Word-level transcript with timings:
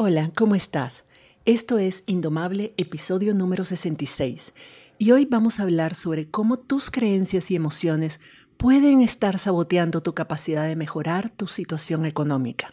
Hola, 0.00 0.30
¿cómo 0.36 0.54
estás? 0.54 1.04
Esto 1.44 1.76
es 1.76 2.04
Indomable, 2.06 2.72
episodio 2.76 3.34
número 3.34 3.64
66, 3.64 4.54
y 4.96 5.10
hoy 5.10 5.24
vamos 5.24 5.58
a 5.58 5.64
hablar 5.64 5.96
sobre 5.96 6.30
cómo 6.30 6.56
tus 6.56 6.88
creencias 6.88 7.50
y 7.50 7.56
emociones 7.56 8.20
pueden 8.58 9.00
estar 9.00 9.40
saboteando 9.40 10.00
tu 10.00 10.14
capacidad 10.14 10.68
de 10.68 10.76
mejorar 10.76 11.30
tu 11.30 11.48
situación 11.48 12.06
económica. 12.06 12.72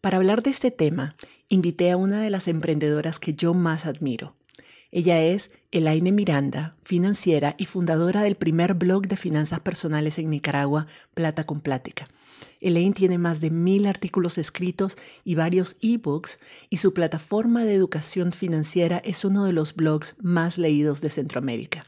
Para 0.00 0.16
hablar 0.16 0.42
de 0.42 0.48
este 0.48 0.70
tema, 0.70 1.16
invité 1.50 1.90
a 1.90 1.98
una 1.98 2.22
de 2.22 2.30
las 2.30 2.48
emprendedoras 2.48 3.18
que 3.18 3.34
yo 3.34 3.52
más 3.52 3.84
admiro. 3.84 4.34
Ella 4.90 5.20
es 5.20 5.50
Elaine 5.70 6.12
Miranda, 6.12 6.76
financiera 6.82 7.56
y 7.58 7.66
fundadora 7.66 8.22
del 8.22 8.36
primer 8.36 8.72
blog 8.72 9.06
de 9.06 9.18
finanzas 9.18 9.60
personales 9.60 10.18
en 10.18 10.30
Nicaragua, 10.30 10.86
Plata 11.12 11.44
con 11.44 11.60
Plática. 11.60 12.08
Elaine 12.60 12.94
tiene 12.94 13.18
más 13.18 13.40
de 13.40 13.50
mil 13.50 13.86
artículos 13.86 14.38
escritos 14.38 14.96
y 15.24 15.34
varios 15.34 15.76
ebooks 15.80 16.38
y 16.70 16.78
su 16.78 16.94
plataforma 16.94 17.64
de 17.64 17.74
educación 17.74 18.32
financiera 18.32 18.98
es 18.98 19.24
uno 19.24 19.44
de 19.44 19.52
los 19.52 19.74
blogs 19.74 20.16
más 20.20 20.58
leídos 20.58 21.00
de 21.00 21.10
Centroamérica. 21.10 21.84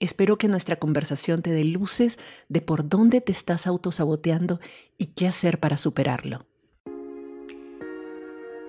Espero 0.00 0.38
que 0.38 0.48
nuestra 0.48 0.76
conversación 0.76 1.42
te 1.42 1.50
dé 1.50 1.64
luces 1.64 2.18
de 2.48 2.62
por 2.62 2.88
dónde 2.88 3.20
te 3.20 3.32
estás 3.32 3.66
autosaboteando 3.66 4.58
y 4.96 5.06
qué 5.06 5.28
hacer 5.28 5.60
para 5.60 5.76
superarlo. 5.76 6.46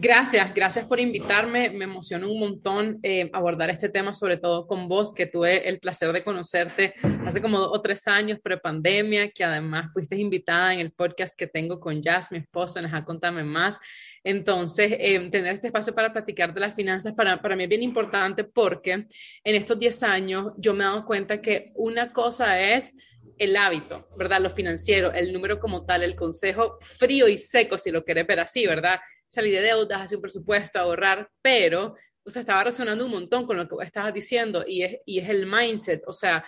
Gracias, 0.00 0.54
gracias 0.54 0.86
por 0.86 1.00
invitarme. 1.00 1.70
Me 1.70 1.82
emociona 1.82 2.28
un 2.28 2.38
montón 2.38 3.00
eh, 3.02 3.28
abordar 3.32 3.68
este 3.68 3.88
tema, 3.88 4.14
sobre 4.14 4.36
todo 4.36 4.64
con 4.68 4.88
vos, 4.88 5.12
que 5.12 5.26
tuve 5.26 5.68
el 5.68 5.80
placer 5.80 6.12
de 6.12 6.22
conocerte 6.22 6.94
hace 7.26 7.42
como 7.42 7.58
dos 7.58 7.70
o 7.72 7.82
tres 7.82 8.06
años, 8.06 8.38
pre-pandemia, 8.40 9.30
que 9.30 9.42
además 9.42 9.92
fuiste 9.92 10.14
invitada 10.14 10.72
en 10.72 10.78
el 10.78 10.92
podcast 10.92 11.36
que 11.36 11.48
tengo 11.48 11.80
con 11.80 12.00
Jazz, 12.00 12.30
mi 12.30 12.38
esposo, 12.38 12.78
en 12.78 12.86
Ajá, 12.86 13.04
Contame 13.04 13.42
Más. 13.42 13.80
Entonces, 14.22 14.92
eh, 15.00 15.18
tener 15.32 15.56
este 15.56 15.66
espacio 15.66 15.92
para 15.92 16.12
platicar 16.12 16.54
de 16.54 16.60
las 16.60 16.76
finanzas 16.76 17.12
para, 17.14 17.42
para 17.42 17.56
mí 17.56 17.64
es 17.64 17.68
bien 17.68 17.82
importante 17.82 18.44
porque 18.44 18.92
en 18.92 19.54
estos 19.56 19.80
10 19.80 20.04
años 20.04 20.52
yo 20.58 20.74
me 20.74 20.84
he 20.84 20.86
dado 20.86 21.04
cuenta 21.06 21.40
que 21.40 21.72
una 21.74 22.12
cosa 22.12 22.60
es 22.60 22.94
el 23.36 23.56
hábito, 23.56 24.08
¿verdad? 24.16 24.40
Lo 24.40 24.50
financiero, 24.50 25.12
el 25.12 25.32
número 25.32 25.58
como 25.58 25.84
tal, 25.84 26.04
el 26.04 26.14
consejo 26.14 26.78
frío 26.80 27.26
y 27.26 27.36
seco, 27.38 27.78
si 27.78 27.90
lo 27.90 28.04
querés 28.04 28.28
ver 28.28 28.38
así, 28.38 28.64
¿verdad? 28.64 29.00
Salir 29.28 29.54
de 29.54 29.62
deudas, 29.62 30.00
hacer 30.00 30.16
un 30.16 30.22
presupuesto, 30.22 30.78
ahorrar, 30.78 31.30
pero, 31.42 31.94
o 32.24 32.30
sea, 32.30 32.40
estaba 32.40 32.64
resonando 32.64 33.04
un 33.04 33.12
montón 33.12 33.46
con 33.46 33.56
lo 33.56 33.68
que 33.68 33.76
estabas 33.84 34.12
diciendo 34.12 34.64
y 34.66 34.82
es, 34.82 34.96
y 35.06 35.20
es 35.20 35.28
el 35.28 35.46
mindset, 35.46 36.02
o 36.06 36.12
sea, 36.12 36.44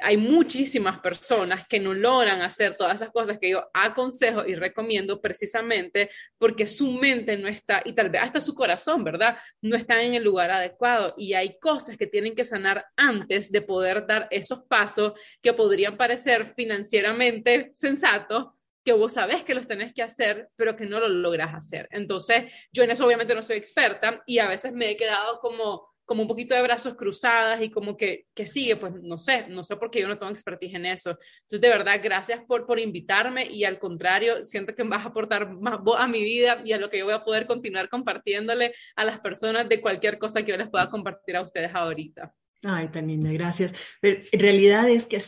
hay 0.00 0.16
muchísimas 0.16 1.00
personas 1.00 1.66
que 1.66 1.80
no 1.80 1.94
logran 1.94 2.42
hacer 2.42 2.76
todas 2.76 2.96
esas 2.96 3.10
cosas 3.10 3.38
que 3.38 3.50
yo 3.50 3.68
aconsejo 3.72 4.46
y 4.46 4.54
recomiendo 4.54 5.20
precisamente 5.20 6.10
porque 6.38 6.66
su 6.66 6.92
mente 6.92 7.36
no 7.36 7.48
está, 7.48 7.82
y 7.84 7.92
tal 7.92 8.10
vez 8.10 8.22
hasta 8.22 8.40
su 8.40 8.54
corazón, 8.54 9.04
¿verdad? 9.04 9.38
No 9.60 9.76
está 9.76 10.02
en 10.02 10.14
el 10.14 10.24
lugar 10.24 10.50
adecuado 10.50 11.14
y 11.16 11.34
hay 11.34 11.58
cosas 11.58 11.96
que 11.96 12.06
tienen 12.06 12.34
que 12.34 12.44
sanar 12.44 12.86
antes 12.96 13.50
de 13.50 13.62
poder 13.62 14.06
dar 14.06 14.28
esos 14.30 14.62
pasos 14.64 15.12
que 15.42 15.52
podrían 15.52 15.96
parecer 15.96 16.54
financieramente 16.54 17.70
sensatos, 17.74 18.48
que 18.88 18.94
vos 18.94 19.12
sabés 19.12 19.44
que 19.44 19.52
los 19.52 19.66
tenés 19.66 19.92
que 19.92 20.02
hacer, 20.02 20.48
pero 20.56 20.74
que 20.74 20.86
no 20.86 20.98
lo 20.98 21.10
logras 21.10 21.54
hacer. 21.54 21.86
Entonces, 21.90 22.44
yo 22.72 22.82
en 22.82 22.90
eso 22.90 23.04
obviamente 23.04 23.34
no 23.34 23.42
soy 23.42 23.58
experta 23.58 24.22
y 24.24 24.38
a 24.38 24.48
veces 24.48 24.72
me 24.72 24.88
he 24.88 24.96
quedado 24.96 25.40
como, 25.40 25.86
como 26.06 26.22
un 26.22 26.28
poquito 26.28 26.54
de 26.54 26.62
brazos 26.62 26.94
cruzadas 26.94 27.60
y 27.60 27.70
como 27.70 27.98
que, 27.98 28.24
que 28.34 28.46
sigue, 28.46 28.76
pues 28.76 28.94
no 29.02 29.18
sé, 29.18 29.46
no 29.48 29.62
sé 29.62 29.76
por 29.76 29.90
qué 29.90 30.00
yo 30.00 30.08
no 30.08 30.18
tengo 30.18 30.32
expertise 30.32 30.74
en 30.74 30.86
eso. 30.86 31.10
Entonces, 31.10 31.60
de 31.60 31.68
verdad, 31.68 32.00
gracias 32.02 32.40
por, 32.48 32.66
por 32.66 32.80
invitarme 32.80 33.44
y 33.44 33.64
al 33.64 33.78
contrario, 33.78 34.42
siento 34.42 34.74
que 34.74 34.84
vas 34.84 35.04
a 35.04 35.10
aportar 35.10 35.54
más 35.54 35.80
a 35.98 36.08
mi 36.08 36.22
vida 36.22 36.62
y 36.64 36.72
a 36.72 36.78
lo 36.78 36.88
que 36.88 36.96
yo 36.96 37.04
voy 37.04 37.12
a 37.12 37.24
poder 37.24 37.46
continuar 37.46 37.90
compartiéndole 37.90 38.72
a 38.96 39.04
las 39.04 39.20
personas 39.20 39.68
de 39.68 39.82
cualquier 39.82 40.18
cosa 40.18 40.42
que 40.42 40.52
yo 40.52 40.56
les 40.56 40.70
pueda 40.70 40.88
compartir 40.88 41.36
a 41.36 41.42
ustedes 41.42 41.74
ahorita. 41.74 42.32
Ay, 42.62 42.88
tan 42.88 43.06
linda, 43.06 43.30
gracias. 43.32 43.74
Pero 44.00 44.22
en 44.32 44.40
realidad 44.40 44.88
es 44.88 45.06
que 45.06 45.16
es 45.16 45.24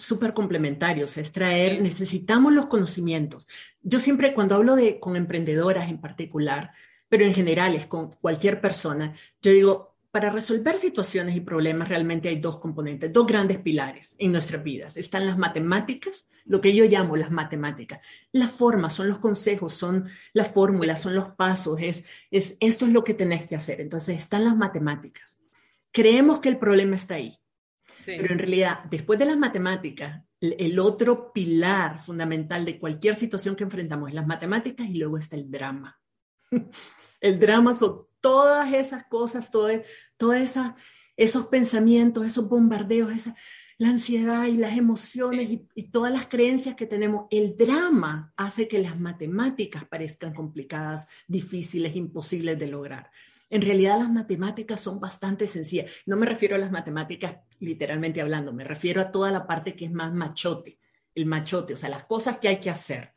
súper 0.00 0.34
complementarios, 0.34 1.16
es 1.16 1.32
traer, 1.32 1.80
necesitamos 1.80 2.52
los 2.52 2.66
conocimientos. 2.66 3.48
Yo 3.82 3.98
siempre 3.98 4.34
cuando 4.34 4.56
hablo 4.56 4.76
de 4.76 4.98
con 4.98 5.16
emprendedoras 5.16 5.88
en 5.88 6.00
particular, 6.00 6.72
pero 7.08 7.24
en 7.24 7.34
general 7.34 7.74
es 7.74 7.86
con 7.86 8.10
cualquier 8.20 8.60
persona, 8.60 9.14
yo 9.42 9.52
digo, 9.52 9.90
para 10.10 10.30
resolver 10.30 10.76
situaciones 10.76 11.36
y 11.36 11.40
problemas 11.40 11.88
realmente 11.88 12.28
hay 12.28 12.40
dos 12.40 12.58
componentes, 12.58 13.12
dos 13.12 13.26
grandes 13.26 13.58
pilares 13.58 14.16
en 14.18 14.32
nuestras 14.32 14.62
vidas. 14.64 14.96
Están 14.96 15.24
las 15.24 15.38
matemáticas, 15.38 16.30
lo 16.46 16.60
que 16.60 16.74
yo 16.74 16.84
llamo 16.84 17.16
las 17.16 17.30
matemáticas. 17.30 18.04
Las 18.32 18.50
formas 18.50 18.94
son 18.94 19.08
los 19.08 19.20
consejos, 19.20 19.74
son 19.74 20.08
las 20.32 20.50
fórmulas, 20.50 21.00
son 21.00 21.14
los 21.14 21.30
pasos, 21.30 21.80
es, 21.80 22.04
es 22.32 22.56
esto 22.58 22.86
es 22.86 22.92
lo 22.92 23.04
que 23.04 23.14
tenés 23.14 23.46
que 23.46 23.54
hacer. 23.54 23.80
Entonces 23.80 24.16
están 24.16 24.44
las 24.44 24.56
matemáticas. 24.56 25.38
Creemos 25.92 26.40
que 26.40 26.48
el 26.48 26.58
problema 26.58 26.96
está 26.96 27.14
ahí 27.14 27.40
pero 28.04 28.32
en 28.32 28.38
realidad, 28.38 28.84
después 28.90 29.18
de 29.18 29.26
las 29.26 29.36
matemáticas, 29.36 30.22
el 30.40 30.78
otro 30.78 31.32
pilar 31.32 32.00
fundamental 32.02 32.64
de 32.64 32.78
cualquier 32.78 33.14
situación 33.14 33.56
que 33.56 33.64
enfrentamos 33.64 34.08
es 34.08 34.14
las 34.14 34.26
matemáticas 34.26 34.88
y 34.88 34.98
luego 34.98 35.18
está 35.18 35.36
el 35.36 35.50
drama. 35.50 35.98
El 37.20 37.38
drama 37.38 37.74
son 37.74 38.06
todas 38.22 38.72
esas 38.72 39.04
cosas, 39.04 39.50
todos 39.50 40.56
esos 41.16 41.46
pensamientos, 41.48 42.26
esos 42.26 42.48
bombardeos, 42.48 43.12
esa, 43.12 43.36
la 43.76 43.88
ansiedad 43.88 44.46
y 44.46 44.56
las 44.56 44.76
emociones 44.76 45.50
y, 45.50 45.68
y, 45.74 45.90
todas 45.90 46.12
las 46.12 46.28
creencias 46.28 46.76
que 46.76 46.86
tenemos. 46.86 47.26
El 47.30 47.58
drama 47.58 48.32
hace 48.38 48.68
que 48.68 48.78
las 48.78 48.98
matemáticas 48.98 49.84
parezcan 49.84 50.32
complicadas, 50.32 51.08
difíciles, 51.28 51.94
imposibles 51.94 52.58
de 52.58 52.66
lograr. 52.68 53.10
En 53.50 53.62
realidad 53.62 53.98
las 53.98 54.10
matemáticas 54.10 54.80
son 54.80 55.00
bastante 55.00 55.46
sencillas. 55.46 55.90
No 56.06 56.16
me 56.16 56.26
refiero 56.26 56.54
a 56.54 56.58
las 56.58 56.70
matemáticas 56.70 57.36
literalmente 57.58 58.20
hablando, 58.20 58.52
me 58.52 58.64
refiero 58.64 59.00
a 59.00 59.10
toda 59.10 59.30
la 59.30 59.46
parte 59.46 59.74
que 59.74 59.84
es 59.84 59.92
más 59.92 60.14
machote, 60.14 60.78
el 61.14 61.26
machote, 61.26 61.74
o 61.74 61.76
sea, 61.76 61.88
las 61.88 62.04
cosas 62.04 62.38
que 62.38 62.48
hay 62.48 62.58
que 62.58 62.70
hacer. 62.70 63.12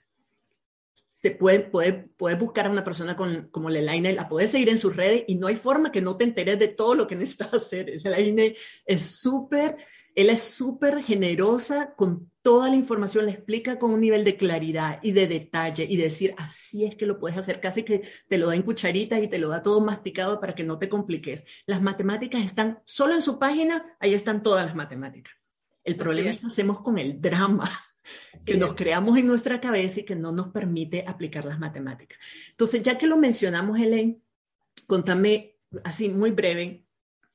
Se 0.94 1.32
puede, 1.32 1.62
puede, 1.62 2.36
buscar 2.36 2.66
a 2.66 2.70
una 2.70 2.84
persona 2.84 3.16
con, 3.16 3.48
como 3.50 3.70
Lelaine, 3.70 4.12
la 4.12 4.28
puedes 4.28 4.50
seguir 4.50 4.68
en 4.68 4.78
sus 4.78 4.94
redes 4.94 5.24
y 5.28 5.36
no 5.36 5.48
hay 5.48 5.56
forma 5.56 5.90
que 5.90 6.02
no 6.02 6.18
te 6.18 6.26
enteres 6.26 6.60
de 6.60 6.68
todo 6.68 6.96
lo 6.96 7.08
que 7.08 7.16
necesitas 7.16 7.54
hacer. 7.54 7.94
Lelaine 8.04 8.56
es 8.86 9.02
súper 9.02 9.78
él 10.16 10.30
es 10.30 10.42
súper 10.42 11.04
generosa 11.04 11.94
con 11.96 12.32
toda 12.44 12.70
la 12.70 12.76
información, 12.76 13.26
le 13.26 13.32
explica 13.32 13.80
con 13.80 13.92
un 13.92 14.02
nivel 14.02 14.24
de 14.24 14.38
claridad 14.38 15.00
y 15.02 15.14
de 15.14 15.28
detalle 15.28 15.88
y 15.90 15.98
decir, 15.98 16.36
así 16.38 16.86
es 16.86 16.96
que 16.96 17.08
lo 17.08 17.18
puedes 17.18 17.38
hacer, 17.38 17.60
casi 17.60 17.82
que 17.82 18.08
te 18.28 18.38
lo 18.38 18.48
da 18.48 18.56
en 18.56 18.62
cucharitas 18.62 19.24
y 19.24 19.28
te 19.28 19.40
lo 19.40 19.50
da 19.50 19.64
todo 19.64 19.82
masticado 19.82 20.40
para 20.40 20.54
que 20.54 20.64
no 20.64 20.78
te 20.78 20.90
compliques. 20.90 21.46
Las 21.66 21.82
matemáticas 21.82 22.44
están 22.44 22.80
solo 22.86 23.16
en 23.16 23.22
su 23.22 23.40
página, 23.40 23.98
ahí 24.00 24.14
están 24.14 24.44
todas 24.44 24.66
las 24.66 24.76
matemáticas. 24.76 25.34
El 25.84 25.96
problema 25.96 26.30
es. 26.30 26.40
que 26.40 26.46
hacemos 26.46 26.82
con 26.82 27.00
el 27.00 27.20
drama 27.20 27.72
que 28.46 28.56
nos 28.56 28.76
creamos 28.76 29.18
en 29.18 29.26
nuestra 29.26 29.60
cabeza 29.60 30.02
y 30.02 30.06
que 30.06 30.16
no 30.16 30.32
nos 30.32 30.50
permite 30.50 31.04
aplicar 31.08 31.46
las 31.46 31.58
matemáticas. 31.60 32.20
Entonces, 32.52 32.84
ya 32.84 32.98
que 32.98 33.08
lo 33.08 33.18
mencionamos, 33.18 33.80
Helen, 33.80 34.22
contame 34.86 35.56
así 35.84 36.10
muy 36.10 36.30
breve 36.30 36.84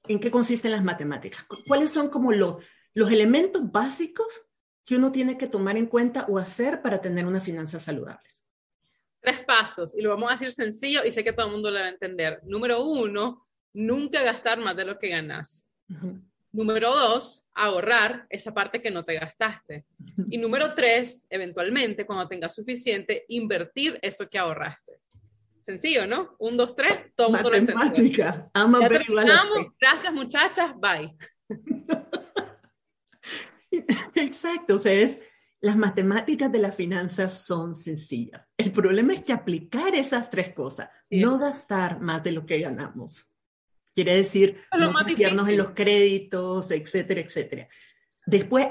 ¿En 0.07 0.21
qué 0.21 0.31
consisten 0.31 0.73
las 0.73 0.83
matemáticas? 0.83 1.45
¿Cuáles 1.67 1.91
son 1.91 2.09
como 2.09 2.33
los 2.33 2.63
elementos 2.95 3.71
básicos 3.71 4.48
que 4.89 4.97
uno 4.97 5.13
tiene 5.13 5.37
que 5.37 5.47
tomar 5.47 5.77
en 5.77 5.85
cuenta 5.85 6.25
o 6.31 6.39
hacer 6.39 6.81
para 6.81 6.99
tener 6.99 7.27
unas 7.27 7.45
finanzas 7.45 7.83
saludables? 7.83 8.47
Tres 9.21 9.45
pasos, 9.45 9.95
y 9.95 10.01
lo 10.01 10.09
vamos 10.09 10.31
a 10.31 10.33
decir 10.33 10.51
sencillo 10.51 11.05
y 11.05 11.13
sé 11.13 11.23
que 11.23 11.35
todo 11.35 11.45
el 11.45 11.53
mundo 11.53 11.71
lo 11.71 11.79
va 11.79 11.85
a 11.85 11.91
entender. 11.91 12.41
Número 12.45 12.83
uno, 12.83 13.47
nunca 13.75 14.23
gastar 14.23 14.59
más 14.61 14.75
de 14.77 14.87
lo 14.87 14.99
que 14.99 15.11
ganas. 15.11 15.69
Número 16.53 16.91
dos, 16.91 17.47
ahorrar 17.53 18.27
esa 18.31 18.55
parte 18.55 18.81
que 18.81 18.91
no 18.91 19.05
te 19.05 19.19
gastaste. 19.19 19.85
Y 20.31 20.39
número 20.39 20.75
tres, 20.75 21.27
eventualmente, 21.29 22.07
cuando 22.07 22.27
tengas 22.27 22.55
suficiente, 22.55 23.27
invertir 23.29 23.99
eso 24.01 24.27
que 24.27 24.39
ahorraste. 24.39 25.03
Sencillo, 25.61 26.07
¿no? 26.07 26.35
Un, 26.39 26.57
dos, 26.57 26.75
tres, 26.75 26.97
todo 27.15 27.27
el 27.27 27.35
mundo 27.35 27.51
lo. 27.51 27.59
Ama. 28.55 28.79
Gracias, 29.79 30.15
muchachas. 30.15 30.71
Bye. 30.81 31.15
Exacto, 34.15 34.77
o 34.77 34.79
sea, 34.79 34.93
es, 34.93 35.19
las 35.61 35.77
matemáticas 35.77 36.51
de 36.53 36.59
las 36.59 36.77
finanzas 36.77 37.45
son 37.45 37.75
sencillas. 37.75 38.43
El 38.57 38.73
problema 38.73 39.15
es 39.15 39.23
que 39.23 39.33
aplicar 39.33 39.95
esas 39.95 40.31
tres 40.31 40.55
cosas, 40.55 40.89
no 41.11 41.39
gastar 41.39 42.01
más 42.01 42.23
de 42.23 42.33
lo 42.33 42.47
que 42.47 42.61
ganamos, 42.61 43.29
Quiere 43.99 44.15
decir, 44.15 44.61
no 44.79 44.93
confiarnos 44.93 45.49
en 45.49 45.57
los 45.57 45.71
créditos, 45.71 46.71
etcétera, 46.71 47.21
etcétera. 47.21 47.67
Después, 48.25 48.69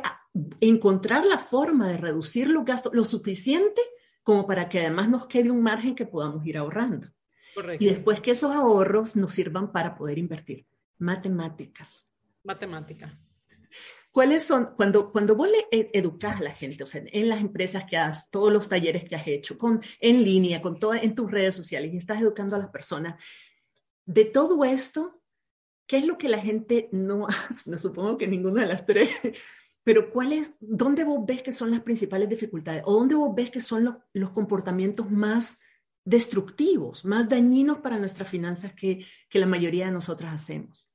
encontrar 0.61 1.25
la 1.25 1.37
forma 1.37 1.89
de 1.89 1.97
reducir 1.97 2.47
los 2.47 2.63
gastos 2.63 2.93
lo 2.93 3.03
suficiente 3.03 3.81
como 4.23 4.47
para 4.47 4.69
que 4.69 4.79
además 4.79 5.09
nos 5.09 5.27
quede 5.27 5.51
un 5.51 5.61
margen 5.61 5.95
que 5.95 6.05
podamos 6.05 6.45
ir 6.45 6.57
ahorrando. 6.57 7.09
Correcto. 7.53 7.83
Y 7.83 7.89
después 7.89 8.21
que 8.21 8.31
esos 8.31 8.51
ahorros 8.51 9.17
nos 9.17 9.33
sirvan 9.33 9.73
para 9.73 9.97
poder 9.97 10.17
invertir. 10.17 10.65
Matemáticas. 10.97 12.07
Matemática. 12.45 13.19
¿Cuáles 14.17 14.41
son, 14.41 14.73
cuando, 14.75 15.11
cuando 15.11 15.35
vos 15.35 15.47
le 15.47 15.67
e, 15.69 15.91
educas 15.93 16.37
a 16.37 16.41
la 16.41 16.55
gente, 16.55 16.81
o 16.83 16.87
sea, 16.87 17.03
en 17.05 17.29
las 17.29 17.39
empresas 17.39 17.85
que 17.85 17.97
has, 17.97 18.31
todos 18.31 18.51
los 18.51 18.67
talleres 18.67 19.05
que 19.05 19.15
has 19.15 19.27
hecho, 19.27 19.59
con, 19.59 19.79
en 19.99 20.23
línea, 20.23 20.59
con 20.59 20.79
todo, 20.79 20.95
en 20.95 21.13
tus 21.13 21.29
redes 21.29 21.53
sociales, 21.53 21.93
y 21.93 21.97
estás 21.97 22.19
educando 22.19 22.55
a 22.55 22.59
las 22.59 22.71
personas, 22.71 23.23
de 24.07 24.25
todo 24.25 24.65
esto, 24.65 25.21
¿qué 25.85 25.97
es 25.97 26.05
lo 26.05 26.17
que 26.17 26.29
la 26.29 26.39
gente 26.39 26.89
no 26.91 27.27
hace? 27.47 27.69
No 27.69 27.77
supongo 27.77 28.17
que 28.17 28.25
ninguna 28.25 28.63
de 28.63 28.69
las 28.69 28.87
tres, 28.87 29.21
pero 29.83 30.09
¿cuál 30.09 30.33
es, 30.33 30.55
dónde 30.59 31.03
vos 31.03 31.23
ves 31.23 31.43
que 31.43 31.53
son 31.53 31.69
las 31.69 31.81
principales 31.81 32.27
dificultades? 32.27 32.81
¿O 32.87 32.93
dónde 32.93 33.13
vos 33.13 33.35
ves 33.35 33.51
que 33.51 33.61
son 33.61 33.83
los, 33.83 33.97
los 34.13 34.31
comportamientos 34.31 35.11
más 35.11 35.59
destructivos, 36.03 37.05
más 37.05 37.29
dañinos 37.29 37.81
para 37.81 37.99
nuestras 37.99 38.27
finanzas 38.27 38.73
que, 38.73 39.05
que 39.29 39.37
la 39.37 39.45
mayoría 39.45 39.85
de 39.85 39.91
nosotras 39.91 40.33
hacemos? 40.33 40.86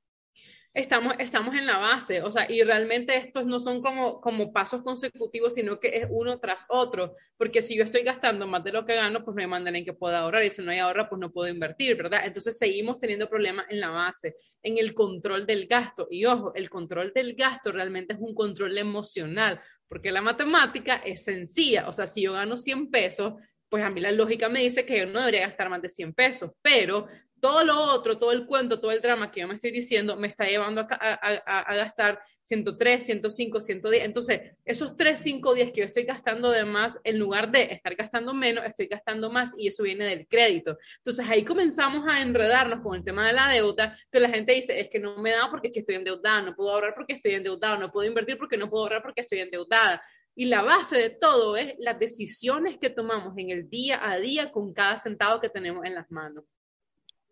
Estamos, 0.73 1.13
estamos 1.19 1.55
en 1.55 1.67
la 1.67 1.77
base, 1.77 2.21
o 2.23 2.31
sea, 2.31 2.51
y 2.51 2.63
realmente 2.63 3.15
estos 3.15 3.45
no 3.45 3.59
son 3.59 3.81
como, 3.81 4.19
como 4.21 4.51
pasos 4.51 4.81
consecutivos, 4.81 5.53
sino 5.53 5.79
que 5.79 5.97
es 5.97 6.07
uno 6.09 6.39
tras 6.39 6.65
otro, 6.67 7.15
porque 7.37 7.61
si 7.61 7.77
yo 7.77 7.83
estoy 7.83 8.01
gastando 8.03 8.47
más 8.47 8.63
de 8.63 8.71
lo 8.71 8.83
que 8.83 8.95
gano, 8.95 9.23
pues 9.23 9.35
me 9.35 9.45
mandan 9.45 9.75
en 9.75 9.85
que 9.85 9.93
pueda 9.93 10.19
ahorrar, 10.19 10.43
y 10.43 10.49
si 10.49 10.63
no 10.63 10.71
hay 10.71 10.79
ahorra, 10.79 11.07
pues 11.07 11.19
no 11.19 11.31
puedo 11.31 11.51
invertir, 11.51 11.95
¿verdad? 11.95 12.21
Entonces 12.25 12.57
seguimos 12.57 12.99
teniendo 12.99 13.29
problemas 13.29 13.67
en 13.69 13.79
la 13.79 13.89
base, 13.89 14.35
en 14.63 14.79
el 14.79 14.95
control 14.95 15.45
del 15.45 15.67
gasto, 15.67 16.07
y 16.09 16.25
ojo, 16.25 16.53
el 16.55 16.69
control 16.69 17.11
del 17.13 17.35
gasto 17.35 17.71
realmente 17.71 18.13
es 18.15 18.19
un 18.19 18.33
control 18.33 18.75
emocional, 18.77 19.61
porque 19.87 20.11
la 20.11 20.21
matemática 20.21 20.95
es 21.05 21.23
sencilla, 21.23 21.87
o 21.87 21.93
sea, 21.93 22.07
si 22.07 22.23
yo 22.23 22.33
gano 22.33 22.57
100 22.57 22.89
pesos, 22.89 23.33
pues 23.69 23.83
a 23.83 23.89
mí 23.89 24.01
la 24.01 24.11
lógica 24.11 24.49
me 24.49 24.61
dice 24.61 24.85
que 24.85 24.99
yo 24.99 25.05
no 25.07 25.19
debería 25.19 25.47
gastar 25.47 25.69
más 25.69 25.81
de 25.81 25.89
100 25.89 26.13
pesos, 26.13 26.51
pero 26.61 27.07
todo 27.43 27.65
lo 27.65 27.77
otro, 27.77 28.17
todo 28.17 28.31
el 28.31 28.45
cuento, 28.45 28.79
todo 28.79 28.91
el 28.91 29.01
drama 29.01 29.29
que 29.29 29.41
yo 29.41 29.49
me 29.49 29.55
estoy 29.55 29.71
diciendo, 29.71 30.15
me 30.15 30.27
está 30.27 30.45
llevando 30.45 30.79
a, 30.79 30.85
a, 30.87 31.75
gastar 31.75 32.23
103, 32.41 33.05
105, 33.05 33.59
110. 33.59 34.05
Entonces, 34.05 34.53
esos 34.63 34.95
3, 34.95 35.19
5, 35.19 35.53
10 35.53 35.71
que 35.73 35.81
yo 35.81 35.85
estoy 35.85 36.05
gastando 36.05 36.51
de 36.51 36.63
más, 36.63 37.01
en 37.03 37.19
lugar 37.19 37.51
de 37.51 37.63
estar 37.63 37.95
gastando 37.95 38.33
menos, 38.33 38.63
estoy 38.65 38.87
gastando 38.87 39.29
más 39.29 39.53
y 39.57 39.67
eso 39.67 39.83
viene 39.83 40.05
del 40.05 40.25
crédito. 40.25 40.77
Entonces, 40.99 41.29
ahí 41.29 41.43
comenzamos 41.43 42.05
a 42.07 42.21
enredarnos 42.21 42.79
con 42.79 42.95
el 42.95 43.03
tema 43.03 43.27
de 43.27 43.33
la 43.33 43.49
deuda. 43.49 43.97
Entonces, 44.05 44.21
la 44.21 44.29
gente 44.29 44.53
dice, 44.53 44.79
es 44.79 44.89
que 44.89 44.99
no 44.99 45.17
me 45.17 45.31
da 45.31 45.49
porque 45.51 45.67
estoy 45.67 45.95
endeudada, 45.95 46.43
no 46.43 46.55
puedo 46.55 46.71
ahorrar 46.71 46.95
porque 46.95 47.11
estoy 47.11 47.35
endeudada, 47.35 47.77
no 47.77 47.91
puedo 47.91 48.07
invertir 48.07 48.37
porque 48.37 48.55
no 48.55 48.69
puedo 48.69 48.83
ahorrar 48.83 49.01
porque 49.03 49.19
estoy 49.19 49.41
endeudada. 49.41 50.01
Y 50.33 50.45
la 50.45 50.61
base 50.61 50.95
de 50.95 51.09
todo 51.09 51.57
es 51.57 51.73
las 51.77 51.99
decisiones 51.99 52.77
que 52.79 52.89
tomamos 52.89 53.33
en 53.37 53.49
el 53.49 53.69
día 53.69 53.99
a 54.01 54.17
día 54.17 54.49
con 54.49 54.73
cada 54.73 54.97
centavo 54.97 55.41
que 55.41 55.49
tenemos 55.49 55.83
en 55.83 55.93
las 55.93 56.09
manos 56.09 56.45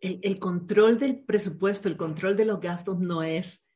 el, 0.02 0.40
control 0.40 1.00
del 1.00 1.24
presupuesto, 1.24 1.88
el 1.88 1.98
control 1.98 2.36
de 2.36 2.46
los 2.46 2.60
gastos 2.60 3.00
no 3.00 3.24
es, 3.24 3.68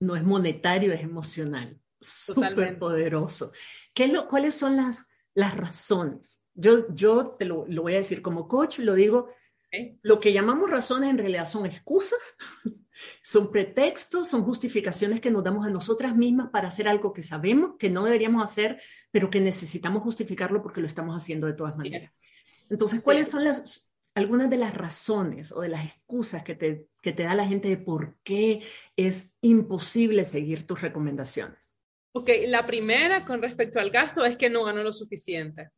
no 0.00 0.16
es 0.16 0.22
monetario, 0.22 0.92
es 0.92 1.02
emocional. 1.02 1.78
Súper 2.00 2.78
poderoso. 2.78 3.52
¿Qué 3.92 4.06
lo, 4.06 4.28
¿Cuáles 4.28 4.54
son 4.54 4.76
las, 4.76 5.06
las 5.34 5.56
razones? 5.56 6.40
Yo, 6.54 6.94
yo 6.94 7.30
te 7.38 7.44
lo, 7.44 7.66
lo 7.68 7.82
voy 7.82 7.94
a 7.94 7.98
decir 7.98 8.22
como 8.22 8.46
coach, 8.46 8.78
lo 8.78 8.94
digo, 8.94 9.28
lo 10.02 10.20
que 10.20 10.32
llamamos 10.32 10.70
razones 10.70 11.10
en 11.10 11.18
realidad 11.18 11.46
son 11.46 11.66
excusas, 11.66 12.36
son 13.22 13.50
pretextos, 13.50 14.28
son 14.28 14.44
justificaciones 14.44 15.20
que 15.20 15.32
nos 15.32 15.42
damos 15.42 15.66
a 15.66 15.70
nosotras 15.70 16.14
mismas 16.14 16.50
para 16.50 16.68
hacer 16.68 16.86
algo 16.86 17.12
que 17.12 17.24
sabemos 17.24 17.74
que 17.78 17.90
no 17.90 18.04
deberíamos 18.04 18.44
hacer, 18.44 18.80
pero 19.10 19.30
que 19.30 19.40
necesitamos 19.40 20.02
justificarlo 20.02 20.62
porque 20.62 20.80
lo 20.80 20.86
estamos 20.86 21.20
haciendo 21.20 21.48
de 21.48 21.54
todas 21.54 21.76
maneras. 21.76 22.12
Entonces, 22.70 23.02
¿cuáles 23.02 23.28
son 23.28 23.44
las, 23.44 23.90
algunas 24.14 24.48
de 24.48 24.58
las 24.58 24.74
razones 24.74 25.52
o 25.52 25.60
de 25.60 25.68
las 25.68 25.84
excusas 25.84 26.44
que 26.44 26.54
te, 26.54 26.88
que 27.02 27.12
te 27.12 27.24
da 27.24 27.34
la 27.34 27.46
gente 27.46 27.68
de 27.68 27.78
por 27.78 28.16
qué 28.22 28.62
es 28.96 29.36
imposible 29.40 30.24
seguir 30.24 30.66
tus 30.66 30.80
recomendaciones. 30.80 31.76
Ok, 32.12 32.30
la 32.46 32.64
primera 32.64 33.24
con 33.24 33.42
respecto 33.42 33.80
al 33.80 33.90
gasto 33.90 34.24
es 34.24 34.36
que 34.36 34.48
no 34.48 34.64
gano 34.64 34.82
lo 34.82 34.92
suficiente. 34.92 35.70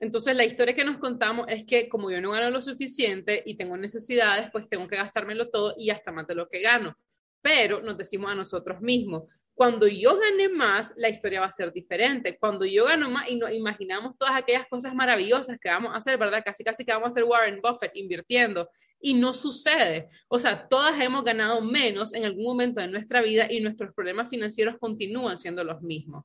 Entonces, 0.00 0.36
la 0.36 0.44
historia 0.44 0.74
que 0.74 0.84
nos 0.84 0.98
contamos 0.98 1.46
es 1.48 1.64
que 1.64 1.88
como 1.88 2.10
yo 2.10 2.20
no 2.20 2.32
gano 2.32 2.50
lo 2.50 2.60
suficiente 2.60 3.42
y 3.46 3.56
tengo 3.56 3.76
necesidades, 3.76 4.50
pues 4.52 4.68
tengo 4.68 4.86
que 4.86 4.96
gastármelo 4.96 5.48
todo 5.48 5.74
y 5.78 5.88
hasta 5.90 6.12
más 6.12 6.26
de 6.26 6.34
lo 6.34 6.48
que 6.48 6.60
gano. 6.60 6.98
Pero 7.40 7.80
nos 7.80 7.96
decimos 7.96 8.30
a 8.30 8.34
nosotros 8.34 8.82
mismos, 8.82 9.24
cuando 9.54 9.86
yo 9.86 10.18
gane 10.18 10.48
más, 10.48 10.92
la 10.96 11.08
historia 11.08 11.40
va 11.40 11.46
a 11.46 11.52
ser 11.52 11.72
diferente. 11.72 12.36
Cuando 12.38 12.64
yo 12.64 12.86
gano 12.86 13.08
más 13.08 13.28
y 13.28 13.36
nos 13.36 13.52
imaginamos 13.52 14.18
todas 14.18 14.34
aquellas 14.34 14.66
cosas 14.66 14.94
maravillosas 14.94 15.58
que 15.60 15.68
vamos 15.68 15.94
a 15.94 15.98
hacer, 15.98 16.18
¿verdad? 16.18 16.42
Casi, 16.44 16.64
casi 16.64 16.84
que 16.84 16.92
vamos 16.92 17.06
a 17.06 17.10
hacer 17.10 17.24
Warren 17.24 17.60
Buffett 17.62 17.94
invirtiendo. 17.94 18.68
Y 19.00 19.14
no 19.14 19.32
sucede. 19.32 20.08
O 20.28 20.38
sea, 20.38 20.66
todas 20.66 21.00
hemos 21.00 21.24
ganado 21.24 21.60
menos 21.60 22.14
en 22.14 22.24
algún 22.24 22.44
momento 22.44 22.80
de 22.80 22.88
nuestra 22.88 23.22
vida 23.22 23.46
y 23.50 23.60
nuestros 23.60 23.94
problemas 23.94 24.28
financieros 24.28 24.76
continúan 24.80 25.38
siendo 25.38 25.62
los 25.62 25.82
mismos. 25.82 26.24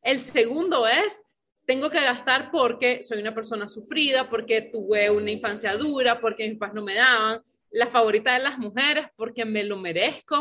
El 0.00 0.20
segundo 0.20 0.86
es, 0.86 1.20
tengo 1.66 1.90
que 1.90 2.00
gastar 2.00 2.50
porque 2.50 3.02
soy 3.02 3.20
una 3.20 3.34
persona 3.34 3.68
sufrida, 3.68 4.30
porque 4.30 4.62
tuve 4.62 5.10
una 5.10 5.30
infancia 5.30 5.76
dura, 5.76 6.20
porque 6.20 6.48
mis 6.48 6.58
papás 6.58 6.74
no 6.74 6.82
me 6.82 6.94
daban 6.94 7.42
la 7.72 7.86
favorita 7.86 8.32
de 8.32 8.40
las 8.40 8.58
mujeres 8.58 9.06
porque 9.16 9.44
me 9.44 9.62
lo 9.62 9.76
merezco, 9.76 10.38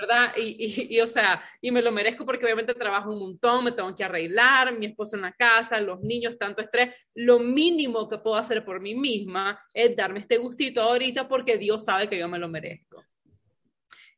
¿verdad? 0.00 0.32
Y, 0.36 0.86
y, 0.94 1.00
o 1.00 1.06
sea, 1.06 1.42
y 1.60 1.70
me 1.70 1.82
lo 1.82 1.92
merezco 1.92 2.24
porque 2.24 2.44
obviamente 2.46 2.74
trabajo 2.74 3.12
un 3.12 3.18
montón, 3.18 3.64
me 3.64 3.72
tengo 3.72 3.94
que 3.94 4.04
arreglar, 4.04 4.76
mi 4.78 4.86
esposo 4.86 5.16
en 5.16 5.22
la 5.22 5.32
casa, 5.32 5.80
los 5.80 6.00
niños, 6.00 6.38
tanto 6.38 6.62
estrés. 6.62 6.94
Lo 7.14 7.38
mínimo 7.38 8.08
que 8.08 8.18
puedo 8.18 8.36
hacer 8.36 8.64
por 8.64 8.80
mí 8.80 8.94
misma 8.94 9.60
es 9.74 9.94
darme 9.94 10.20
este 10.20 10.38
gustito 10.38 10.80
ahorita 10.80 11.28
porque 11.28 11.58
Dios 11.58 11.84
sabe 11.84 12.08
que 12.08 12.18
yo 12.18 12.28
me 12.28 12.38
lo 12.38 12.48
merezco. 12.48 13.04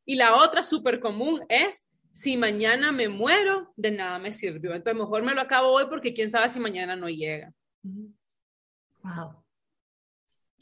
Y 0.05 0.15
la 0.15 0.35
otra 0.35 0.63
súper 0.63 0.99
común 0.99 1.41
es, 1.49 1.87
si 2.11 2.37
mañana 2.37 2.91
me 2.91 3.09
muero, 3.09 3.73
de 3.75 3.91
nada 3.91 4.19
me 4.19 4.31
sirvió. 4.31 4.73
Entonces 4.73 5.01
mejor 5.01 5.23
me 5.23 5.33
lo 5.33 5.41
acabo 5.41 5.69
hoy 5.69 5.85
porque 5.89 6.13
quién 6.13 6.29
sabe 6.29 6.47
si 6.49 6.59
mañana 6.59 6.95
no 6.95 7.09
llega. 7.09 7.53
Wow. 9.01 9.43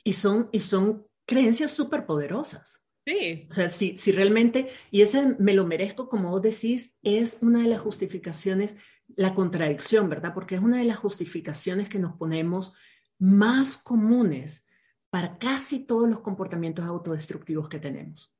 Y 0.03 0.13
son, 0.13 0.49
y 0.51 0.59
son 0.59 1.05
creencias 1.31 1.71
súper 1.71 2.05
poderosas. 2.05 2.83
Sí. 3.05 3.47
O 3.49 3.53
sea, 3.53 3.69
si, 3.69 3.97
si 3.97 4.11
realmente, 4.11 4.67
y 4.91 5.01
ese 5.01 5.35
me 5.39 5.53
lo 5.53 5.65
merezco, 5.65 6.09
como 6.09 6.29
vos 6.29 6.41
decís, 6.41 6.97
es 7.03 7.37
una 7.41 7.61
de 7.61 7.69
las 7.69 7.79
justificaciones, 7.79 8.75
la 9.15 9.33
contradicción, 9.33 10.09
¿verdad? 10.09 10.33
Porque 10.33 10.55
es 10.55 10.61
una 10.61 10.79
de 10.79 10.83
las 10.83 10.97
justificaciones 10.97 11.87
que 11.87 11.99
nos 11.99 12.17
ponemos 12.17 12.73
más 13.17 13.77
comunes 13.77 14.65
para 15.09 15.37
casi 15.37 15.85
todos 15.85 16.09
los 16.09 16.19
comportamientos 16.19 16.85
autodestructivos 16.85 17.69
que 17.69 17.79
tenemos. 17.79 18.35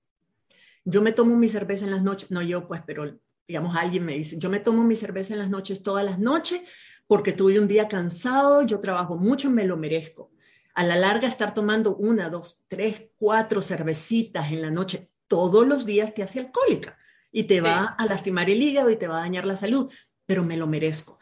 Yo 0.83 1.01
me 1.01 1.13
tomo 1.13 1.37
mi 1.37 1.47
cerveza 1.47 1.85
en 1.85 1.91
las 1.91 2.03
noches, 2.03 2.29
no 2.29 2.41
yo 2.41 2.67
pues, 2.67 2.81
pero 2.85 3.17
digamos 3.47 3.73
alguien 3.77 4.03
me 4.03 4.15
dice, 4.15 4.37
yo 4.37 4.49
me 4.49 4.59
tomo 4.59 4.83
mi 4.83 4.97
cerveza 4.97 5.33
en 5.33 5.39
las 5.39 5.49
noches 5.49 5.81
todas 5.81 6.03
las 6.03 6.19
noches 6.19 6.59
porque 7.07 7.31
tuve 7.31 7.57
un 7.57 7.69
día 7.69 7.87
cansado, 7.87 8.63
yo 8.63 8.81
trabajo 8.81 9.17
mucho, 9.17 9.49
me 9.49 9.65
lo 9.65 9.77
merezco 9.77 10.31
a 10.73 10.83
la 10.83 10.95
larga 10.95 11.27
estar 11.27 11.53
tomando 11.53 11.95
una, 11.95 12.29
dos, 12.29 12.59
tres, 12.67 13.09
cuatro 13.17 13.61
cervecitas 13.61 14.51
en 14.51 14.61
la 14.61 14.71
noche 14.71 15.09
todos 15.27 15.65
los 15.65 15.85
días 15.85 16.13
te 16.13 16.23
hace 16.23 16.41
alcohólica 16.41 16.97
y 17.31 17.43
te 17.43 17.61
va 17.61 17.95
a 17.97 18.05
lastimar 18.05 18.49
el 18.49 18.61
hígado 18.61 18.89
y 18.89 18.97
te 18.97 19.07
va 19.07 19.19
a 19.19 19.21
dañar 19.21 19.45
la 19.45 19.55
salud, 19.55 19.89
pero 20.25 20.43
me 20.43 20.57
lo 20.57 20.67
merezco. 20.67 21.19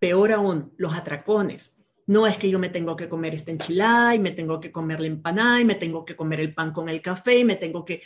Peor 0.00 0.32
aún, 0.32 0.72
los 0.76 0.94
atracones. 0.94 1.76
No 2.06 2.26
es 2.26 2.38
que 2.38 2.50
yo 2.50 2.58
me 2.58 2.68
tengo 2.68 2.96
que 2.96 3.08
comer 3.08 3.34
esta 3.34 3.52
enchilada 3.52 4.14
y 4.14 4.18
me 4.18 4.32
tengo 4.32 4.58
que 4.60 4.72
comer 4.72 5.00
la 5.00 5.06
empanada 5.06 5.60
y 5.60 5.64
me 5.64 5.76
tengo 5.76 6.04
que 6.04 6.16
comer 6.16 6.40
el 6.40 6.54
pan 6.54 6.72
con 6.72 6.88
el 6.88 7.00
café 7.00 7.38
y 7.38 7.44
me 7.44 7.54
tengo 7.54 7.84
que 7.84 8.02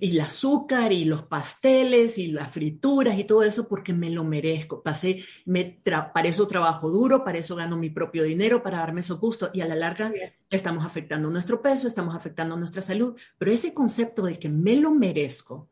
el 0.00 0.20
azúcar 0.20 0.92
y 0.92 1.04
los 1.04 1.22
pasteles 1.24 2.18
y 2.18 2.28
las 2.28 2.50
frituras 2.50 3.18
y 3.18 3.24
todo 3.24 3.42
eso 3.42 3.68
porque 3.68 3.92
me 3.92 4.10
lo 4.10 4.24
merezco. 4.24 4.82
Pasé, 4.82 5.22
me 5.44 5.80
para 5.84 6.28
eso 6.28 6.46
trabajo 6.46 6.90
duro, 6.90 7.24
para 7.24 7.38
eso 7.38 7.56
gano 7.56 7.76
mi 7.76 7.90
propio 7.90 8.22
dinero, 8.22 8.62
para 8.62 8.78
darme 8.78 9.00
eso 9.00 9.18
gusto 9.18 9.50
y 9.52 9.60
a 9.60 9.66
la 9.66 9.76
larga 9.76 10.12
estamos 10.50 10.84
afectando 10.84 11.30
nuestro 11.30 11.60
peso, 11.62 11.86
estamos 11.86 12.14
afectando 12.14 12.56
nuestra 12.56 12.82
salud. 12.82 13.18
Pero 13.38 13.52
ese 13.52 13.74
concepto 13.74 14.22
de 14.22 14.38
que 14.38 14.48
me 14.48 14.76
lo 14.76 14.90
merezco 14.92 15.68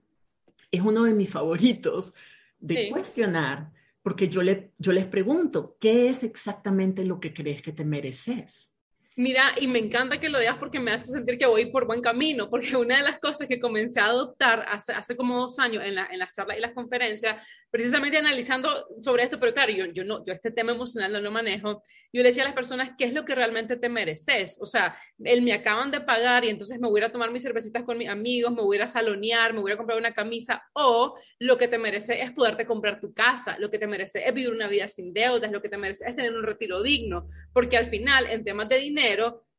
es 0.70 0.80
uno 0.80 1.04
de 1.04 1.14
mis 1.14 1.30
favoritos 1.30 2.14
de 2.58 2.90
cuestionar 2.90 3.72
porque 4.06 4.28
yo, 4.28 4.40
le, 4.40 4.70
yo 4.78 4.92
les 4.92 5.08
pregunto, 5.08 5.76
¿qué 5.80 6.08
es 6.08 6.22
exactamente 6.22 7.04
lo 7.04 7.18
que 7.18 7.34
crees 7.34 7.60
que 7.60 7.72
te 7.72 7.84
mereces? 7.84 8.72
Mira, 9.18 9.54
y 9.58 9.66
me 9.66 9.78
encanta 9.78 10.20
que 10.20 10.28
lo 10.28 10.38
digas 10.38 10.58
porque 10.58 10.78
me 10.78 10.92
hace 10.92 11.10
sentir 11.10 11.38
que 11.38 11.46
voy 11.46 11.64
por 11.70 11.86
buen 11.86 12.02
camino, 12.02 12.50
porque 12.50 12.76
una 12.76 12.98
de 12.98 13.02
las 13.02 13.18
cosas 13.18 13.46
que 13.46 13.58
comencé 13.58 13.98
a 13.98 14.06
adoptar 14.06 14.66
hace, 14.68 14.92
hace 14.92 15.16
como 15.16 15.40
dos 15.40 15.58
años 15.58 15.82
en, 15.86 15.94
la, 15.94 16.06
en 16.12 16.18
las 16.18 16.32
charlas 16.32 16.58
y 16.58 16.60
las 16.60 16.74
conferencias, 16.74 17.36
precisamente 17.70 18.18
analizando 18.18 18.86
sobre 19.02 19.22
esto, 19.22 19.40
pero 19.40 19.54
claro, 19.54 19.72
yo, 19.72 19.86
yo, 19.86 20.04
no, 20.04 20.22
yo 20.26 20.34
este 20.34 20.50
tema 20.50 20.72
emocional 20.72 21.12
no 21.12 21.20
lo 21.20 21.30
manejo, 21.30 21.82
yo 22.12 22.22
le 22.22 22.28
decía 22.28 22.42
a 22.42 22.46
las 22.46 22.54
personas, 22.54 22.90
¿qué 22.98 23.04
es 23.04 23.14
lo 23.14 23.24
que 23.24 23.34
realmente 23.34 23.76
te 23.76 23.88
mereces? 23.88 24.58
O 24.60 24.66
sea, 24.66 24.96
él 25.24 25.40
me 25.40 25.54
acaban 25.54 25.90
de 25.90 26.00
pagar 26.02 26.44
y 26.44 26.50
entonces 26.50 26.78
me 26.78 26.88
voy 26.88 27.02
a 27.02 27.10
tomar 27.10 27.30
mis 27.30 27.42
cervecitas 27.42 27.84
con 27.84 27.96
mis 27.96 28.08
amigos, 28.08 28.52
me 28.52 28.62
voy 28.62 28.78
a 28.78 28.86
salonear, 28.86 29.54
me 29.54 29.60
voy 29.60 29.72
a 29.72 29.76
comprar 29.78 29.98
una 29.98 30.12
camisa, 30.12 30.62
o 30.74 31.16
lo 31.38 31.56
que 31.56 31.68
te 31.68 31.78
merece 31.78 32.20
es 32.20 32.32
poderte 32.32 32.66
comprar 32.66 33.00
tu 33.00 33.14
casa, 33.14 33.58
lo 33.58 33.70
que 33.70 33.78
te 33.78 33.86
merece 33.86 34.26
es 34.28 34.34
vivir 34.34 34.52
una 34.52 34.68
vida 34.68 34.88
sin 34.88 35.14
deudas, 35.14 35.50
lo 35.50 35.62
que 35.62 35.70
te 35.70 35.78
merece 35.78 36.04
es 36.06 36.16
tener 36.16 36.34
un 36.34 36.44
retiro 36.44 36.82
digno, 36.82 37.28
porque 37.54 37.78
al 37.78 37.88
final, 37.88 38.26
en 38.26 38.44
temas 38.44 38.68
de 38.68 38.78
dinero, 38.78 39.05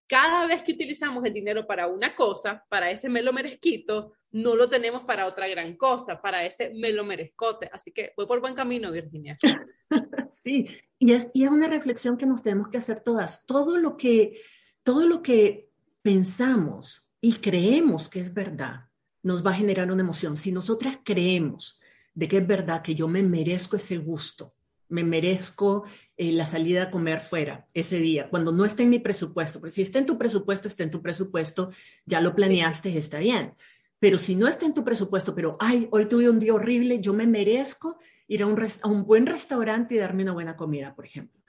cada 0.07 0.47
vez 0.47 0.63
que 0.63 0.71
utilizamos 0.71 1.23
el 1.25 1.33
dinero 1.33 1.67
para 1.67 1.87
una 1.87 2.15
cosa, 2.15 2.65
para 2.69 2.89
ese 2.89 3.09
me 3.09 3.21
lo 3.21 3.33
merezquito, 3.33 4.13
no 4.31 4.55
lo 4.55 4.69
tenemos 4.69 5.03
para 5.03 5.25
otra 5.27 5.47
gran 5.47 5.75
cosa, 5.75 6.21
para 6.21 6.45
ese 6.45 6.71
me 6.73 6.91
lo 6.91 7.03
merezcote. 7.03 7.69
Así 7.71 7.91
que 7.91 8.13
voy 8.15 8.25
por 8.25 8.39
buen 8.39 8.55
camino, 8.55 8.91
Virginia. 8.91 9.37
Sí, 10.43 10.65
y 10.97 11.11
es, 11.11 11.29
y 11.33 11.43
es 11.43 11.49
una 11.49 11.67
reflexión 11.67 12.15
que 12.15 12.25
nos 12.25 12.41
tenemos 12.41 12.69
que 12.69 12.77
hacer 12.77 13.01
todas. 13.01 13.45
Todo 13.45 13.75
lo 13.77 13.97
que, 13.97 14.39
todo 14.81 15.05
lo 15.05 15.21
que 15.21 15.71
pensamos 16.01 17.09
y 17.19 17.39
creemos 17.39 18.07
que 18.07 18.21
es 18.21 18.33
verdad 18.33 18.85
nos 19.23 19.45
va 19.45 19.51
a 19.51 19.55
generar 19.55 19.91
una 19.91 20.03
emoción. 20.03 20.37
Si 20.37 20.53
nosotras 20.53 20.99
creemos 21.03 21.81
de 22.13 22.29
que 22.29 22.37
es 22.37 22.47
verdad 22.47 22.81
que 22.81 22.95
yo 22.95 23.09
me 23.09 23.23
merezco 23.23 23.75
ese 23.75 23.97
gusto, 23.97 24.55
me 24.89 25.03
merezco 25.03 25.84
eh, 26.15 26.32
la 26.32 26.46
salida 26.46 26.84
a 26.84 26.91
comer 26.91 27.22
fuera 27.22 27.67
ese 27.74 28.00
día, 28.00 28.29
cuando 28.29 28.51
no 28.51 28.65
esté 28.65 28.84
en 28.84 28.89
mi 28.89 29.00
presupuesto, 29.00 29.60
porque 29.60 29.74
si 29.74 29.82
está 29.82 30.00
en 30.00 30.06
tu 30.06 30.17
presupuesto, 30.17 30.67
está 30.67 30.84
en 30.84 30.91
tu 30.91 31.01
presupuesto, 31.01 31.72
ya 32.06 32.22
lo 32.22 32.36
planeaste, 32.36 32.98
está 32.98 33.20
bien. 33.20 33.53
Pero 34.00 34.17
si 34.17 34.36
no 34.36 34.48
está 34.48 34.65
en 34.65 34.74
tu 34.74 34.84
presupuesto, 34.84 35.34
pero, 35.34 35.58
ay, 35.60 35.88
hoy 35.91 36.06
tuve 36.06 36.29
un 36.29 36.39
día 36.39 36.53
horrible, 36.53 37.01
yo 37.01 37.13
me 37.13 37.25
merezco 37.25 37.98
ir 38.27 38.44
a 38.44 38.48
un, 38.48 38.60
a 38.60 38.88
un 38.88 39.06
buen 39.06 39.25
restaurante 39.25 39.96
y 39.96 39.98
darme 39.98 40.24
una 40.24 40.34
buena 40.34 40.56
comida, 40.56 40.96
por 40.96 41.06
ejemplo. 41.06 41.41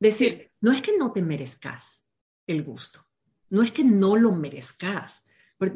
Decir, 0.00 0.50
no 0.60 0.72
es 0.72 0.82
que 0.82 0.96
no 0.96 1.12
te 1.12 1.22
merezcas 1.22 2.04
el 2.46 2.64
gusto, 2.64 3.06
no 3.50 3.62
es 3.62 3.70
que 3.70 3.84
no 3.84 4.16
lo 4.16 4.32
merezcas, 4.32 5.24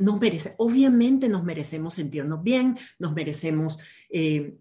no 0.01 0.19
merece, 0.19 0.55
obviamente 0.59 1.29
nos 1.29 1.45
merecemos 1.45 1.95
sentirnos 1.95 2.43
bien, 2.43 2.77
nos 2.99 3.13
merecemos 3.13 3.79
eh, 4.11 4.57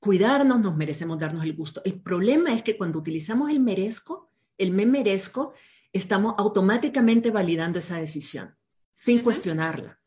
cuidarnos, 0.00 0.58
nos 0.60 0.76
merecemos 0.76 1.18
darnos 1.18 1.44
el 1.44 1.54
gusto. 1.54 1.82
El 1.84 2.00
problema 2.00 2.52
es 2.54 2.62
que 2.62 2.76
cuando 2.76 2.98
utilizamos 2.98 3.50
el 3.50 3.60
merezco, 3.60 4.30
el 4.58 4.72
me 4.72 4.86
merezco, 4.86 5.52
estamos 5.92 6.34
automáticamente 6.38 7.30
validando 7.30 7.78
esa 7.78 8.00
decisión, 8.00 8.56
sin 8.94 9.20
cuestionarla. 9.20 10.00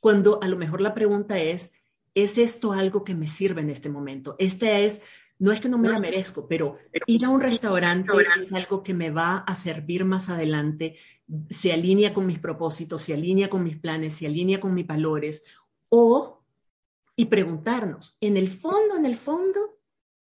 Cuando 0.00 0.42
a 0.42 0.48
lo 0.48 0.56
mejor 0.56 0.80
la 0.80 0.94
pregunta 0.94 1.38
es, 1.38 1.72
¿es 2.14 2.38
esto 2.38 2.72
algo 2.72 3.04
que 3.04 3.14
me 3.14 3.26
sirve 3.26 3.62
en 3.62 3.70
este 3.70 3.88
momento? 3.88 4.36
Este 4.38 4.84
es, 4.84 5.02
no 5.38 5.50
es 5.50 5.60
que 5.60 5.68
no 5.68 5.78
me 5.78 5.88
la 5.88 5.98
merezco, 5.98 6.46
pero 6.46 6.76
ir 7.06 7.24
a 7.24 7.28
un 7.30 7.40
restaurante 7.40 8.12
es 8.38 8.52
algo 8.52 8.82
que 8.82 8.94
me 8.94 9.10
va 9.10 9.38
a 9.38 9.54
servir 9.54 10.04
más 10.04 10.28
adelante, 10.28 10.96
se 11.48 11.72
alinea 11.72 12.12
con 12.12 12.26
mis 12.26 12.38
propósitos, 12.38 13.02
se 13.02 13.14
alinea 13.14 13.48
con 13.48 13.62
mis 13.62 13.76
planes, 13.76 14.14
se 14.14 14.26
alinea 14.26 14.60
con 14.60 14.74
mis 14.74 14.86
valores, 14.86 15.42
o 15.88 16.37
y 17.18 17.24
preguntarnos, 17.24 18.16
en 18.20 18.36
el 18.36 18.48
fondo, 18.48 18.96
en 18.96 19.04
el 19.04 19.16
fondo, 19.16 19.80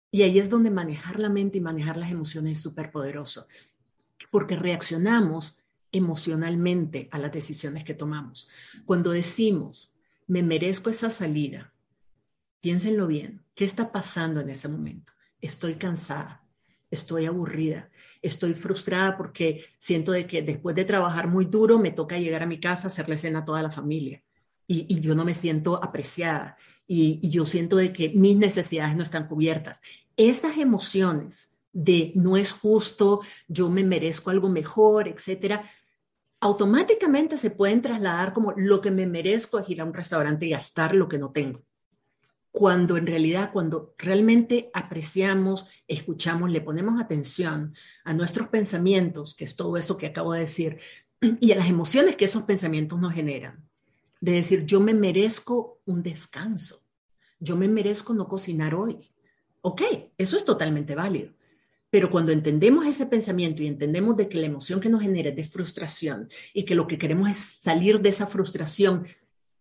y 0.08 0.22
ahí 0.22 0.38
es 0.38 0.48
donde 0.48 0.70
manejar 0.70 1.18
la 1.18 1.28
mente 1.28 1.58
y 1.58 1.60
manejar 1.60 1.96
las 1.96 2.12
emociones 2.12 2.58
es 2.58 2.62
súper 2.62 2.92
poderoso, 2.92 3.48
porque 4.30 4.54
reaccionamos 4.54 5.58
emocionalmente 5.90 7.08
a 7.10 7.18
las 7.18 7.32
decisiones 7.32 7.82
que 7.82 7.94
tomamos. 7.94 8.48
Cuando 8.84 9.10
decimos, 9.10 9.92
me 10.28 10.44
merezco 10.44 10.88
esa 10.88 11.10
salida, 11.10 11.74
piénsenlo 12.60 13.08
bien, 13.08 13.42
¿qué 13.56 13.64
está 13.64 13.90
pasando 13.90 14.38
en 14.38 14.50
ese 14.50 14.68
momento? 14.68 15.12
Estoy 15.40 15.74
cansada, 15.74 16.44
estoy 16.88 17.26
aburrida, 17.26 17.90
estoy 18.22 18.54
frustrada 18.54 19.16
porque 19.16 19.64
siento 19.78 20.12
de 20.12 20.28
que 20.28 20.40
después 20.40 20.76
de 20.76 20.84
trabajar 20.84 21.26
muy 21.26 21.46
duro 21.46 21.80
me 21.80 21.90
toca 21.90 22.16
llegar 22.16 22.44
a 22.44 22.46
mi 22.46 22.60
casa, 22.60 22.86
hacerle 22.86 23.18
cena 23.18 23.40
a 23.40 23.44
toda 23.44 23.60
la 23.60 23.72
familia 23.72 24.22
y, 24.66 25.00
yo 25.00 25.14
no 25.14 25.24
me 25.24 25.34
siento 25.34 25.82
apreciada 25.82 26.56
y, 26.86 27.28
yo 27.28 27.44
siento 27.44 27.76
de 27.76 27.92
que 27.92 28.10
mis 28.10 28.36
necesidades 28.36 28.96
no 28.96 29.02
están 29.02 29.28
cubiertas. 29.28 29.80
Esas 30.16 30.58
emociones 30.58 31.52
de 31.72 32.12
no 32.14 32.36
es 32.36 32.52
justo, 32.52 33.20
yo 33.48 33.68
me 33.68 33.84
merezco 33.84 34.30
algo 34.30 34.48
mejor, 34.48 35.08
etcétera, 35.08 35.62
automáticamente 36.40 37.36
se 37.36 37.50
pueden 37.50 37.82
trasladar 37.82 38.32
como 38.32 38.52
lo 38.56 38.80
que 38.80 38.90
me 38.90 39.06
merezco 39.06 39.58
es 39.58 39.68
ir 39.68 39.80
a 39.80 39.84
un 39.84 39.94
restaurante 39.94 40.46
y 40.46 40.50
gastar 40.50 40.94
lo 40.94 41.08
que 41.08 41.18
no 41.18 41.30
tengo. 41.30 41.60
Cuando 42.50 42.96
en 42.96 43.06
realidad, 43.06 43.50
cuando 43.52 43.94
realmente 43.98 44.70
apreciamos, 44.72 45.66
escuchamos, 45.86 46.50
le 46.50 46.62
ponemos 46.62 46.98
atención 46.98 47.74
a 48.04 48.14
nuestros 48.14 48.48
pensamientos, 48.48 49.34
que 49.34 49.44
es 49.44 49.56
todo 49.56 49.76
eso 49.76 49.98
que 49.98 50.06
acabo 50.06 50.32
de 50.32 50.40
decir, 50.40 50.78
y 51.20 51.52
a 51.52 51.56
las 51.56 51.68
emociones 51.68 52.16
que 52.16 52.24
esos 52.24 52.44
pensamientos 52.44 52.98
nos 52.98 53.12
generan, 53.12 53.65
de 54.26 54.32
decir, 54.32 54.66
yo 54.66 54.80
me 54.80 54.92
merezco 54.92 55.78
un 55.84 56.02
descanso, 56.02 56.82
yo 57.38 57.54
me 57.54 57.68
merezco 57.68 58.12
no 58.12 58.26
cocinar 58.26 58.74
hoy. 58.74 59.12
Ok, 59.60 59.82
eso 60.18 60.36
es 60.36 60.44
totalmente 60.44 60.96
válido. 60.96 61.32
Pero 61.90 62.10
cuando 62.10 62.32
entendemos 62.32 62.84
ese 62.88 63.06
pensamiento 63.06 63.62
y 63.62 63.68
entendemos 63.68 64.16
de 64.16 64.28
que 64.28 64.38
la 64.38 64.46
emoción 64.46 64.80
que 64.80 64.88
nos 64.88 65.02
genera 65.02 65.28
es 65.30 65.36
de 65.36 65.44
frustración 65.44 66.28
y 66.52 66.64
que 66.64 66.74
lo 66.74 66.88
que 66.88 66.98
queremos 66.98 67.30
es 67.30 67.36
salir 67.36 68.00
de 68.00 68.08
esa 68.08 68.26
frustración 68.26 69.06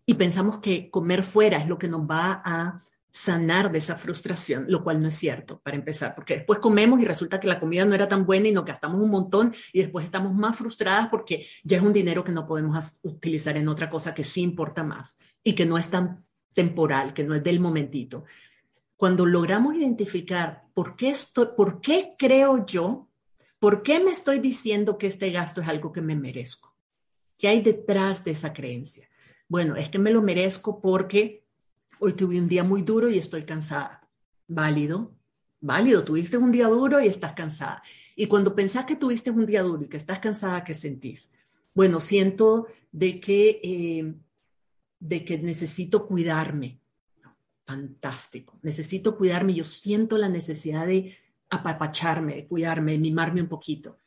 y 0.03 0.15
pensamos 0.15 0.57
que 0.57 0.89
comer 0.89 1.21
fuera 1.21 1.59
es 1.59 1.67
lo 1.67 1.77
que 1.77 1.87
nos 1.87 2.01
va 2.01 2.41
a 2.43 2.83
sanar 3.15 3.71
de 3.71 3.77
esa 3.77 3.95
frustración, 3.95 4.65
lo 4.67 4.83
cual 4.83 5.01
no 5.01 5.07
es 5.07 5.13
cierto, 5.13 5.61
para 5.61 5.77
empezar, 5.77 6.13
porque 6.15 6.35
después 6.35 6.59
comemos 6.59 6.99
y 6.99 7.05
resulta 7.05 7.39
que 7.39 7.47
la 7.47 7.61
comida 7.61 7.85
no 7.85 7.95
era 7.95 8.09
tan 8.09 8.25
buena 8.25 8.49
y 8.49 8.51
nos 8.51 8.65
gastamos 8.65 8.99
un 8.99 9.09
montón 9.09 9.55
y 9.71 9.79
después 9.79 10.03
estamos 10.03 10.33
más 10.33 10.57
frustradas 10.57 11.07
porque 11.07 11.47
ya 11.63 11.77
es 11.77 11.83
un 11.83 11.93
dinero 11.93 12.25
que 12.25 12.33
no 12.33 12.45
podemos 12.45 12.99
utilizar 13.03 13.55
en 13.55 13.69
otra 13.69 13.89
cosa 13.89 14.13
que 14.13 14.25
sí 14.25 14.41
importa 14.41 14.83
más 14.83 15.17
y 15.45 15.55
que 15.55 15.65
no 15.65 15.77
es 15.77 15.89
tan 15.89 16.25
temporal, 16.53 17.13
que 17.13 17.23
no 17.23 17.33
es 17.33 17.41
del 17.41 17.61
momentito. 17.61 18.25
Cuando 18.97 19.25
logramos 19.25 19.75
identificar 19.75 20.65
por 20.73 20.97
qué, 20.97 21.11
estoy, 21.11 21.47
por 21.55 21.79
qué 21.79 22.15
creo 22.17 22.65
yo, 22.65 23.07
por 23.59 23.81
qué 23.81 24.01
me 24.01 24.11
estoy 24.11 24.39
diciendo 24.39 24.97
que 24.97 25.07
este 25.07 25.31
gasto 25.31 25.61
es 25.61 25.69
algo 25.69 25.93
que 25.93 26.01
me 26.01 26.17
merezco, 26.17 26.75
¿qué 27.37 27.47
hay 27.47 27.61
detrás 27.61 28.25
de 28.25 28.31
esa 28.31 28.51
creencia? 28.51 29.07
Bueno, 29.47 29.77
es 29.77 29.87
que 29.87 29.99
me 29.99 30.11
lo 30.11 30.21
merezco 30.21 30.81
porque 30.81 31.44
hoy 31.99 32.13
tuve 32.13 32.39
un 32.39 32.47
día 32.47 32.63
muy 32.63 32.81
duro 32.81 33.09
y 33.09 33.17
estoy 33.17 33.43
cansada. 33.43 34.07
Válido, 34.47 35.15
válido, 35.61 36.03
tuviste 36.03 36.37
un 36.37 36.51
día 36.51 36.67
duro 36.67 37.01
y 37.01 37.07
estás 37.07 37.33
cansada. 37.33 37.81
Y 38.15 38.27
cuando 38.27 38.55
pensás 38.55 38.85
que 38.85 38.95
tuviste 38.95 39.31
un 39.31 39.45
día 39.45 39.63
duro 39.63 39.83
y 39.83 39.87
que 39.87 39.97
estás 39.97 40.19
cansada, 40.19 40.63
¿qué 40.63 40.73
sentís? 40.73 41.29
Bueno, 41.73 41.99
siento 41.99 42.67
de 42.91 43.19
que, 43.19 43.59
eh, 43.63 44.13
de 44.99 45.25
que 45.25 45.37
necesito 45.39 46.07
cuidarme. 46.07 46.79
Fantástico, 47.65 48.59
necesito 48.61 49.17
cuidarme. 49.17 49.55
Yo 49.55 49.63
siento 49.63 50.17
la 50.17 50.29
necesidad 50.29 50.85
de 50.85 51.11
apapacharme, 51.49 52.35
de 52.35 52.47
cuidarme, 52.47 52.93
de 52.93 52.99
mimarme 52.99 53.41
un 53.41 53.47
poquito. 53.47 53.99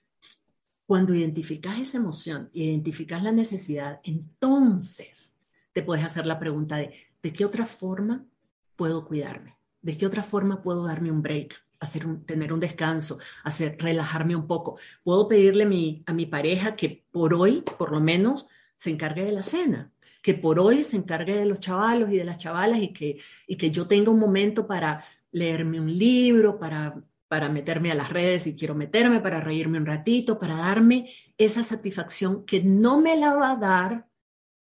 Cuando 0.86 1.14
identificas 1.14 1.78
esa 1.78 1.98
emoción, 1.98 2.48
identificas 2.52 3.22
la 3.22 3.32
necesidad, 3.32 4.00
entonces 4.04 5.34
te 5.78 5.84
puedes 5.84 6.04
hacer 6.04 6.26
la 6.26 6.40
pregunta 6.40 6.74
de, 6.74 6.92
¿de 7.22 7.32
qué 7.32 7.44
otra 7.44 7.64
forma 7.64 8.26
puedo 8.74 9.06
cuidarme? 9.06 9.58
¿De 9.80 9.96
qué 9.96 10.06
otra 10.06 10.24
forma 10.24 10.60
puedo 10.60 10.84
darme 10.84 11.12
un 11.12 11.22
break? 11.22 11.54
Hacer 11.78 12.04
tener 12.26 12.52
un 12.52 12.58
descanso, 12.58 13.20
hacer 13.44 13.76
relajarme 13.78 14.34
un 14.34 14.48
poco. 14.48 14.76
Puedo 15.04 15.28
pedirle 15.28 15.62
a 15.62 15.68
mi, 15.68 16.02
a 16.04 16.12
mi 16.12 16.26
pareja 16.26 16.74
que 16.74 17.04
por 17.12 17.32
hoy, 17.32 17.62
por 17.78 17.92
lo 17.92 18.00
menos, 18.00 18.48
se 18.76 18.90
encargue 18.90 19.24
de 19.24 19.30
la 19.30 19.44
cena, 19.44 19.92
que 20.20 20.34
por 20.34 20.58
hoy 20.58 20.82
se 20.82 20.96
encargue 20.96 21.36
de 21.36 21.46
los 21.46 21.60
chavalos 21.60 22.10
y 22.10 22.16
de 22.16 22.24
las 22.24 22.38
chavalas 22.38 22.80
y 22.80 22.92
que, 22.92 23.20
y 23.46 23.54
que 23.54 23.70
yo 23.70 23.86
tenga 23.86 24.10
un 24.10 24.18
momento 24.18 24.66
para 24.66 25.04
leerme 25.30 25.80
un 25.80 25.96
libro, 25.96 26.58
para, 26.58 27.00
para 27.28 27.48
meterme 27.48 27.92
a 27.92 27.94
las 27.94 28.10
redes 28.10 28.42
si 28.42 28.56
quiero 28.56 28.74
meterme, 28.74 29.20
para 29.20 29.40
reírme 29.40 29.78
un 29.78 29.86
ratito, 29.86 30.40
para 30.40 30.56
darme 30.56 31.08
esa 31.36 31.62
satisfacción 31.62 32.44
que 32.44 32.64
no 32.64 33.00
me 33.00 33.16
la 33.16 33.34
va 33.34 33.52
a 33.52 33.56
dar 33.56 34.07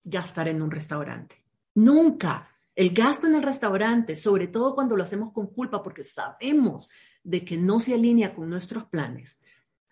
gastar 0.08 0.48
en 0.48 0.62
un 0.62 0.70
restaurante. 0.70 1.42
Nunca. 1.74 2.48
El 2.74 2.90
gasto 2.90 3.26
en 3.26 3.34
el 3.34 3.42
restaurante, 3.42 4.14
sobre 4.14 4.46
todo 4.46 4.74
cuando 4.74 4.96
lo 4.96 5.02
hacemos 5.02 5.32
con 5.32 5.48
culpa 5.48 5.82
porque 5.82 6.04
sabemos 6.04 6.88
de 7.24 7.44
que 7.44 7.56
no 7.56 7.80
se 7.80 7.94
alinea 7.94 8.34
con 8.34 8.48
nuestros 8.48 8.84
planes, 8.84 9.40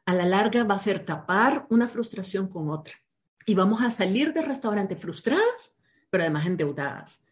a 0.04 0.14
la 0.14 0.24
larga 0.24 0.62
va 0.62 0.76
a 0.76 0.78
ser 0.78 1.04
tapar 1.04 1.66
una 1.68 1.88
frustración 1.88 2.48
con 2.48 2.70
otra. 2.70 2.94
Y 3.44 3.54
vamos 3.54 3.82
a 3.82 3.90
salir 3.90 4.32
del 4.32 4.46
restaurante 4.46 4.96
frustradas, 4.96 5.76
pero 6.10 6.22
además 6.22 6.46
endeudadas. 6.46 7.22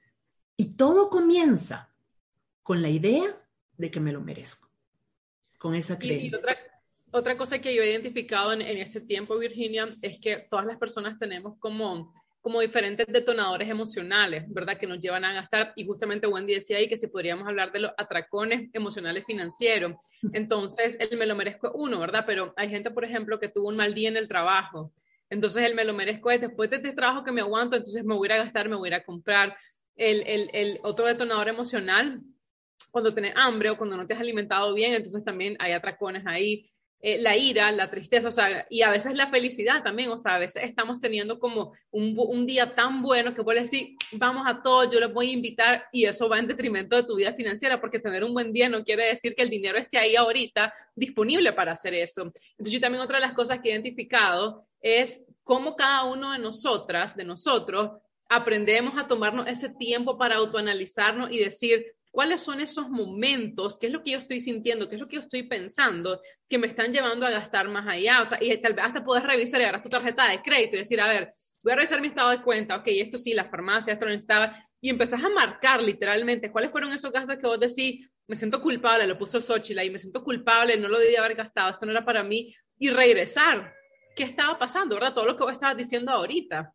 Y 0.57 0.75
todo 0.75 1.09
comienza 1.09 1.93
con 2.62 2.83
la 2.83 2.88
idea 2.88 3.41
de 3.76 3.91
que 3.91 4.00
me 4.00 4.12
lo 4.12 4.21
merezco, 4.21 4.69
con 5.59 5.75
esa 5.75 5.99
creencia 5.99 6.38
otra 7.14 7.37
cosa 7.37 7.61
que 7.61 7.73
yo 7.73 7.83
he 7.83 7.91
identificado 7.91 8.53
en, 8.53 8.61
en, 8.61 8.79
este 8.79 9.00
tiempo, 9.00 9.38
Virginia, 9.38 9.97
es 10.03 10.19
que 10.19 10.49
todas 10.50 10.67
las 10.67 10.79
personas 10.79 11.17
tenemos 11.17 11.57
como, 11.61 12.12
como 12.45 12.61
diferentes 12.61 13.07
detonadores 13.09 13.71
emocionales, 13.71 14.45
¿verdad? 14.49 14.77
Que 14.77 14.87
nos 14.87 15.01
llevan 15.01 15.25
a 15.25 15.33
gastar. 15.33 15.73
Y 15.77 15.87
justamente 15.87 16.27
Wendy 16.27 16.53
decía 16.53 16.77
ahí 16.77 16.91
que 16.91 16.99
si 16.99 17.07
podríamos 17.07 17.49
hablar 17.49 17.73
de 17.73 17.81
los 17.81 17.93
atracones 17.97 18.69
emocionales 18.75 19.25
financieros. 19.25 19.95
Entonces, 20.35 20.99
el 21.01 21.17
me 21.17 21.25
lo 21.25 21.37
merezco 21.37 21.73
uno, 21.75 21.99
¿verdad? 21.99 22.25
Pero 22.27 22.53
hay 22.59 22.69
gente, 22.69 22.91
por 22.91 23.03
ejemplo, 23.03 23.41
que 23.41 23.49
tuvo 23.49 23.69
un 23.69 23.77
mal 23.77 23.95
día 23.95 24.11
en 24.11 24.19
el 24.19 24.29
trabajo. 24.29 24.93
Entonces, 25.31 25.65
el 25.65 25.75
me 25.75 25.87
lo 25.87 25.95
merezco 25.95 26.31
es 26.31 26.43
después 26.43 26.69
de 26.69 26.77
este 26.77 26.93
trabajo 26.93 27.25
que 27.25 27.33
me 27.33 27.41
aguanto, 27.41 27.77
entonces 27.77 28.05
me 28.05 28.15
voy 28.15 28.31
a 28.31 28.37
gastar, 28.37 28.69
me 28.69 28.77
voy 28.77 28.93
a 28.93 29.03
comprar. 29.03 29.57
El, 29.97 30.51
el, 30.53 30.81
otro 30.83 31.07
detonador 31.07 31.49
emocional 31.49 32.21
cuando 32.91 33.15
tienes 33.15 33.33
hambre 33.37 33.71
o 33.71 33.79
cuando 33.79 33.97
no 33.97 34.05
te 34.05 34.13
has 34.13 34.21
alimentado 34.21 34.75
bien, 34.75 34.93
entonces 34.93 35.25
también 35.25 35.57
hay 35.61 35.73
atracones 35.73 36.25
ahí. 36.27 36.71
Eh, 37.07 37.21
la 37.21 37.37
ira, 37.37 37.71
la 37.71 37.91
tristeza, 37.91 38.29
o 38.29 38.33
sea, 38.33 38.67
y 38.71 38.81
a 38.81 38.89
veces 38.89 39.15
la 39.15 39.29
felicidad 39.29 39.83
también, 39.83 40.09
o 40.09 40.17
sea, 40.17 40.37
a 40.37 40.39
veces 40.39 40.63
estamos 40.65 41.03
teniendo 41.03 41.39
como 41.39 41.75
un, 41.91 42.47
día 42.47 42.75
tan 42.75 43.03
bueno 43.03 43.35
que 43.35 43.43
puedes 43.43 43.71
decir, 43.71 43.95
vamos 44.13 44.45
a 44.47 44.63
todos, 44.63 44.91
yo 44.91 45.01
les 45.01 45.13
voy 45.13 45.29
a 45.29 45.33
invitar 45.33 45.85
y 45.93 46.07
eso 46.07 46.31
va 46.31 46.39
en 46.39 46.47
detrimento 46.47 46.97
de 46.97 47.03
tu 47.03 47.15
vida 47.15 47.35
financiera, 47.35 47.79
porque 47.79 47.99
tener 47.99 48.25
un 48.25 48.33
buen 48.33 48.55
día 48.55 48.71
no 48.71 48.83
quiere 48.83 49.05
decir 49.05 49.35
que 49.35 49.43
el 49.43 49.51
dinero 49.51 49.77
esté 49.77 49.99
ahí 49.99 50.17
ahorita 50.17 50.73
disponible 50.95 51.53
para 51.53 51.73
hacer 51.73 51.93
eso. 51.93 52.23
Entonces 52.23 52.73
yo 52.73 52.81
también 52.81 53.05
otra 53.05 53.19
de 53.19 53.27
las 53.27 53.35
cosas 53.35 53.59
que 53.61 53.69
he 53.69 53.73
identificado 53.73 54.67
es 54.81 55.27
cómo 55.43 55.77
cada 55.77 56.05
uno 56.05 56.33
de 56.33 56.39
nosotras, 56.39 57.15
de 57.15 57.25
nosotros, 57.25 58.01
aprendemos 58.31 58.95
a 58.97 59.07
tomarnos 59.07 59.47
ese 59.47 59.69
tiempo 59.69 60.17
para 60.17 60.37
autoanalizarnos 60.37 61.31
y 61.31 61.39
decir, 61.39 61.85
cuáles 62.14 62.42
son 62.42 62.61
esos 62.61 62.88
momentos, 62.90 63.76
qué 63.76 63.88
es 63.88 63.92
lo 63.92 64.04
que 64.04 64.12
yo 64.12 64.18
estoy 64.18 64.40
sintiendo, 64.40 64.88
qué 64.88 64.94
es 64.94 65.00
lo 65.00 65.09
que 65.09 65.16
yo 65.16 65.23
estoy 65.23 65.42
pensando, 65.42 66.23
que 66.49 66.59
me 66.59 66.68
están 66.68 66.92
llevando 66.92 67.26
a 67.26 67.30
gastar 67.30 67.68
más 67.68 67.88
allá. 67.88 68.23
O 68.23 68.28
sea, 68.28 68.38
y 68.40 68.56
tal 68.59 68.73
vez 68.73 68.85
hasta 68.85 69.04
puedes 69.04 69.25
revisar 69.25 69.61
y 69.61 69.64
agarrar 69.64 69.83
tu 69.83 69.88
tarjeta 69.88 70.28
de 70.28 70.40
crédito 70.40 70.76
y 70.76 70.78
decir, 70.78 71.00
a 71.00 71.09
ver, 71.09 71.33
voy 71.64 71.73
a 71.73 71.76
revisar 71.76 72.00
mi 72.00 72.06
estado 72.06 72.30
de 72.30 72.40
cuenta, 72.40 72.76
ok, 72.76 72.85
esto 72.87 73.18
sí, 73.18 73.35
la 73.35 73.47
farmacia, 73.47 73.94
esto 73.94 74.06
no 74.06 74.12
estaba, 74.12 74.54
y 74.80 74.90
empezás 74.90 75.25
a 75.25 75.28
marcar 75.28 75.83
literalmente 75.83 76.52
cuáles 76.52 76.71
fueron 76.71 76.92
esos 76.92 77.11
gastos 77.11 77.37
que 77.37 77.49
vos 77.49 77.59
decís, 77.59 78.09
me 78.28 78.37
siento 78.37 78.62
culpable, 78.62 79.09
lo 79.09 79.18
puso 79.18 79.40
Xochitl 79.40 79.83
y 79.83 79.90
me 79.90 79.99
siento 79.99 80.23
culpable, 80.23 80.76
no 80.76 80.87
lo 80.87 81.00
debí 81.00 81.16
haber 81.16 81.35
gastado, 81.35 81.71
esto 81.71 81.85
no 81.85 81.90
era 81.90 82.04
para 82.04 82.23
mí, 82.23 82.54
y 82.78 82.90
regresar. 82.90 83.75
¿Qué 84.14 84.23
estaba 84.23 84.56
pasando, 84.56 84.94
verdad? 84.94 85.14
Todo 85.14 85.26
lo 85.26 85.37
que 85.37 85.42
vos 85.42 85.52
estabas 85.52 85.76
diciendo 85.76 86.12
ahorita. 86.12 86.73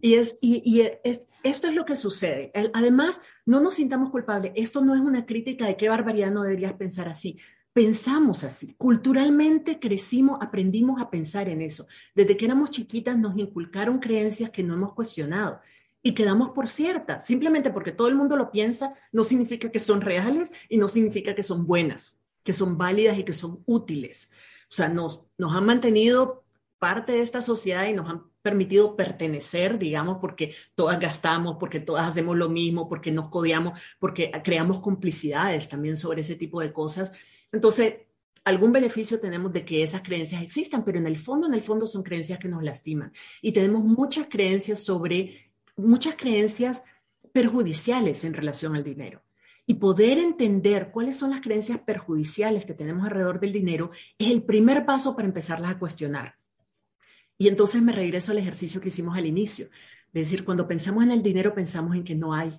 Y, 0.00 0.14
es, 0.14 0.38
y, 0.40 0.82
es, 1.04 1.26
esto 1.42 1.68
es 1.68 1.74
lo 1.74 1.84
que 1.84 1.96
sucede. 1.96 2.52
además, 2.72 3.20
no 3.46 3.60
nos 3.60 3.74
sintamos 3.74 4.10
culpables. 4.10 4.52
Esto 4.54 4.84
no 4.84 4.94
es 4.94 5.00
una 5.00 5.26
crítica 5.26 5.66
de 5.66 5.76
qué 5.76 5.88
barbaridad 5.88 6.30
no 6.30 6.42
deberías 6.42 6.74
pensar 6.74 7.08
así. 7.08 7.38
Pensamos 7.72 8.44
así. 8.44 8.74
Culturalmente 8.74 9.78
crecimos, 9.78 10.38
aprendimos 10.40 11.00
a 11.00 11.10
pensar 11.10 11.48
en 11.48 11.62
eso. 11.62 11.86
Desde 12.14 12.36
que 12.36 12.44
éramos 12.44 12.70
chiquitas 12.70 13.16
nos 13.16 13.38
inculcaron 13.38 13.98
creencias 13.98 14.50
que 14.50 14.62
no 14.62 14.74
hemos 14.74 14.94
cuestionado 14.94 15.60
y 16.02 16.14
quedamos 16.14 16.50
por 16.50 16.68
ciertas. 16.68 17.26
Simplemente 17.26 17.70
porque 17.70 17.92
todo 17.92 18.08
el 18.08 18.14
mundo 18.14 18.36
lo 18.36 18.50
piensa 18.50 18.94
no 19.12 19.24
significa 19.24 19.70
que 19.70 19.78
son 19.78 20.00
reales 20.00 20.52
y 20.68 20.76
no 20.76 20.88
significa 20.88 21.34
que 21.34 21.42
son 21.42 21.66
buenas, 21.66 22.20
que 22.42 22.52
son 22.52 22.78
válidas 22.78 23.18
y 23.18 23.24
que 23.24 23.32
son 23.32 23.62
útiles. 23.66 24.30
O 24.70 24.74
sea, 24.74 24.88
nos, 24.88 25.22
nos 25.36 25.54
han 25.54 25.64
mantenido 25.64 26.44
parte 26.78 27.12
de 27.12 27.22
esta 27.22 27.42
sociedad 27.42 27.86
y 27.88 27.92
nos 27.92 28.10
han 28.10 28.24
permitido 28.48 28.96
pertenecer, 28.96 29.78
digamos, 29.78 30.16
porque 30.22 30.54
todas 30.74 30.98
gastamos, 30.98 31.56
porque 31.60 31.80
todas 31.80 32.08
hacemos 32.08 32.34
lo 32.34 32.48
mismo, 32.48 32.88
porque 32.88 33.12
nos 33.12 33.28
codeamos, 33.28 33.78
porque 33.98 34.32
creamos 34.42 34.80
complicidades 34.80 35.68
también 35.68 35.98
sobre 35.98 36.22
ese 36.22 36.36
tipo 36.36 36.62
de 36.62 36.72
cosas. 36.72 37.12
Entonces, 37.52 37.94
algún 38.44 38.72
beneficio 38.72 39.20
tenemos 39.20 39.52
de 39.52 39.66
que 39.66 39.82
esas 39.82 40.00
creencias 40.00 40.42
existan, 40.42 40.82
pero 40.82 40.98
en 40.98 41.06
el 41.06 41.18
fondo, 41.18 41.46
en 41.46 41.52
el 41.52 41.60
fondo 41.60 41.86
son 41.86 42.02
creencias 42.02 42.38
que 42.38 42.48
nos 42.48 42.62
lastiman. 42.62 43.12
Y 43.42 43.52
tenemos 43.52 43.84
muchas 43.84 44.28
creencias 44.28 44.80
sobre, 44.80 45.52
muchas 45.76 46.16
creencias 46.16 46.84
perjudiciales 47.32 48.24
en 48.24 48.32
relación 48.32 48.74
al 48.74 48.84
dinero. 48.84 49.20
Y 49.66 49.74
poder 49.74 50.16
entender 50.16 50.90
cuáles 50.90 51.18
son 51.18 51.30
las 51.30 51.42
creencias 51.42 51.78
perjudiciales 51.80 52.64
que 52.64 52.72
tenemos 52.72 53.04
alrededor 53.04 53.38
del 53.40 53.52
dinero 53.52 53.90
es 54.18 54.30
el 54.30 54.42
primer 54.42 54.86
paso 54.86 55.14
para 55.14 55.28
empezarlas 55.28 55.72
a 55.72 55.78
cuestionar. 55.78 56.38
Y 57.38 57.48
entonces 57.48 57.80
me 57.80 57.92
regreso 57.92 58.32
al 58.32 58.38
ejercicio 58.38 58.80
que 58.80 58.88
hicimos 58.88 59.16
al 59.16 59.26
inicio. 59.26 59.66
Es 60.12 60.22
decir, 60.24 60.44
cuando 60.44 60.66
pensamos 60.66 61.04
en 61.04 61.12
el 61.12 61.22
dinero, 61.22 61.54
pensamos 61.54 61.94
en 61.94 62.02
que 62.02 62.16
no 62.16 62.34
hay, 62.34 62.50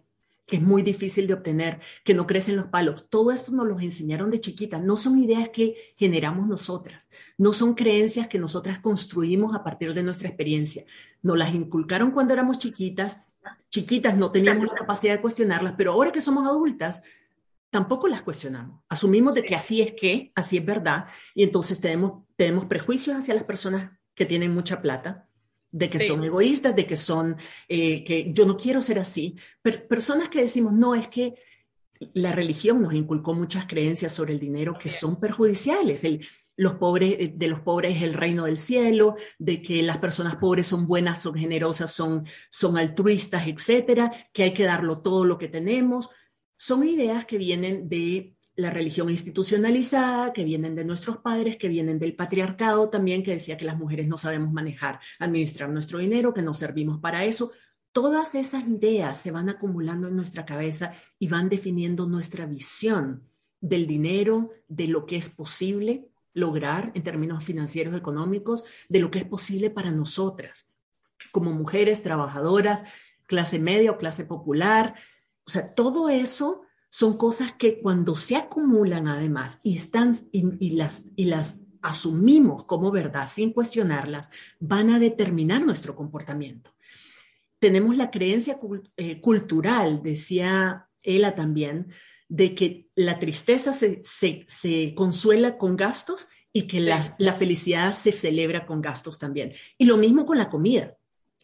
que 0.46 0.56
es 0.56 0.62
muy 0.62 0.82
difícil 0.82 1.28
de 1.28 1.34
obtener, 1.34 1.80
que 2.04 2.14
no 2.14 2.26
crecen 2.26 2.56
los 2.56 2.68
palos. 2.68 3.10
Todo 3.10 3.32
esto 3.32 3.52
nos 3.52 3.68
lo 3.68 3.80
enseñaron 3.80 4.32
de 4.32 4.40
chiquita. 4.40 4.80
No 4.80 4.96
son 4.96 5.20
ideas 5.20 5.50
que 5.50 5.76
generamos 5.98 6.48
nosotras, 6.48 7.10
no 7.38 7.54
son 7.54 7.76
creencias 7.76 8.28
que 8.28 8.40
nosotras 8.40 8.80
construimos 8.80 9.54
a 9.54 9.64
partir 9.64 9.94
de 9.94 10.04
nuestra 10.04 10.30
experiencia. 10.30 10.86
Nos 11.22 11.38
las 11.38 11.54
inculcaron 11.54 12.12
cuando 12.12 12.34
éramos 12.34 12.58
chiquitas. 12.58 13.22
Chiquitas 13.70 14.18
no 14.18 14.32
teníamos 14.32 14.66
la 14.66 14.76
capacidad 14.76 15.14
de 15.14 15.22
cuestionarlas, 15.22 15.76
pero 15.78 15.92
ahora 15.92 16.12
que 16.12 16.22
somos 16.22 16.48
adultas, 16.48 17.04
tampoco 17.70 18.08
las 18.08 18.22
cuestionamos. 18.22 18.82
Asumimos 18.90 19.34
de 19.34 19.44
que 19.44 19.56
así 19.56 19.82
es 19.82 19.94
que, 19.94 20.32
así 20.36 20.58
es 20.58 20.66
verdad, 20.66 21.06
y 21.36 21.44
entonces 21.44 21.80
tenemos, 21.80 22.24
tenemos 22.36 22.66
prejuicios 22.66 23.18
hacia 23.18 23.36
las 23.36 23.44
personas 23.44 23.92
que 24.20 24.26
tienen 24.26 24.54
mucha 24.54 24.82
plata, 24.82 25.30
de 25.72 25.90
que 25.90 25.98
son 26.02 26.22
egoístas, 26.26 26.76
de 26.76 26.86
que 26.86 26.98
son, 26.98 27.38
eh, 27.70 28.04
que 28.04 28.34
yo 28.34 28.46
no 28.46 28.58
quiero 28.58 28.82
ser 28.82 29.00
así. 29.00 29.38
Pero 29.62 29.88
personas 29.88 30.28
que 30.28 30.42
decimos, 30.42 30.74
no, 30.74 30.94
es 30.94 31.08
que 31.08 31.36
la 32.16 32.34
religión 32.34 32.82
nos 32.82 32.94
inculcó 32.94 33.34
muchas 33.34 33.66
creencias 33.66 34.12
sobre 34.12 34.34
el 34.34 34.40
dinero 34.42 34.76
que 34.78 34.90
son 34.90 35.22
perjudiciales. 35.22 36.04
El, 36.04 36.28
los 36.58 36.76
pobres, 36.76 37.16
eh, 37.18 37.34
de 37.34 37.48
los 37.48 37.62
pobres 37.62 37.96
es 37.96 38.04
el 38.04 38.14
reino 38.14 38.44
del 38.44 38.58
cielo, 38.58 39.16
de 39.38 39.62
que 39.62 39.82
las 39.84 40.00
personas 40.00 40.36
pobres 40.36 40.68
son 40.68 40.86
buenas, 40.86 41.22
son 41.22 41.36
generosas, 41.36 41.90
son, 41.94 42.26
son 42.50 42.78
altruistas, 42.78 43.48
etcétera, 43.48 44.12
que 44.34 44.44
hay 44.44 44.54
que 44.54 44.66
darlo 44.66 45.00
todo 45.00 45.24
lo 45.24 45.38
que 45.38 45.48
tenemos. 45.48 46.10
Son 46.58 46.86
ideas 46.86 47.24
que 47.24 47.38
vienen 47.38 47.88
de 47.88 48.36
la 48.60 48.70
religión 48.70 49.10
institucionalizada, 49.10 50.34
que 50.34 50.44
vienen 50.44 50.76
de 50.76 50.84
nuestros 50.84 51.18
padres, 51.18 51.58
que 51.58 51.70
vienen 51.70 51.98
del 51.98 52.16
patriarcado 52.16 52.90
también, 52.90 53.24
que 53.24 53.32
decía 53.32 53.58
que 53.58 53.66
las 53.66 53.78
mujeres 53.78 54.08
no 54.08 54.18
sabemos 54.18 54.52
manejar, 54.52 55.00
administrar 55.20 55.70
nuestro 55.70 56.00
dinero, 56.00 56.34
que 56.34 56.42
no 56.42 56.54
servimos 56.54 57.00
para 57.00 57.24
eso. 57.24 57.52
Todas 57.92 58.36
esas 58.36 58.68
ideas 58.68 59.18
se 59.18 59.32
van 59.32 59.50
acumulando 59.50 60.10
en 60.10 60.16
nuestra 60.16 60.46
cabeza 60.46 60.92
y 61.18 61.28
van 61.28 61.50
definiendo 61.50 62.06
nuestra 62.06 62.46
visión 62.46 63.24
del 63.62 63.88
dinero, 63.88 64.52
de 64.68 64.88
lo 64.88 65.06
que 65.06 65.16
es 65.16 65.30
posible 65.30 66.10
lograr 66.34 66.92
en 66.96 67.04
términos 67.04 67.44
financieros, 67.44 67.96
económicos, 67.96 68.66
de 68.90 69.00
lo 69.00 69.10
que 69.10 69.20
es 69.20 69.26
posible 69.26 69.70
para 69.70 69.92
nosotras, 69.92 70.70
como 71.32 71.52
mujeres 71.52 72.04
trabajadoras, 72.04 72.84
clase 73.26 73.60
media 73.60 73.92
o 73.92 73.98
clase 73.98 74.26
popular. 74.26 74.96
O 75.46 75.50
sea, 75.50 75.66
todo 75.66 76.10
eso 76.10 76.64
son 76.90 77.18
cosas 77.18 77.54
que 77.54 77.80
cuando 77.80 78.16
se 78.16 78.36
acumulan 78.36 79.08
además 79.08 79.60
y, 79.64 79.78
están, 79.78 80.16
y, 80.32 80.72
las, 80.72 81.06
y 81.16 81.26
las 81.26 81.62
asumimos 81.82 82.66
como 82.66 82.92
verdad 82.92 83.28
sin 83.28 83.54
cuestionarlas, 83.54 84.30
van 84.60 84.90
a 84.90 85.00
determinar 85.00 85.66
nuestro 85.66 85.96
comportamiento. 85.96 86.72
Tenemos 87.60 87.96
la 87.96 88.10
creencia 88.10 88.60
eh, 88.98 89.22
cultural, 89.22 90.02
decía 90.02 90.88
ella 91.04 91.36
también, 91.36 91.92
de 92.28 92.56
que 92.56 92.90
la 92.96 93.20
tristeza 93.20 93.74
se, 93.74 94.02
se, 94.04 94.94
consuela 94.96 95.58
con 95.58 95.76
gastos 95.76 96.28
y 96.54 96.68
que 96.68 96.80
la, 96.80 97.16
la 97.18 97.34
felicidad 97.34 97.92
se 97.94 98.12
celebra 98.12 98.66
con 98.66 98.82
gastos 98.82 99.20
también. 99.20 99.54
Y 99.78 99.86
lo 99.86 99.98
mismo 99.98 100.26
con 100.26 100.38
la 100.38 100.50
comida. 100.50 100.96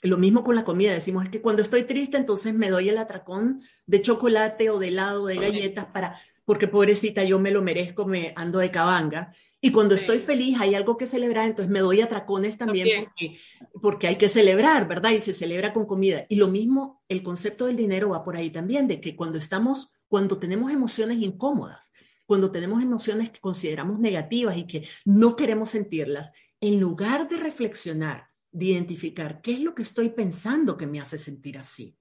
Lo 0.02 0.18
mismo 0.18 0.44
con 0.44 0.56
la 0.56 0.64
comida, 0.64 0.94
decimos 0.94 1.24
es 1.24 1.30
que 1.30 1.42
cuando 1.42 1.62
estoy 1.62 1.84
triste, 1.84 2.18
entonces 2.18 2.54
me 2.54 2.70
doy 2.70 2.90
el 2.90 2.98
atracón 2.98 3.62
de 3.86 4.02
chocolate 4.02 4.70
o 4.70 4.78
de 4.78 4.90
helado, 4.90 5.26
de 5.26 5.36
galletas 5.36 5.86
para, 5.86 6.20
porque 6.46 6.68
pobrecita, 6.68 7.24
yo 7.24 7.40
me 7.40 7.52
lo 7.52 7.62
merezco, 7.62 8.06
me 8.06 8.32
ando 8.36 8.60
de 8.60 8.70
cabanga. 8.70 9.32
Y 9.60 9.72
cuando 9.72 9.96
estoy 9.96 10.20
feliz, 10.20 10.60
hay 10.60 10.76
algo 10.76 10.96
que 10.96 11.08
celebrar, 11.08 11.48
entonces 11.48 11.72
me 11.72 11.80
doy 11.80 12.02
atracones 12.02 12.58
también, 12.58 13.06
Porque, 13.06 13.40
porque, 13.82 14.08
hay 14.08 14.18
que 14.18 14.30
celebrar, 14.30 14.88
¿verdad? 14.88 15.12
Y 15.12 15.20
se 15.22 15.34
celebra 15.34 15.74
con 15.74 15.88
comida. 15.88 16.26
Y 16.30 16.36
lo 16.36 16.48
mismo, 16.48 17.04
el 17.10 17.24
concepto 17.24 17.66
del 17.66 17.76
dinero 17.76 18.10
va 18.10 18.24
por 18.24 18.38
ahí 18.38 18.52
también, 18.52 18.88
de 18.88 19.02
que 19.02 19.16
cuando 19.16 19.40
estamos, 19.40 19.92
cuando 20.08 20.38
tenemos 20.38 20.72
emociones 20.72 21.18
incómodas, 21.18 21.92
cuando 22.28 22.52
tenemos 22.52 22.84
emociones 22.84 23.32
que 23.32 23.40
consideramos 23.40 24.00
negativas 24.00 24.56
y 24.58 24.68
que 24.68 24.88
no 25.04 25.36
queremos 25.36 25.72
sentirlas, 25.72 26.32
en 26.62 26.80
lugar 26.80 27.28
de 27.28 27.38
reflexionar 27.38 28.28
de 28.56 28.65
identificar 28.68 29.41
qué 29.41 29.52
es 29.52 29.60
lo 29.60 29.76
que 29.76 29.82
estoy 29.82 30.10
pensando 30.10 30.78
que 30.78 30.88
me 30.88 31.02
hace 31.02 31.18
sentir 31.18 31.58
así. 31.58 31.98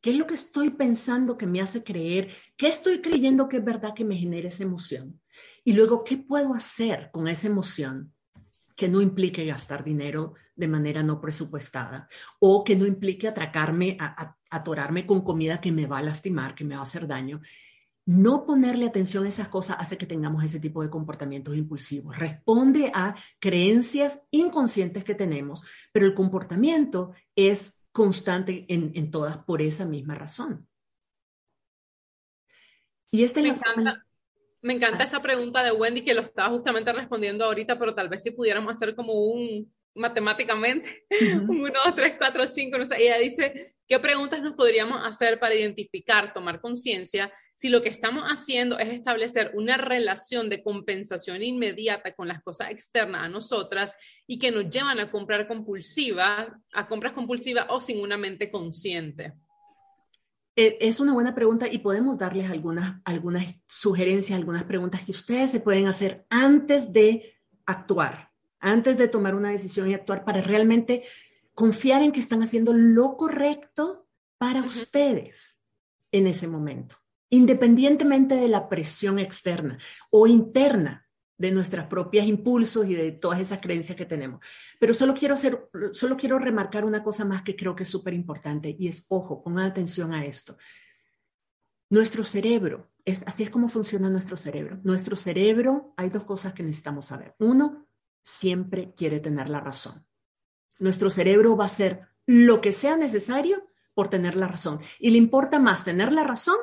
¿Qué 0.00 0.10
es 0.10 0.16
lo 0.16 0.26
que 0.26 0.34
estoy 0.34 0.70
pensando 0.70 1.38
que 1.38 1.46
me 1.46 1.62
hace 1.62 1.82
creer? 1.82 2.28
¿Qué 2.56 2.68
estoy 2.68 3.00
creyendo 3.00 3.48
que 3.48 3.56
es 3.56 3.64
verdad 3.64 3.94
que 3.94 4.04
me 4.04 4.16
genera 4.16 4.48
esa 4.48 4.62
emoción? 4.62 5.20
Y 5.64 5.72
luego, 5.72 6.04
¿qué 6.04 6.18
puedo 6.18 6.52
hacer 6.52 7.10
con 7.10 7.28
esa 7.28 7.46
emoción 7.46 8.12
que 8.76 8.88
no 8.88 9.00
implique 9.00 9.46
gastar 9.46 9.82
dinero 9.82 10.34
de 10.54 10.68
manera 10.68 11.02
no 11.02 11.18
presupuestada 11.18 12.08
o 12.40 12.62
que 12.62 12.76
no 12.76 12.84
implique 12.84 13.26
atracarme, 13.26 13.96
a, 13.98 14.36
atorarme 14.50 15.06
con 15.06 15.22
comida 15.22 15.62
que 15.62 15.72
me 15.72 15.86
va 15.86 15.98
a 15.98 16.02
lastimar, 16.02 16.54
que 16.54 16.64
me 16.64 16.74
va 16.74 16.80
a 16.80 16.84
hacer 16.84 17.06
daño? 17.06 17.40
No 18.08 18.46
ponerle 18.46 18.86
atención 18.86 19.26
a 19.26 19.28
esas 19.28 19.50
cosas 19.50 19.76
hace 19.78 19.98
que 19.98 20.06
tengamos 20.06 20.42
ese 20.42 20.58
tipo 20.58 20.82
de 20.82 20.88
comportamientos 20.88 21.54
impulsivos. 21.54 22.16
Responde 22.16 22.90
a 22.94 23.14
creencias 23.38 24.24
inconscientes 24.30 25.04
que 25.04 25.14
tenemos, 25.14 25.62
pero 25.92 26.06
el 26.06 26.14
comportamiento 26.14 27.12
es 27.36 27.78
constante 27.92 28.64
en, 28.70 29.10
todas 29.10 29.36
por 29.44 29.60
esa 29.60 29.84
misma 29.84 30.14
razón. 30.14 30.66
Y 33.10 33.24
este 33.24 33.42
me, 33.42 33.48
encanta, 33.48 34.06
me 34.62 34.72
encanta 34.72 35.04
esa 35.04 35.20
pregunta 35.20 35.62
de 35.62 35.72
Wendy 35.72 36.00
que 36.00 36.14
lo 36.14 36.22
estaba 36.22 36.48
justamente 36.48 36.90
respondiendo 36.94 37.44
ahorita, 37.44 37.78
pero 37.78 37.94
tal 37.94 38.08
vez 38.08 38.22
si 38.22 38.30
pudiéramos 38.30 38.72
hacer 38.72 38.94
como 38.94 39.12
un 39.12 39.70
matemáticamente, 39.94 41.04
un 41.46 41.60
1, 41.60 41.72
2, 41.84 41.94
3, 41.94 42.14
4, 42.16 42.46
5, 42.46 42.78
no 42.78 42.86
sé, 42.86 43.02
ella 43.02 43.18
dice, 43.18 43.76
¿qué 43.88 43.98
preguntas 43.98 44.42
nos 44.42 44.54
podríamos 44.54 45.00
hacer 45.04 45.40
para 45.40 45.54
identificar, 45.54 46.34
tomar 46.34 46.60
conciencia 46.60 47.32
si 47.54 47.70
lo 47.70 47.82
que 47.82 47.88
estamos 47.88 48.24
haciendo 48.24 48.78
es 48.78 48.90
establecer 48.90 49.50
una 49.54 49.78
relación 49.78 50.50
de 50.50 50.62
compensación 50.62 51.42
inmediata 51.42 52.12
con 52.12 52.28
las 52.28 52.42
cosas 52.42 52.70
externas 52.70 53.22
a 53.22 53.28
nosotras 53.28 53.96
y 54.26 54.38
que 54.38 54.50
nos 54.50 54.68
llevan 54.68 55.00
a 55.00 55.10
comprar 55.10 55.48
compulsiva, 55.48 56.60
a 56.72 56.86
compras 56.86 57.14
compulsivas 57.14 57.66
o 57.70 57.80
sin 57.80 58.00
una 58.00 58.18
mente 58.18 58.50
consciente? 58.50 59.32
Eh, 60.54 60.76
es 60.80 61.00
una 61.00 61.14
buena 61.14 61.34
pregunta 61.34 61.66
y 61.66 61.78
podemos 61.78 62.18
darles 62.18 62.50
algunas, 62.50 63.00
algunas 63.04 63.54
sugerencias, 63.66 64.36
algunas 64.36 64.64
preguntas 64.64 65.02
que 65.02 65.12
ustedes 65.12 65.50
se 65.50 65.60
pueden 65.60 65.86
hacer 65.86 66.26
antes 66.28 66.92
de 66.92 67.34
actuar, 67.64 68.30
antes 68.60 68.98
de 68.98 69.08
tomar 69.08 69.34
una 69.34 69.50
decisión 69.50 69.88
y 69.88 69.94
actuar 69.94 70.24
para 70.24 70.42
realmente 70.42 71.04
confiar 71.58 72.02
en 72.02 72.12
que 72.12 72.20
están 72.20 72.44
haciendo 72.44 72.72
lo 72.72 73.16
correcto 73.16 74.06
para 74.38 74.62
ustedes 74.62 75.60
en 76.12 76.28
ese 76.28 76.46
momento 76.46 76.94
independientemente 77.30 78.36
de 78.36 78.48
la 78.48 78.68
presión 78.68 79.18
externa 79.18 79.78
o 80.10 80.26
interna 80.26 81.06
de 81.36 81.52
nuestros 81.52 81.86
propios 81.86 82.26
impulsos 82.26 82.86
y 82.86 82.94
de 82.94 83.12
todas 83.12 83.40
esas 83.40 83.60
creencias 83.60 83.96
que 83.96 84.06
tenemos. 84.06 84.40
Pero 84.80 84.92
solo 84.92 85.14
quiero 85.14 85.34
hacer, 85.34 85.68
solo 85.92 86.16
quiero 86.16 86.38
remarcar 86.38 86.84
una 86.84 87.02
cosa 87.02 87.24
más 87.24 87.42
que 87.42 87.54
creo 87.54 87.76
que 87.76 87.84
es 87.84 87.88
súper 87.88 88.14
importante 88.14 88.74
y 88.76 88.88
es, 88.88 89.06
ojo, 89.08 89.42
pongan 89.42 89.66
atención 89.66 90.12
a 90.12 90.24
esto. 90.24 90.56
Nuestro 91.90 92.24
cerebro, 92.24 92.90
es, 93.04 93.24
así 93.26 93.44
es 93.44 93.50
como 93.50 93.68
funciona 93.68 94.10
nuestro 94.10 94.36
cerebro. 94.36 94.80
Nuestro 94.82 95.14
cerebro, 95.14 95.94
hay 95.96 96.10
dos 96.10 96.24
cosas 96.24 96.54
que 96.54 96.62
necesitamos 96.62 97.06
saber. 97.06 97.34
Uno, 97.38 97.86
siempre 98.22 98.92
quiere 98.96 99.20
tener 99.20 99.48
la 99.48 99.60
razón. 99.60 100.07
Nuestro 100.78 101.10
cerebro 101.10 101.56
va 101.56 101.64
a 101.64 101.68
hacer 101.68 102.08
lo 102.26 102.60
que 102.60 102.72
sea 102.72 102.96
necesario 102.96 103.66
por 103.94 104.08
tener 104.08 104.36
la 104.36 104.46
razón. 104.46 104.80
Y 104.98 105.10
le 105.10 105.18
importa 105.18 105.58
más 105.58 105.84
tener 105.84 106.12
la 106.12 106.24
razón 106.24 106.58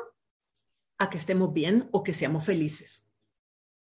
a 0.97 1.09
que 1.09 1.17
estemos 1.17 1.53
bien 1.53 1.89
o 1.91 2.03
que 2.03 2.13
seamos 2.13 2.45
felices. 2.45 3.07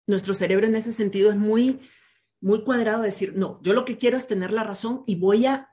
Nuestro 0.06 0.34
cerebro 0.34 0.66
en 0.66 0.76
ese 0.76 0.92
sentido 0.92 1.30
es 1.30 1.36
muy, 1.36 1.80
muy 2.40 2.64
cuadrado, 2.64 3.02
decir, 3.02 3.34
no, 3.36 3.60
yo 3.62 3.72
lo 3.72 3.84
que 3.84 3.96
quiero 3.96 4.18
es 4.18 4.26
tener 4.26 4.52
la 4.52 4.64
razón 4.64 5.04
y 5.06 5.14
voy 5.14 5.46
a 5.46 5.70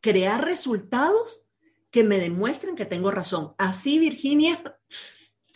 crear 0.00 0.44
resultados 0.44 1.44
que 1.90 2.04
me 2.04 2.18
demuestren 2.18 2.76
que 2.76 2.86
tengo 2.86 3.10
razón. 3.10 3.54
Así, 3.58 3.98
Virginia, 3.98 4.77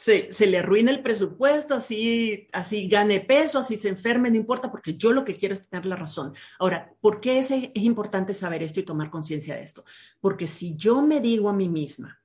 se, 0.03 0.33
se, 0.33 0.47
le 0.49 0.59
arruina 0.59 0.91
el 0.91 1.01
presupuesto, 1.01 1.77
así, 1.77 2.49
así 2.53 2.89
gane 2.89 3.21
peso, 3.21 3.61
así 3.61 3.77
se 3.77 3.89
enferme, 3.89 4.31
no 4.31 4.37
importa, 4.37 4.69
porque 4.69 4.97
yo 4.97 5.13
lo 5.13 5.25
que 5.25 5.37
quiero 5.37 5.55
es 5.55 5.69
tener 5.69 5.87
la 5.87 5.95
razón. 5.95 6.33
Ahora, 6.59 6.93
¿por 7.01 7.21
qué 7.21 7.39
es, 7.39 7.53
es 7.53 7.71
importante 7.77 8.35
saber 8.35 8.65
esto 8.65 8.81
y 8.81 8.83
tomar 8.83 9.11
conciencia 9.11 9.55
de 9.55 9.63
esto? 9.63 9.85
Porque 10.21 10.49
si 10.49 10.75
yo 10.75 11.03
me 11.03 11.21
digo 11.21 11.49
a 11.49 11.53
mí 11.53 11.69
misma, 11.69 12.21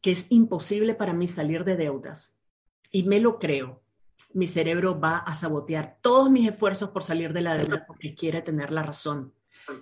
que 0.00 0.10
es 0.10 0.26
imposible 0.30 0.94
para 0.94 1.12
mí 1.12 1.28
salir 1.28 1.62
de 1.62 1.76
deudas 1.76 2.36
y 2.90 3.04
me 3.04 3.20
lo 3.20 3.38
creo, 3.38 3.84
mi 4.32 4.48
cerebro 4.48 4.98
va 4.98 5.18
a 5.18 5.36
sabotear 5.36 5.98
todos 6.02 6.28
mis 6.28 6.48
esfuerzos 6.48 6.90
por 6.90 7.04
salir 7.04 7.32
de 7.32 7.42
la 7.42 7.56
deuda 7.56 7.84
porque 7.86 8.16
quiere 8.16 8.42
tener 8.42 8.72
la 8.72 8.82
razón. 8.82 9.32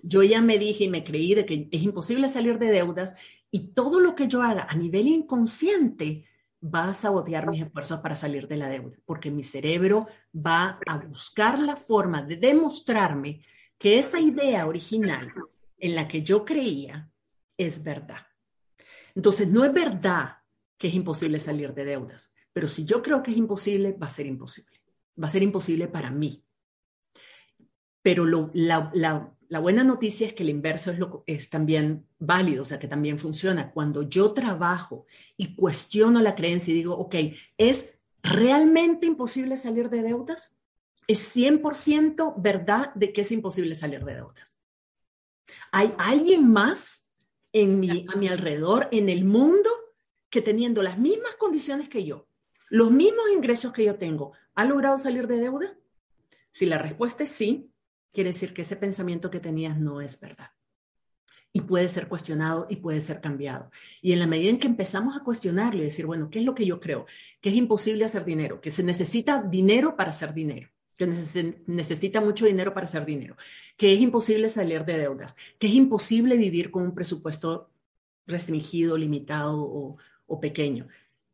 Yo 0.02 0.22
ya 0.22 0.42
me 0.42 0.58
dije 0.58 0.84
y 0.84 0.88
me 0.90 1.04
creí 1.04 1.34
de 1.34 1.46
que 1.46 1.68
es 1.72 1.82
imposible 1.82 2.28
salir 2.28 2.58
de 2.58 2.70
deudas 2.70 3.16
y 3.50 3.68
todo 3.68 3.98
lo 3.98 4.14
que 4.14 4.28
yo 4.28 4.42
haga 4.42 4.66
a 4.68 4.76
nivel 4.76 5.06
inconsciente 5.06 6.26
va 6.62 6.90
a 6.90 6.94
sabotear 6.94 7.48
mis 7.48 7.62
esfuerzos 7.62 8.00
para 8.00 8.16
salir 8.16 8.46
de 8.46 8.56
la 8.56 8.68
deuda, 8.68 8.96
porque 9.06 9.30
mi 9.30 9.42
cerebro 9.42 10.06
va 10.34 10.78
a 10.86 10.98
buscar 10.98 11.58
la 11.58 11.76
forma 11.76 12.22
de 12.22 12.36
demostrarme 12.36 13.42
que 13.78 13.98
esa 13.98 14.20
idea 14.20 14.66
original 14.66 15.32
en 15.78 15.94
la 15.94 16.06
que 16.06 16.22
yo 16.22 16.44
creía 16.44 17.10
es 17.56 17.82
verdad. 17.82 18.26
Entonces, 19.14 19.48
no 19.48 19.64
es 19.64 19.72
verdad 19.72 20.36
que 20.76 20.88
es 20.88 20.94
imposible 20.94 21.38
salir 21.38 21.74
de 21.74 21.84
deudas, 21.84 22.30
pero 22.52 22.68
si 22.68 22.84
yo 22.84 23.02
creo 23.02 23.22
que 23.22 23.30
es 23.30 23.36
imposible, 23.36 23.92
va 23.92 24.06
a 24.06 24.10
ser 24.10 24.26
imposible. 24.26 24.80
Va 25.22 25.26
a 25.26 25.30
ser 25.30 25.42
imposible 25.42 25.88
para 25.88 26.10
mí. 26.10 26.44
Pero 28.02 28.24
la, 28.26 29.36
buena 29.58 29.82
noticia 29.82 30.28
es 30.28 30.32
que 30.32 30.44
el 30.44 30.50
inverso 30.50 30.92
es, 30.92 30.98
lo, 30.98 31.24
es 31.26 31.50
también 31.50 32.06
válido, 32.18 32.62
o 32.62 32.64
sea, 32.64 32.78
que 32.78 32.86
también 32.86 33.18
funciona. 33.18 33.72
Cuando 33.72 34.02
yo 34.02 34.32
trabajo 34.32 35.06
y 35.36 35.56
cuestiono 35.56 36.20
la 36.20 36.36
creencia 36.36 36.72
y 36.72 36.76
digo, 36.76 36.94
ok, 36.96 37.16
¿es 37.58 37.92
realmente 38.22 39.06
imposible 39.06 39.56
salir 39.56 39.90
de 39.90 40.02
deudas? 40.02 40.56
¿Es 41.08 41.36
100% 41.36 42.34
verdad 42.36 42.94
de 42.94 43.12
que 43.12 43.22
es 43.22 43.32
imposible 43.32 43.74
salir 43.74 44.04
de 44.04 44.14
deudas? 44.14 44.60
¿Hay 45.72 45.92
alguien 45.98 46.48
más 46.48 47.04
a 47.52 48.16
mi 48.16 48.28
alrededor, 48.28 48.88
en 48.92 49.08
el 49.08 49.24
mundo, 49.24 49.70
que 50.28 50.40
teniendo 50.40 50.82
las 50.82 50.98
mismas 50.98 51.34
condiciones 51.34 51.88
que 51.88 52.04
yo, 52.04 52.28
los 52.68 52.92
mismos 52.92 53.24
ingresos 53.34 53.72
que 53.72 53.84
yo 53.84 53.96
tengo, 53.96 54.32
¿ha 54.54 54.64
logrado 54.64 54.96
salir 54.96 55.26
de 55.26 55.40
deuda? 55.40 55.76
Si 56.52 56.66
la 56.66 56.78
respuesta 56.78 57.24
es 57.24 57.30
sí, 57.30 57.69
quiere 58.12 58.30
decir 58.30 58.52
que 58.52 58.62
ese 58.62 58.76
pensamiento 58.76 59.30
que 59.30 59.40
tenías 59.40 59.78
no 59.78 60.00
es 60.00 60.20
verdad. 60.20 60.50
Y 61.52 61.62
puede 61.62 61.88
ser 61.88 62.06
cuestionado 62.06 62.66
y 62.70 62.76
puede 62.76 63.00
ser 63.00 63.20
cambiado. 63.20 63.70
Y 64.00 64.12
en 64.12 64.20
la 64.20 64.26
medida 64.26 64.50
en 64.50 64.58
que 64.58 64.68
empezamos 64.68 65.16
a 65.16 65.24
cuestionarlo 65.24 65.80
y 65.80 65.84
decir, 65.84 66.06
bueno, 66.06 66.30
¿qué 66.30 66.38
es 66.38 66.44
lo 66.44 66.54
que 66.54 66.64
yo 66.64 66.78
creo? 66.78 67.06
Que 67.40 67.48
es 67.48 67.56
imposible 67.56 68.04
hacer 68.04 68.24
dinero, 68.24 68.60
que 68.60 68.70
se 68.70 68.84
necesita 68.84 69.42
dinero 69.42 69.96
para 69.96 70.10
hacer 70.10 70.32
dinero 70.32 70.68
que 71.00 71.06
necesita 71.66 72.20
mucho 72.20 72.44
dinero 72.44 72.74
para 72.74 72.84
hacer 72.84 73.06
dinero, 73.06 73.34
que 73.78 73.94
es 73.94 74.00
imposible 74.02 74.50
salir 74.50 74.84
de 74.84 74.98
deudas, 74.98 75.34
que 75.58 75.66
es 75.66 75.72
imposible 75.72 76.36
vivir 76.36 76.70
con 76.70 76.82
un 76.82 76.94
presupuesto 76.94 77.70
restringido, 78.26 78.98
limitado 78.98 79.96
o, 80.26 80.40
pequeño. 80.40 80.88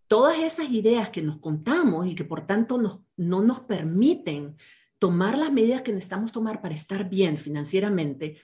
Todas 0.07 0.39
esas 0.39 0.71
ideas 0.71 1.11
que 1.11 1.21
nos 1.21 1.39
contamos 1.39 2.07
y 2.07 2.15
que 2.15 2.25
por 2.25 2.47
tanto 2.47 2.79
no 3.17 3.43
nos 3.43 3.61
permiten 3.61 4.55
tomar 4.99 5.37
las 5.37 5.53
medidas 5.53 5.83
que 5.83 5.93
necesitamos 5.93 6.33
tomar 6.33 6.61
para 6.61 6.75
estar 6.75 7.09
bien 7.09 7.37
financieramente, 7.37 8.37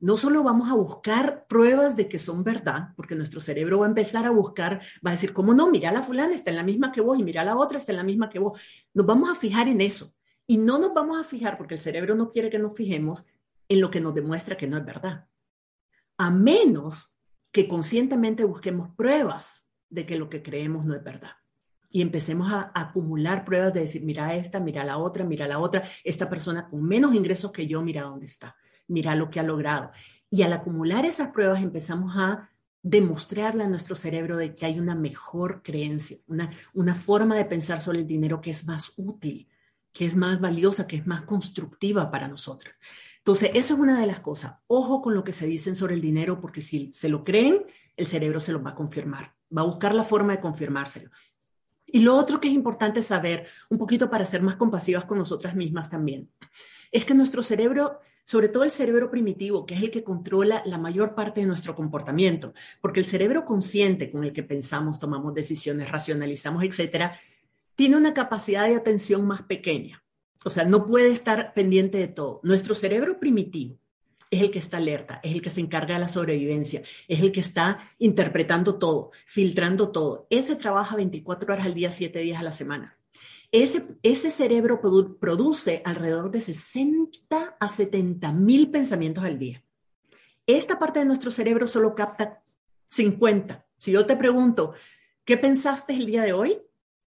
no 0.00 0.16
solo 0.16 0.42
vamos 0.42 0.70
a 0.70 0.74
buscar 0.74 1.46
pruebas 1.46 1.94
de 1.94 2.08
que 2.08 2.18
son 2.18 2.42
verdad, 2.42 2.88
porque 2.96 3.14
nuestro 3.14 3.40
cerebro 3.40 3.80
va 3.80 3.86
a 3.86 3.90
empezar 3.90 4.24
a 4.24 4.30
buscar, 4.30 4.80
va 5.06 5.10
a 5.10 5.14
decir, 5.14 5.34
¿cómo 5.34 5.52
no? 5.52 5.70
Mira 5.70 5.92
la 5.92 6.02
fulana, 6.02 6.34
está 6.34 6.50
en 6.50 6.56
la 6.56 6.62
misma 6.62 6.90
que 6.90 7.02
vos, 7.02 7.18
y 7.18 7.22
mira 7.22 7.44
la 7.44 7.56
otra, 7.56 7.78
está 7.78 7.92
en 7.92 7.98
la 7.98 8.04
misma 8.04 8.30
que 8.30 8.38
vos. 8.38 8.58
Nos 8.94 9.04
vamos 9.04 9.28
a 9.30 9.34
fijar 9.34 9.68
en 9.68 9.82
eso. 9.82 10.14
Y 10.46 10.56
no 10.56 10.78
nos 10.78 10.94
vamos 10.94 11.20
a 11.20 11.24
fijar, 11.24 11.58
porque 11.58 11.74
el 11.74 11.80
cerebro 11.80 12.14
no 12.14 12.32
quiere 12.32 12.50
que 12.50 12.58
nos 12.58 12.74
fijemos 12.74 13.24
en 13.68 13.80
lo 13.80 13.90
que 13.90 14.00
nos 14.00 14.14
demuestra 14.14 14.56
que 14.56 14.66
no 14.66 14.78
es 14.78 14.84
verdad. 14.84 15.28
A 16.16 16.30
menos 16.30 17.14
que 17.52 17.68
conscientemente 17.68 18.44
busquemos 18.44 18.88
pruebas 18.96 19.68
de 19.90 20.06
que 20.06 20.16
lo 20.16 20.30
que 20.30 20.42
creemos 20.42 20.86
no 20.86 20.94
es 20.94 21.04
verdad. 21.04 21.32
Y 21.90 22.02
empecemos 22.02 22.52
a, 22.52 22.70
acumular 22.74 23.44
pruebas 23.44 23.74
de 23.74 23.80
decir, 23.80 24.02
mira 24.04 24.34
esta, 24.36 24.60
mira 24.60 24.84
la 24.84 24.98
otra, 24.98 25.24
mira 25.24 25.46
la 25.46 25.58
otra, 25.58 25.82
esta 26.04 26.30
persona 26.30 26.68
con 26.68 26.82
menos 26.82 27.14
ingresos 27.14 27.50
que 27.52 27.66
yo, 27.66 27.82
mira 27.82 28.02
dónde 28.02 28.26
está, 28.26 28.56
mira 28.86 29.14
lo 29.14 29.28
que 29.28 29.40
ha 29.40 29.42
logrado. 29.42 29.90
Y 30.30 30.42
al 30.42 30.52
acumular 30.52 31.04
esas 31.04 31.30
pruebas 31.30 31.62
empezamos 31.62 32.16
a 32.16 32.48
demostrarle 32.82 33.64
a 33.64 33.68
nuestro 33.68 33.96
cerebro 33.96 34.36
de 34.36 34.54
que 34.54 34.66
hay 34.66 34.78
una 34.78 34.94
mejor 34.94 35.62
creencia, 35.62 36.18
una, 36.28 36.48
una 36.72 36.94
forma 36.94 37.36
de 37.36 37.44
pensar 37.44 37.80
sobre 37.80 37.98
el 37.98 38.06
dinero 38.06 38.40
que 38.40 38.52
es 38.52 38.66
más 38.66 38.92
útil, 38.96 39.48
que 39.92 40.06
es 40.06 40.16
más 40.16 40.40
valiosa, 40.40 40.86
que 40.86 40.96
es 40.96 41.06
más 41.06 41.22
constructiva 41.22 42.10
para 42.10 42.28
nosotros. 42.28 42.74
Entonces, 43.18 43.50
eso 43.54 43.74
es 43.74 43.80
una 43.80 44.00
de 44.00 44.06
las 44.06 44.20
cosas. 44.20 44.54
Ojo 44.66 45.02
con 45.02 45.14
lo 45.14 45.24
que 45.24 45.32
se 45.32 45.46
dicen 45.46 45.76
sobre 45.76 45.94
el 45.94 46.00
dinero, 46.00 46.40
porque 46.40 46.60
si 46.60 46.90
se 46.92 47.08
lo 47.08 47.22
creen, 47.22 47.64
el 47.96 48.06
cerebro 48.06 48.40
se 48.40 48.52
lo 48.52 48.62
va 48.62 48.70
a 48.70 48.74
confirmar, 48.74 49.34
va 49.56 49.62
a 49.62 49.66
buscar 49.66 49.94
la 49.94 50.04
forma 50.04 50.34
de 50.34 50.40
confirmárselo. 50.40 51.10
Y 51.92 52.00
lo 52.00 52.16
otro 52.16 52.40
que 52.40 52.48
es 52.48 52.54
importante 52.54 53.02
saber, 53.02 53.46
un 53.68 53.78
poquito 53.78 54.08
para 54.10 54.24
ser 54.24 54.42
más 54.42 54.56
compasivas 54.56 55.04
con 55.04 55.18
nosotras 55.18 55.54
mismas 55.54 55.90
también, 55.90 56.30
es 56.92 57.04
que 57.04 57.14
nuestro 57.14 57.42
cerebro, 57.42 58.00
sobre 58.24 58.48
todo 58.48 58.64
el 58.64 58.70
cerebro 58.70 59.10
primitivo, 59.10 59.66
que 59.66 59.74
es 59.74 59.82
el 59.82 59.90
que 59.90 60.04
controla 60.04 60.62
la 60.66 60.78
mayor 60.78 61.14
parte 61.14 61.40
de 61.40 61.46
nuestro 61.46 61.74
comportamiento, 61.74 62.52
porque 62.80 63.00
el 63.00 63.06
cerebro 63.06 63.44
consciente 63.44 64.10
con 64.10 64.24
el 64.24 64.32
que 64.32 64.42
pensamos, 64.42 64.98
tomamos 64.98 65.34
decisiones, 65.34 65.90
racionalizamos, 65.90 66.62
etcétera, 66.62 67.18
tiene 67.74 67.96
una 67.96 68.14
capacidad 68.14 68.66
de 68.66 68.76
atención 68.76 69.26
más 69.26 69.42
pequeña. 69.42 70.02
O 70.44 70.50
sea, 70.50 70.64
no 70.64 70.86
puede 70.86 71.10
estar 71.10 71.52
pendiente 71.54 71.98
de 71.98 72.08
todo. 72.08 72.40
Nuestro 72.42 72.74
cerebro 72.74 73.18
primitivo, 73.18 73.79
es 74.30 74.40
el 74.40 74.50
que 74.50 74.60
está 74.60 74.76
alerta, 74.76 75.20
es 75.22 75.32
el 75.32 75.42
que 75.42 75.50
se 75.50 75.60
encarga 75.60 75.94
de 75.94 76.00
la 76.00 76.08
sobrevivencia, 76.08 76.82
es 77.08 77.20
el 77.20 77.32
que 77.32 77.40
está 77.40 77.90
interpretando 77.98 78.78
todo, 78.78 79.10
filtrando 79.26 79.90
todo. 79.90 80.26
Ese 80.30 80.56
trabaja 80.56 80.96
24 80.96 81.52
horas 81.52 81.66
al 81.66 81.74
día, 81.74 81.90
7 81.90 82.18
días 82.20 82.38
a 82.38 82.44
la 82.44 82.52
semana. 82.52 82.96
Ese, 83.52 83.84
ese 84.04 84.30
cerebro 84.30 84.80
produce 84.80 85.82
alrededor 85.84 86.30
de 86.30 86.40
60 86.40 87.56
a 87.58 87.68
70 87.68 88.32
mil 88.32 88.70
pensamientos 88.70 89.24
al 89.24 89.38
día. 89.38 89.64
Esta 90.46 90.78
parte 90.78 91.00
de 91.00 91.04
nuestro 91.04 91.32
cerebro 91.32 91.66
solo 91.66 91.94
capta 91.96 92.42
50. 92.90 93.66
Si 93.76 93.92
yo 93.92 94.06
te 94.06 94.16
pregunto, 94.16 94.74
¿qué 95.24 95.36
pensaste 95.36 95.94
el 95.94 96.06
día 96.06 96.22
de 96.22 96.32
hoy? 96.32 96.62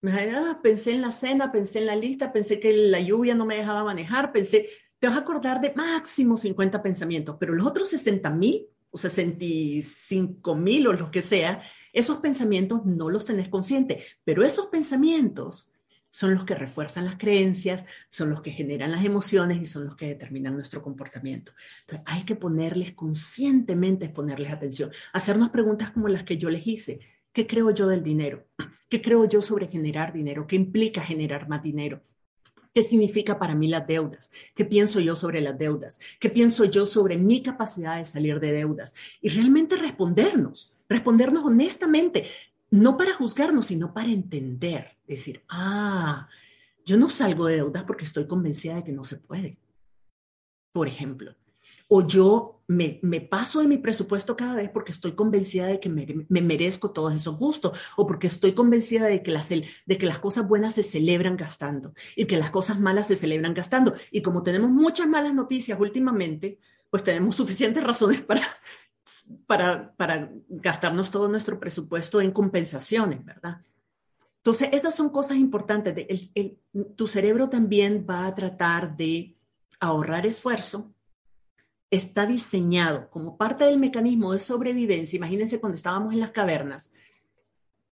Ah, 0.06 0.58
pensé 0.62 0.90
en 0.90 1.02
la 1.02 1.12
cena, 1.12 1.52
pensé 1.52 1.78
en 1.78 1.86
la 1.86 1.96
lista, 1.96 2.32
pensé 2.32 2.60
que 2.60 2.72
la 2.72 3.00
lluvia 3.00 3.34
no 3.34 3.46
me 3.46 3.56
dejaba 3.56 3.84
manejar, 3.84 4.32
pensé, 4.32 4.68
te 5.04 5.08
vas 5.08 5.18
a 5.18 5.20
acordar 5.20 5.60
de 5.60 5.74
máximo 5.74 6.34
50 6.34 6.82
pensamientos, 6.82 7.36
pero 7.38 7.52
los 7.52 7.66
otros 7.66 7.90
60 7.90 8.30
mil 8.30 8.68
o 8.90 8.96
65 8.96 10.54
mil 10.54 10.86
o 10.86 10.94
lo 10.94 11.10
que 11.10 11.20
sea, 11.20 11.60
esos 11.92 12.20
pensamientos 12.20 12.86
no 12.86 13.10
los 13.10 13.26
tenés 13.26 13.50
consciente, 13.50 14.02
pero 14.24 14.42
esos 14.42 14.68
pensamientos 14.68 15.70
son 16.08 16.34
los 16.34 16.46
que 16.46 16.54
refuerzan 16.54 17.04
las 17.04 17.16
creencias, 17.16 17.84
son 18.08 18.30
los 18.30 18.40
que 18.40 18.50
generan 18.50 18.92
las 18.92 19.04
emociones 19.04 19.60
y 19.60 19.66
son 19.66 19.84
los 19.84 19.94
que 19.94 20.06
determinan 20.06 20.54
nuestro 20.54 20.80
comportamiento. 20.80 21.52
Entonces, 21.80 22.02
hay 22.06 22.22
que 22.22 22.36
ponerles 22.36 22.92
conscientemente, 22.92 24.08
ponerles 24.08 24.52
atención, 24.52 24.90
hacernos 25.12 25.50
preguntas 25.50 25.90
como 25.90 26.08
las 26.08 26.24
que 26.24 26.38
yo 26.38 26.48
les 26.48 26.66
hice. 26.66 27.00
¿Qué 27.30 27.46
creo 27.46 27.72
yo 27.72 27.88
del 27.88 28.02
dinero? 28.02 28.46
¿Qué 28.88 29.02
creo 29.02 29.26
yo 29.26 29.42
sobre 29.42 29.68
generar 29.68 30.14
dinero? 30.14 30.46
¿Qué 30.46 30.56
implica 30.56 31.02
generar 31.02 31.46
más 31.46 31.62
dinero? 31.62 32.00
¿Qué 32.74 32.82
significa 32.82 33.38
para 33.38 33.54
mí 33.54 33.68
las 33.68 33.86
deudas? 33.86 34.32
¿Qué 34.54 34.64
pienso 34.64 34.98
yo 34.98 35.14
sobre 35.14 35.40
las 35.40 35.56
deudas? 35.56 36.00
¿Qué 36.18 36.28
pienso 36.28 36.64
yo 36.64 36.84
sobre 36.84 37.16
mi 37.16 37.40
capacidad 37.40 37.98
de 37.98 38.04
salir 38.04 38.40
de 38.40 38.52
deudas? 38.52 38.94
Y 39.20 39.28
realmente 39.28 39.76
respondernos, 39.76 40.74
respondernos 40.88 41.44
honestamente 41.44 42.24
no 42.70 42.96
para 42.96 43.14
juzgarnos, 43.14 43.66
sino 43.66 43.94
para 43.94 44.08
entender, 44.08 44.96
decir, 45.06 45.44
ah, 45.48 46.28
yo 46.84 46.96
no 46.96 47.08
salgo 47.08 47.46
de 47.46 47.56
deudas 47.56 47.84
porque 47.84 48.04
estoy 48.04 48.26
convencida 48.26 48.74
de 48.74 48.84
que 48.84 48.92
no 48.92 49.04
se 49.04 49.18
puede, 49.18 49.56
por 50.72 50.88
ejemplo. 50.88 51.36
O 51.88 52.06
yo 52.06 52.62
me, 52.66 52.98
paso 53.20 53.60
de 53.60 53.66
mi 53.66 53.78
presupuesto 53.78 54.36
cada 54.36 54.54
vez 54.54 54.70
porque 54.70 54.92
estoy 54.92 55.12
convencida 55.12 55.66
de 55.66 55.80
que 55.80 55.88
me, 55.88 56.26
merezco 56.28 56.90
todos 56.90 57.14
esos 57.14 57.36
gustos 57.36 57.78
o 57.96 58.06
porque 58.06 58.26
estoy 58.26 58.52
convencida 58.52 59.06
de 59.06 59.22
que, 59.22 59.30
las, 59.30 59.48
de 59.48 59.98
que 59.98 60.06
las 60.06 60.18
cosas 60.18 60.48
buenas 60.48 60.74
se 60.74 60.82
celebran 60.82 61.36
gastando 61.36 61.94
y 62.16 62.24
que 62.24 62.36
las 62.36 62.50
cosas 62.50 62.80
malas 62.80 63.08
se 63.08 63.16
celebran 63.16 63.54
gastando. 63.54 63.94
Y 64.10 64.22
como 64.22 64.42
tenemos 64.42 64.70
muchas 64.70 65.06
malas 65.06 65.34
noticias 65.34 65.78
últimamente, 65.78 66.58
pues 66.90 67.02
tenemos 67.02 67.36
suficientes 67.36 67.82
razones 67.82 68.22
para 68.22 68.42
para, 69.46 69.94
para 69.96 70.30
gastarnos 70.48 71.10
todo 71.10 71.28
nuestro 71.28 71.58
presupuesto 71.58 72.20
en 72.20 72.30
compensaciones, 72.30 73.24
¿verdad? 73.24 73.60
Entonces, 74.38 74.68
esas 74.72 74.94
son 74.94 75.10
cosas 75.10 75.36
importantes. 75.38 76.30
tu 76.96 77.06
cerebro 77.06 77.48
también 77.48 78.06
va 78.08 78.26
a 78.26 78.34
tratar 78.34 78.96
de 78.96 79.36
ahorrar 79.80 80.26
esfuerzo. 80.26 80.93
Está 81.90 82.26
diseñado 82.26 83.08
como 83.10 83.36
parte 83.36 83.64
del 83.64 83.78
mecanismo 83.78 84.32
de 84.32 84.38
sobrevivencia. 84.38 85.16
Imagínense 85.16 85.60
cuando 85.60 85.76
estábamos 85.76 86.12
en 86.12 86.20
las 86.20 86.32
cavernas, 86.32 86.92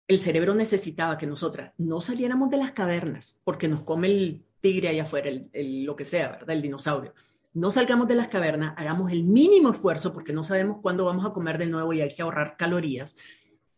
el 0.09 0.19
cerebro 0.19 0.55
necesitaba 0.55 1.19
que 1.19 1.27
nosotras 1.27 1.73
no 1.79 2.01
saliéramos 2.01 2.51
de 2.51 2.57
las 2.57 2.73
cavernas 2.73 3.39
porque 3.45 3.69
nos 3.69 3.83
come 3.83 4.09
el 4.09 4.45
tigre 4.61 4.89
allá 4.89 5.05
afuera, 5.05 5.31
lo 5.55 5.97
que 5.97 6.05
sea, 6.05 6.33
¿verdad? 6.33 6.51
El 6.51 6.63
dinosaurio 6.63 7.15
no 7.55 7.71
salgamos 7.71 8.09
de 8.09 8.15
las 8.15 8.29
cavernas, 8.29 8.75
hagamos 8.77 9.13
el 9.13 9.25
mínimo 9.25 9.71
esfuerzo 9.71 10.13
porque 10.13 10.33
no 10.33 10.43
sabemos 10.45 10.79
cuándo 10.81 11.05
vamos 11.05 11.27
a 11.27 11.33
comer 11.33 11.59
de 11.59 11.67
nuevo 11.67 11.93
y 11.93 12.01
hay 12.01 12.15
que 12.15 12.23
ahorrar 12.23 12.57
calorías. 12.57 13.17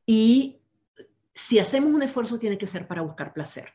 Y 0.07 0.61
si 1.35 1.59
hacemos 1.59 1.93
un 1.93 2.03
esfuerzo 2.03 2.39
tiene 2.39 2.59
que 2.59 2.69
ser 2.69 2.87
para 2.87 3.03
buscar 3.03 3.33
placer. 3.33 3.73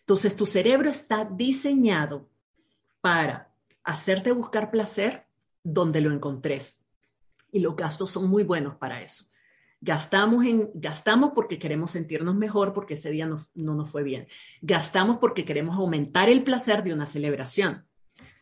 Entonces 0.00 0.36
tu 0.36 0.46
cerebro 0.46 0.90
está 0.90 1.24
diseñado 1.24 2.28
para 3.00 3.52
hacerte 3.82 4.30
buscar 4.30 4.70
placer 4.70 5.26
donde 5.64 6.00
lo 6.00 6.12
encontres. 6.12 6.80
Y 7.50 7.60
los 7.60 7.76
gastos 7.76 8.10
son 8.10 8.28
muy 8.28 8.44
buenos 8.44 8.76
para 8.76 9.02
eso. 9.02 9.24
Gastamos, 9.80 10.44
en, 10.44 10.70
gastamos 10.74 11.32
porque 11.34 11.58
queremos 11.58 11.90
sentirnos 11.90 12.34
mejor 12.34 12.72
porque 12.72 12.94
ese 12.94 13.10
día 13.10 13.26
no, 13.26 13.40
no 13.54 13.74
nos 13.74 13.90
fue 13.90 14.02
bien. 14.02 14.26
Gastamos 14.60 15.18
porque 15.18 15.44
queremos 15.44 15.76
aumentar 15.76 16.30
el 16.30 16.44
placer 16.44 16.84
de 16.84 16.94
una 16.94 17.06
celebración. 17.06 17.84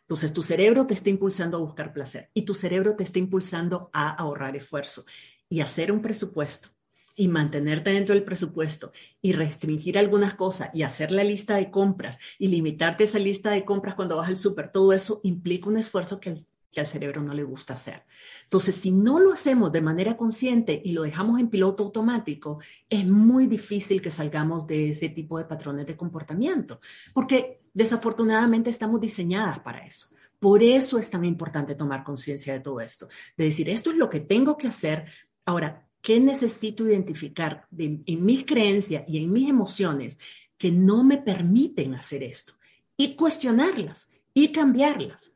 Entonces, 0.02 0.32
tu 0.32 0.42
cerebro 0.42 0.86
te 0.86 0.94
está 0.94 1.08
impulsando 1.08 1.56
a 1.56 1.60
buscar 1.60 1.92
placer 1.92 2.30
y 2.34 2.42
tu 2.42 2.52
cerebro 2.52 2.96
te 2.96 3.04
está 3.04 3.18
impulsando 3.18 3.90
a 3.92 4.10
ahorrar 4.10 4.56
esfuerzo 4.56 5.04
y 5.48 5.60
hacer 5.60 5.92
un 5.92 6.02
presupuesto 6.02 6.68
y 7.14 7.28
mantenerte 7.28 7.92
dentro 7.92 8.14
del 8.14 8.24
presupuesto 8.24 8.92
y 9.20 9.32
restringir 9.32 9.98
algunas 9.98 10.34
cosas 10.34 10.70
y 10.72 10.82
hacer 10.82 11.12
la 11.12 11.22
lista 11.22 11.56
de 11.56 11.70
compras 11.70 12.18
y 12.38 12.48
limitarte 12.48 13.04
esa 13.04 13.18
lista 13.18 13.50
de 13.50 13.64
compras 13.64 13.94
cuando 13.94 14.16
vas 14.16 14.28
al 14.28 14.36
súper, 14.36 14.72
todo 14.72 14.92
eso 14.92 15.20
implica 15.22 15.68
un 15.68 15.76
esfuerzo 15.76 16.18
que 16.18 16.44
que 16.70 16.80
al 16.80 16.86
cerebro 16.86 17.20
no 17.20 17.34
le 17.34 17.42
gusta 17.42 17.74
hacer. 17.74 18.04
Entonces, 18.44 18.76
si 18.76 18.92
no 18.92 19.18
lo 19.18 19.32
hacemos 19.32 19.72
de 19.72 19.80
manera 19.80 20.16
consciente 20.16 20.80
y 20.84 20.92
lo 20.92 21.02
dejamos 21.02 21.40
en 21.40 21.48
piloto 21.48 21.84
automático, 21.84 22.60
es 22.88 23.04
muy 23.06 23.46
difícil 23.46 24.00
que 24.00 24.10
salgamos 24.10 24.66
de 24.66 24.90
ese 24.90 25.08
tipo 25.08 25.38
de 25.38 25.44
patrones 25.44 25.86
de 25.86 25.96
comportamiento, 25.96 26.80
porque 27.12 27.60
desafortunadamente 27.74 28.70
estamos 28.70 29.00
diseñadas 29.00 29.58
para 29.60 29.84
eso. 29.84 30.08
Por 30.38 30.62
eso 30.62 30.98
es 30.98 31.10
tan 31.10 31.24
importante 31.24 31.74
tomar 31.74 32.02
conciencia 32.02 32.52
de 32.52 32.60
todo 32.60 32.80
esto, 32.80 33.08
de 33.36 33.44
decir, 33.44 33.68
esto 33.68 33.90
es 33.90 33.96
lo 33.96 34.08
que 34.08 34.20
tengo 34.20 34.56
que 34.56 34.68
hacer. 34.68 35.04
Ahora, 35.44 35.86
¿qué 36.00 36.18
necesito 36.18 36.88
identificar 36.88 37.66
en 37.76 38.24
mis 38.24 38.46
creencias 38.46 39.04
y 39.06 39.22
en 39.22 39.30
mis 39.30 39.50
emociones 39.50 40.18
que 40.56 40.72
no 40.72 41.04
me 41.04 41.18
permiten 41.18 41.94
hacer 41.94 42.22
esto? 42.22 42.54
Y 42.96 43.16
cuestionarlas 43.16 44.08
y 44.32 44.52
cambiarlas. 44.52 45.32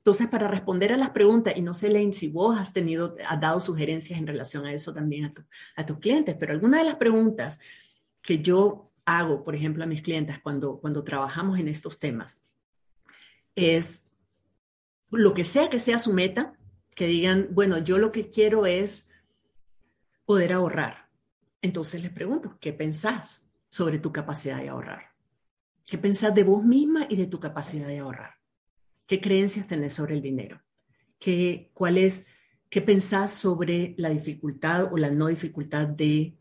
Entonces, 0.00 0.28
para 0.28 0.48
responder 0.48 0.94
a 0.94 0.96
las 0.96 1.10
preguntas, 1.10 1.54
y 1.56 1.60
no 1.60 1.74
sé, 1.74 1.90
Lane, 1.90 2.14
si 2.14 2.28
vos 2.28 2.58
has 2.58 2.72
tenido, 2.72 3.16
has 3.28 3.38
dado 3.38 3.60
sugerencias 3.60 4.18
en 4.18 4.26
relación 4.26 4.64
a 4.64 4.72
eso 4.72 4.94
también 4.94 5.34
a, 5.76 5.86
tus 5.86 5.98
clientes, 5.98 6.36
pero 6.40 6.52
alguna 6.52 6.78
de 6.78 6.84
las 6.84 6.94
preguntas 6.94 7.60
que 8.22 8.38
yo 8.40 8.90
hago, 9.04 9.44
por 9.44 9.54
ejemplo, 9.54 9.84
a 9.84 9.86
mis 9.86 10.00
clientes 10.00 10.40
cuando, 10.40 10.78
cuando 10.80 11.04
trabajamos 11.04 11.58
en 11.58 11.68
estos 11.68 11.98
temas, 11.98 12.38
es 13.54 14.06
lo 15.10 15.34
que 15.34 15.44
sea 15.44 15.68
que 15.68 15.78
sea 15.78 15.98
su 15.98 16.14
meta, 16.14 16.54
que 16.94 17.06
digan, 17.06 17.48
bueno, 17.50 17.76
yo 17.76 17.98
lo 17.98 18.10
que 18.10 18.30
quiero 18.30 18.64
es 18.64 19.06
poder 20.24 20.54
ahorrar. 20.54 21.10
Entonces 21.60 22.00
les 22.00 22.10
pregunto, 22.10 22.56
¿qué 22.58 22.72
pensás 22.72 23.44
sobre 23.68 23.98
tu 23.98 24.12
capacidad 24.12 24.62
de 24.62 24.70
ahorrar? 24.70 25.10
¿Qué 25.84 25.98
pensás 25.98 26.34
de 26.34 26.44
vos 26.44 26.64
misma 26.64 27.06
y 27.10 27.16
de 27.16 27.26
tu 27.26 27.38
capacidad 27.38 27.86
de 27.86 27.98
ahorrar? 27.98 28.39
¿Qué 29.10 29.20
creencias 29.20 29.66
tenés 29.66 29.94
sobre 29.94 30.14
el 30.14 30.22
dinero? 30.22 30.62
¿Qué, 31.18 31.72
cuál 31.74 31.98
es, 31.98 32.28
¿Qué 32.68 32.80
pensás 32.80 33.32
sobre 33.32 33.92
la 33.98 34.08
dificultad 34.08 34.92
o 34.92 34.96
la 34.96 35.10
no 35.10 35.26
dificultad 35.26 35.88
de, 35.88 36.36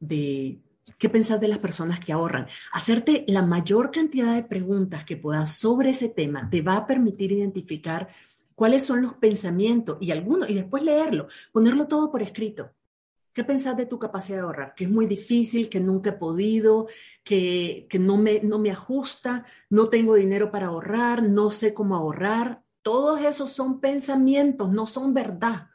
de 0.00 0.60
¿Qué 0.98 1.08
pensás 1.08 1.40
de 1.40 1.48
las 1.48 1.60
personas 1.60 1.98
que 1.98 2.12
ahorran? 2.12 2.46
Hacerte 2.74 3.24
la 3.26 3.40
mayor 3.40 3.90
cantidad 3.90 4.34
de 4.34 4.42
preguntas 4.42 5.06
que 5.06 5.16
puedas 5.16 5.54
sobre 5.54 5.88
ese 5.90 6.10
tema 6.10 6.50
te 6.50 6.60
va 6.60 6.76
a 6.76 6.86
permitir 6.86 7.32
identificar 7.32 8.10
cuáles 8.54 8.84
son 8.84 9.00
los 9.00 9.14
pensamientos 9.14 9.96
y 10.02 10.10
algunos, 10.10 10.50
y 10.50 10.54
después 10.54 10.82
leerlo, 10.82 11.26
ponerlo 11.52 11.88
todo 11.88 12.12
por 12.12 12.20
escrito. 12.20 12.70
¿Qué 13.32 13.44
pensás 13.44 13.76
de 13.76 13.86
tu 13.86 13.98
capacidad 13.98 14.38
de 14.38 14.42
ahorrar? 14.42 14.74
Que 14.74 14.84
es 14.84 14.90
muy 14.90 15.06
difícil, 15.06 15.68
que 15.68 15.80
nunca 15.80 16.10
he 16.10 16.14
podido, 16.14 16.88
que, 17.22 17.86
no, 18.00 18.16
me, 18.16 18.40
no 18.40 18.58
me 18.58 18.70
ajusta, 18.70 19.44
no 19.68 19.88
tengo 19.88 20.14
dinero 20.14 20.50
para 20.50 20.66
ahorrar, 20.66 21.22
no 21.22 21.50
sé 21.50 21.72
cómo 21.72 21.94
ahorrar. 21.96 22.62
Todos 22.82 23.20
esos 23.20 23.50
son 23.52 23.80
pensamientos, 23.80 24.70
no 24.70 24.86
son 24.86 25.14
verdad. 25.14 25.68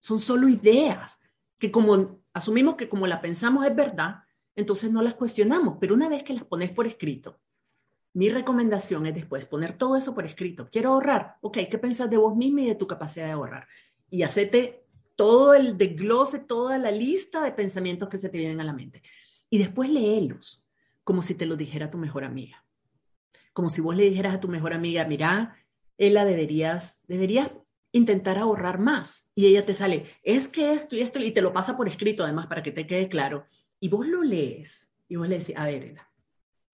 Son 0.00 0.18
solo 0.18 0.48
ideas 0.48 1.20
que 1.58 1.70
como 1.70 2.20
asumimos 2.32 2.76
que 2.76 2.88
como 2.88 3.06
la 3.06 3.20
pensamos 3.20 3.66
es 3.66 3.74
verdad, 3.74 4.24
entonces 4.54 4.90
no 4.90 5.02
las 5.02 5.14
cuestionamos. 5.14 5.76
Pero 5.80 5.94
una 5.94 6.08
vez 6.08 6.22
que 6.22 6.34
las 6.34 6.44
pones 6.44 6.70
por 6.70 6.86
escrito, 6.86 7.38
mi 8.14 8.30
recomendación 8.30 9.04
es 9.06 9.14
después 9.14 9.46
poner 9.46 9.76
todo 9.76 9.94
eso 9.94 10.14
por 10.14 10.24
escrito. 10.24 10.68
Quiero 10.72 10.94
ahorrar. 10.94 11.36
Ok, 11.42 11.58
¿qué 11.70 11.78
pensás 11.78 12.08
de 12.08 12.16
vos 12.16 12.34
mismo 12.34 12.60
y 12.60 12.66
de 12.66 12.74
tu 12.74 12.86
capacidad 12.86 13.26
de 13.26 13.32
ahorrar? 13.32 13.68
Y 14.08 14.22
hacete 14.22 14.85
todo 15.16 15.54
el 15.54 15.76
desglose, 15.76 16.38
toda 16.38 16.78
la 16.78 16.90
lista 16.90 17.42
de 17.42 17.52
pensamientos 17.52 18.08
que 18.08 18.18
se 18.18 18.28
te 18.28 18.38
vienen 18.38 18.60
a 18.60 18.64
la 18.64 18.72
mente. 18.72 19.02
Y 19.50 19.58
después 19.58 19.90
léelos, 19.90 20.64
como 21.02 21.22
si 21.22 21.34
te 21.34 21.46
lo 21.46 21.56
dijera 21.56 21.90
tu 21.90 21.98
mejor 21.98 22.24
amiga. 22.24 22.64
Como 23.52 23.70
si 23.70 23.80
vos 23.80 23.96
le 23.96 24.08
dijeras 24.08 24.34
a 24.34 24.40
tu 24.40 24.48
mejor 24.48 24.74
amiga, 24.74 25.06
mira, 25.06 25.56
ella 25.96 26.24
deberías, 26.24 27.00
deberías 27.08 27.50
intentar 27.92 28.38
ahorrar 28.38 28.78
más. 28.78 29.28
Y 29.34 29.46
ella 29.46 29.64
te 29.64 29.72
sale, 29.72 30.04
es 30.22 30.48
que 30.48 30.72
esto 30.74 30.96
y 30.96 31.00
esto, 31.00 31.18
y 31.18 31.30
te 31.30 31.42
lo 31.42 31.52
pasa 31.52 31.76
por 31.76 31.88
escrito 31.88 32.22
además 32.22 32.46
para 32.46 32.62
que 32.62 32.72
te 32.72 32.86
quede 32.86 33.08
claro. 33.08 33.46
Y 33.80 33.88
vos 33.88 34.06
lo 34.06 34.22
lees 34.22 34.92
y 35.08 35.16
vos 35.16 35.28
le 35.28 35.38
decís, 35.38 35.56
a 35.56 35.66
ver, 35.66 35.84
Ela, 35.84 36.10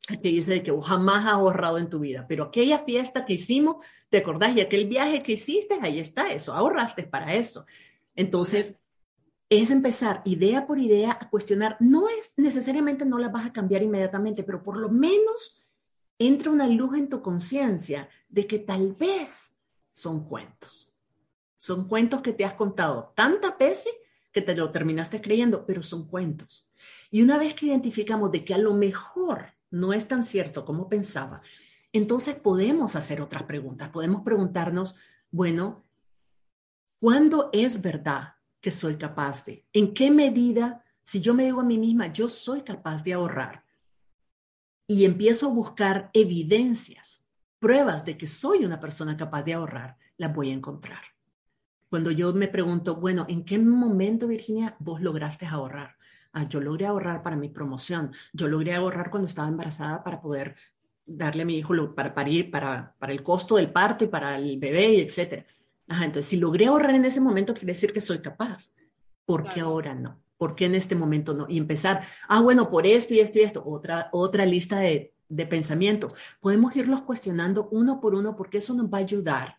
que 0.09 0.29
dice 0.29 0.63
que 0.63 0.73
jamás 0.83 1.27
has 1.27 1.33
ahorrado 1.33 1.79
en 1.79 1.89
tu 1.89 2.01
vida, 2.01 2.27
pero 2.29 2.45
aquella 2.45 2.79
fiesta 2.79 3.25
que 3.25 3.35
hicimos, 3.35 3.85
¿te 4.09 4.19
acordás? 4.19 4.57
Y 4.57 4.61
aquel 4.61 4.89
viaje 4.89 5.23
que 5.23 5.33
hiciste, 5.33 5.79
ahí 5.81 6.01
está 6.01 6.31
eso, 6.31 6.53
ahorraste 6.53 7.05
para 7.05 7.35
eso. 7.35 7.67
Entonces, 8.15 8.83
es 9.49 9.71
empezar 9.71 10.23
idea 10.25 10.67
por 10.67 10.79
idea 10.79 11.19
a 11.21 11.29
cuestionar. 11.29 11.77
No 11.81 12.09
es 12.09 12.35
necesariamente 12.37 13.05
no 13.05 13.19
las 13.19 13.33
vas 13.33 13.47
a 13.47 13.53
cambiar 13.53 13.83
inmediatamente, 13.83 14.45
pero 14.45 14.63
por 14.63 14.79
lo 14.79 14.89
menos 14.89 15.61
entra 16.19 16.51
una 16.51 16.67
luz 16.67 16.97
en 16.97 17.09
tu 17.09 17.21
conciencia 17.21 18.09
de 18.29 18.47
que 18.47 18.59
tal 18.59 18.95
vez 18.95 19.59
son 19.91 20.25
cuentos. 20.27 20.95
Son 21.57 21.87
cuentos 21.87 22.23
que 22.23 22.33
te 22.33 22.45
has 22.45 22.55
contado 22.55 23.13
tantas 23.15 23.57
veces 23.59 23.93
que 24.33 24.41
te 24.43 24.57
lo 24.57 24.73
terminaste 24.73 25.21
creyendo, 25.21 25.67
pero 25.67 25.83
son 25.83 26.09
cuentos. 26.09 26.67
Y 27.11 27.23
una 27.23 27.39
vez 27.39 27.55
que 27.55 27.67
identificamos 27.67 28.33
de 28.33 28.45
que 28.45 28.55
a 28.55 28.59
lo 28.59 28.73
mejor 28.75 29.53
no 29.71 29.93
es 29.93 30.09
tan 30.09 30.25
cierto 30.25 30.65
como 30.65 30.89
pensaba, 30.89 31.43
entonces 31.93 32.37
podemos 32.37 32.97
hacer 32.97 33.21
otras 33.21 33.43
preguntas. 33.43 33.91
Podemos 33.91 34.23
preguntarnos, 34.23 34.97
bueno, 35.31 35.85
¿cuándo 37.03 37.51
es 37.53 37.83
verdad 37.83 38.35
que 38.61 38.71
soy 38.71 38.95
capaz 38.95 39.45
de? 39.45 39.67
¿En 39.73 39.93
qué 39.93 40.09
medida, 40.09 40.85
si 41.03 41.21
yo 41.21 41.35
me 41.35 41.43
digo 41.43 41.61
a 41.61 41.65
mí 41.65 41.77
misma, 41.77 42.13
yo 42.13 42.29
soy 42.29 42.61
capaz 42.61 43.03
de 43.03 43.15
ahorrar? 43.15 43.65
Y 44.87 45.05
empiezo 45.05 45.49
a 45.49 45.53
buscar 45.53 46.11
evidencias, 46.13 47.21
pruebas 47.59 48.05
de 48.05 48.17
que 48.17 48.29
soy 48.29 48.65
una 48.65 48.79
persona 48.79 49.17
capaz 49.17 49.43
de 49.43 49.55
ahorrar, 49.55 49.97
las 50.17 50.33
voy 50.33 50.51
a 50.51 50.55
encontrar. 50.55 51.01
Cuando 51.91 52.13
yo 52.13 52.33
me 52.35 52.47
pregunto, 52.47 52.95
bueno, 52.95 53.27
¿en 53.29 53.45
qué 53.45 53.59
momento, 53.59 54.29
Virginia, 54.29 54.77
vos 54.79 55.01
lograste 55.01 55.45
ahorrar? 55.45 55.97
Ah, 56.33 56.45
yo 56.45 56.61
logré 56.61 56.87
ahorrar 56.87 57.25
para 57.25 57.35
mi 57.35 57.49
promoción, 57.49 58.13
yo 58.33 58.47
logré 58.47 58.77
ahorrar 58.77 59.11
cuando 59.11 59.27
estaba 59.27 59.49
embarazada 59.49 60.05
para 60.05 60.21
poder 60.21 60.55
darle 61.05 61.43
a 61.43 61.47
mi 61.47 61.59
hijo 61.59 61.97
para 61.97 62.15
parir, 62.15 62.49
para, 62.49 62.95
para 62.97 63.13
el 63.13 63.25
costo 63.25 63.57
del 63.57 63.73
parto 63.73 64.05
y 64.05 64.07
para 64.07 64.37
el 64.37 64.57
bebé, 64.57 65.03
etc. 65.03 65.45
Ajá, 65.93 66.07
entonces, 66.07 66.31
si 66.31 66.39
logré 66.39 66.69
ahorrar 66.69 66.95
en 66.95 67.05
ese 67.05 67.21
momento, 67.21 67.53
quiere 67.53 67.75
decir 67.75 67.93
que 67.93 68.01
soy 68.01 68.21
capaz. 68.21 68.73
¿Por 69.27 69.47
qué 69.47 69.61
ahora 69.61 69.95
no? 69.95 70.23
¿Por 70.39 70.55
qué 70.55 70.65
en 70.65 70.75
este 70.75 70.95
momento 70.95 71.35
no? 71.35 71.45
Y 71.51 71.59
empezar, 71.59 72.03
ah, 72.29 72.41
bueno, 72.41 72.71
por 72.71 72.87
esto 72.87 73.13
y 73.13 73.21
esto 73.21 73.39
y 73.39 73.43
esto, 73.43 73.63
otra, 73.67 74.09
otra 74.13 74.47
lista 74.47 74.79
de, 74.79 75.13
de 75.29 75.47
pensamientos. 75.47 76.15
Podemos 76.41 76.75
irlos 76.77 77.03
cuestionando 77.03 77.69
uno 77.73 78.01
por 78.01 78.15
uno 78.15 78.35
porque 78.37 78.57
eso 78.57 78.73
nos 78.73 78.87
va 78.87 78.99
a 78.99 79.01
ayudar 79.03 79.59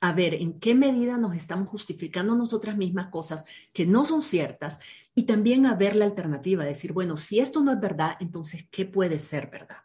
a 0.00 0.12
ver 0.12 0.34
en 0.34 0.58
qué 0.58 0.74
medida 0.74 1.16
nos 1.16 1.36
estamos 1.36 1.68
justificando 1.68 2.34
nosotras 2.34 2.76
mismas 2.76 3.06
cosas 3.12 3.44
que 3.72 3.86
no 3.86 4.04
son 4.04 4.20
ciertas 4.20 4.80
y 5.14 5.26
también 5.26 5.64
a 5.64 5.76
ver 5.76 5.94
la 5.94 6.06
alternativa, 6.06 6.64
decir, 6.64 6.92
bueno, 6.92 7.16
si 7.16 7.38
esto 7.38 7.62
no 7.62 7.70
es 7.70 7.78
verdad, 7.78 8.16
entonces, 8.18 8.66
¿qué 8.72 8.84
puede 8.84 9.20
ser 9.20 9.48
verdad? 9.48 9.78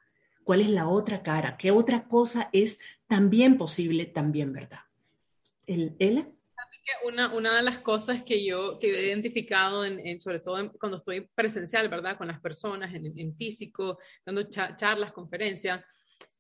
¿Cuál 0.44 0.62
es 0.62 0.70
la 0.70 0.88
otra 0.88 1.22
cara? 1.22 1.56
¿Qué 1.56 1.70
otra 1.70 2.08
cosa 2.08 2.50
es 2.52 2.80
también 3.06 3.60
posible, 3.60 4.06
también 4.06 4.54
verdad? 4.54 4.80
¿El, 5.68 5.96
Una, 7.06 7.34
una 7.34 7.56
de 7.56 7.64
las 7.64 7.80
cosas 7.80 8.24
que 8.24 8.44
yo 8.44 8.78
que 8.80 8.90
he 8.90 9.08
identificado, 9.08 9.86
en, 9.86 10.20
sobre 10.20 10.40
todo 10.40 10.72
cuando 10.74 10.98
estoy 10.98 11.30
presencial, 11.34 11.88
¿verdad? 11.90 12.18
Con 12.18 12.28
las 12.28 12.42
personas, 12.42 12.94
en, 12.94 13.36
físico, 13.36 14.00
dando 14.26 14.44
charlas, 14.50 15.12
conferencias, 15.12 15.82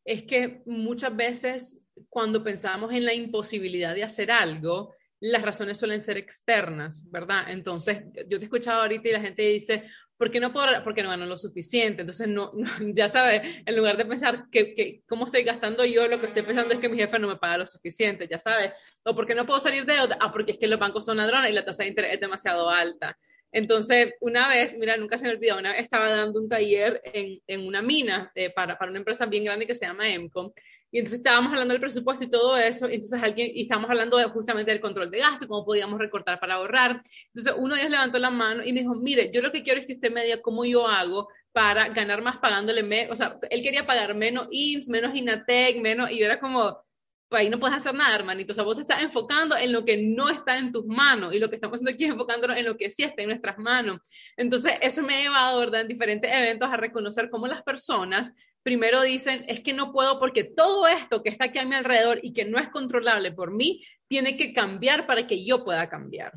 es 0.03 0.23
que 0.23 0.61
muchas 0.65 1.15
veces 1.15 1.87
cuando 2.09 2.43
pensamos 2.43 2.91
en 2.91 3.05
la 3.05 3.13
imposibilidad 3.13 3.95
de 3.95 4.03
hacer 4.03 4.31
algo, 4.31 4.93
las 5.21 5.41
razones 5.41 5.77
suelen 5.77 6.01
ser 6.01 6.17
externas, 6.17 7.09
¿verdad? 7.09 7.45
Entonces, 7.49 8.03
yo 8.27 8.37
te 8.37 8.43
he 8.43 8.43
escuchado 8.43 8.81
ahorita 8.81 9.07
y 9.07 9.13
la 9.13 9.21
gente 9.21 9.43
dice, 9.43 9.87
¿por 10.17 10.31
qué 10.31 10.39
no 10.39 10.53
puedo? 10.53 10.67
Porque 10.83 11.03
no 11.03 11.09
gano 11.09 11.25
lo 11.25 11.37
suficiente. 11.37 12.01
Entonces, 12.01 12.27
no, 12.27 12.51
ya 12.93 13.09
sabes, 13.09 13.61
en 13.65 13.75
lugar 13.75 13.97
de 13.97 14.05
pensar 14.05 14.45
que, 14.51 15.01
cómo 15.07 15.25
estoy 15.25 15.43
gastando 15.43 15.85
yo, 15.85 16.07
lo 16.07 16.19
que 16.19 16.27
estoy 16.27 16.43
pensando 16.43 16.73
es 16.73 16.79
que 16.79 16.89
mi 16.89 16.97
jefe 16.97 17.19
no 17.19 17.27
me 17.27 17.37
paga 17.37 17.57
lo 17.57 17.67
suficiente, 17.67 18.27
ya 18.27 18.39
sabes. 18.39 18.71
O 19.03 19.15
¿por 19.15 19.27
qué 19.27 19.35
no 19.35 19.45
puedo 19.45 19.59
salir 19.59 19.85
de 19.85 19.93
deuda? 19.93 20.17
Ah, 20.19 20.31
porque 20.31 20.53
es 20.53 20.57
que 20.57 20.67
los 20.67 20.79
bancos 20.79 21.05
son 21.05 21.17
ladrones 21.17 21.49
y 21.49 21.53
la 21.53 21.65
tasa 21.65 21.83
de 21.83 21.89
interés 21.89 22.13
es 22.13 22.19
demasiado 22.19 22.69
alta. 22.69 23.17
Entonces, 23.53 24.15
una 24.19 24.47
vez, 24.47 24.75
mira, 24.79 24.97
nunca 24.97 25.15
se 25.17 25.27
me 25.27 25.33
olvidó, 25.33 25.59
una 25.59 25.73
vez 25.73 25.81
estaba 25.83 26.09
dando 26.09 26.41
un 26.41 26.49
taller 26.49 26.99
en, 27.03 27.39
en 27.45 27.67
una 27.67 27.83
mina 27.83 28.31
eh, 28.33 28.49
para, 28.49 28.79
para, 28.79 28.89
una 28.89 28.97
empresa 28.97 29.27
bien 29.27 29.43
grande 29.43 29.67
que 29.67 29.75
se 29.75 29.85
llama 29.85 30.09
EMCOM, 30.09 30.51
y 30.93 30.99
entonces 30.99 31.17
estábamos 31.17 31.51
hablando 31.51 31.73
del 31.73 31.81
presupuesto 31.81 32.23
y 32.23 32.29
todo 32.29 32.55
eso, 32.55 32.87
y 32.87 32.93
entonces 32.93 33.19
alguien, 33.21 33.49
y 33.51 33.63
estábamos 33.63 33.89
hablando 33.89 34.17
justamente 34.29 34.69
del 34.69 34.79
control 34.79 35.09
de 35.09 35.17
gasto, 35.17 35.47
cómo 35.47 35.65
podíamos 35.65 35.97
recortar 35.97 36.39
para 36.39 36.53
ahorrar. 36.53 37.01
Entonces 37.33 37.55
uno 37.57 37.73
de 37.73 37.81
ellos 37.81 37.91
levantó 37.91 38.19
la 38.19 38.29
mano 38.29 38.63
y 38.63 38.71
me 38.71 38.81
dijo, 38.81 38.93
mire, 38.93 39.31
yo 39.33 39.41
lo 39.41 39.51
que 39.51 39.63
quiero 39.63 39.79
es 39.79 39.87
que 39.87 39.93
usted 39.93 40.11
me 40.11 40.23
diga 40.23 40.39
cómo 40.39 40.65
yo 40.65 40.87
hago 40.87 41.29
para 41.51 41.89
ganar 41.89 42.21
más 42.21 42.37
pagándole, 42.37 42.83
menos, 42.83 43.11
o 43.11 43.15
sea, 43.15 43.39
él 43.49 43.63
quería 43.63 43.87
pagar 43.87 44.13
menos 44.13 44.47
INS, 44.51 44.87
menos 44.87 45.15
INATEC, 45.15 45.81
menos, 45.81 46.11
y 46.11 46.19
yo 46.19 46.25
era 46.25 46.39
como, 46.39 46.85
ahí 47.31 47.49
no 47.49 47.59
puedes 47.59 47.75
hacer 47.75 47.95
nada, 47.95 48.13
hermanito. 48.13 48.51
O 48.51 48.53
sea, 48.53 48.63
vos 48.63 48.75
te 48.75 48.83
estás 48.83 49.01
enfocando 49.01 49.57
en 49.57 49.71
lo 49.71 49.83
que 49.85 49.97
no 49.97 50.29
está 50.29 50.59
en 50.59 50.71
tus 50.71 50.85
manos 50.85 51.33
y 51.33 51.39
lo 51.39 51.49
que 51.49 51.55
estamos 51.55 51.77
haciendo 51.77 51.91
aquí 51.91 52.03
es 52.03 52.11
enfocándonos 52.11 52.55
en 52.55 52.65
lo 52.65 52.77
que 52.77 52.91
sí 52.91 53.01
está 53.01 53.23
en 53.23 53.29
nuestras 53.29 53.57
manos. 53.57 53.99
Entonces, 54.37 54.73
eso 54.81 55.01
me 55.01 55.15
ha 55.15 55.21
llevado, 55.21 55.59
¿verdad?, 55.59 55.81
en 55.81 55.87
diferentes 55.87 56.31
eventos 56.31 56.69
a 56.69 56.77
reconocer 56.77 57.31
cómo 57.31 57.47
las 57.47 57.63
personas 57.63 58.31
primero 58.63 59.01
dicen, 59.01 59.45
es 59.47 59.61
que 59.61 59.73
no 59.73 59.91
puedo 59.91 60.19
porque 60.19 60.43
todo 60.43 60.87
esto 60.87 61.21
que 61.21 61.29
está 61.29 61.45
aquí 61.45 61.59
a 61.59 61.65
mi 61.65 61.75
alrededor 61.75 62.19
y 62.23 62.33
que 62.33 62.45
no 62.45 62.57
es 62.57 62.69
controlable 62.69 63.31
por 63.31 63.53
mí, 63.53 63.83
tiene 64.07 64.37
que 64.37 64.53
cambiar 64.53 65.05
para 65.05 65.27
que 65.27 65.45
yo 65.45 65.63
pueda 65.63 65.89
cambiar. 65.89 66.33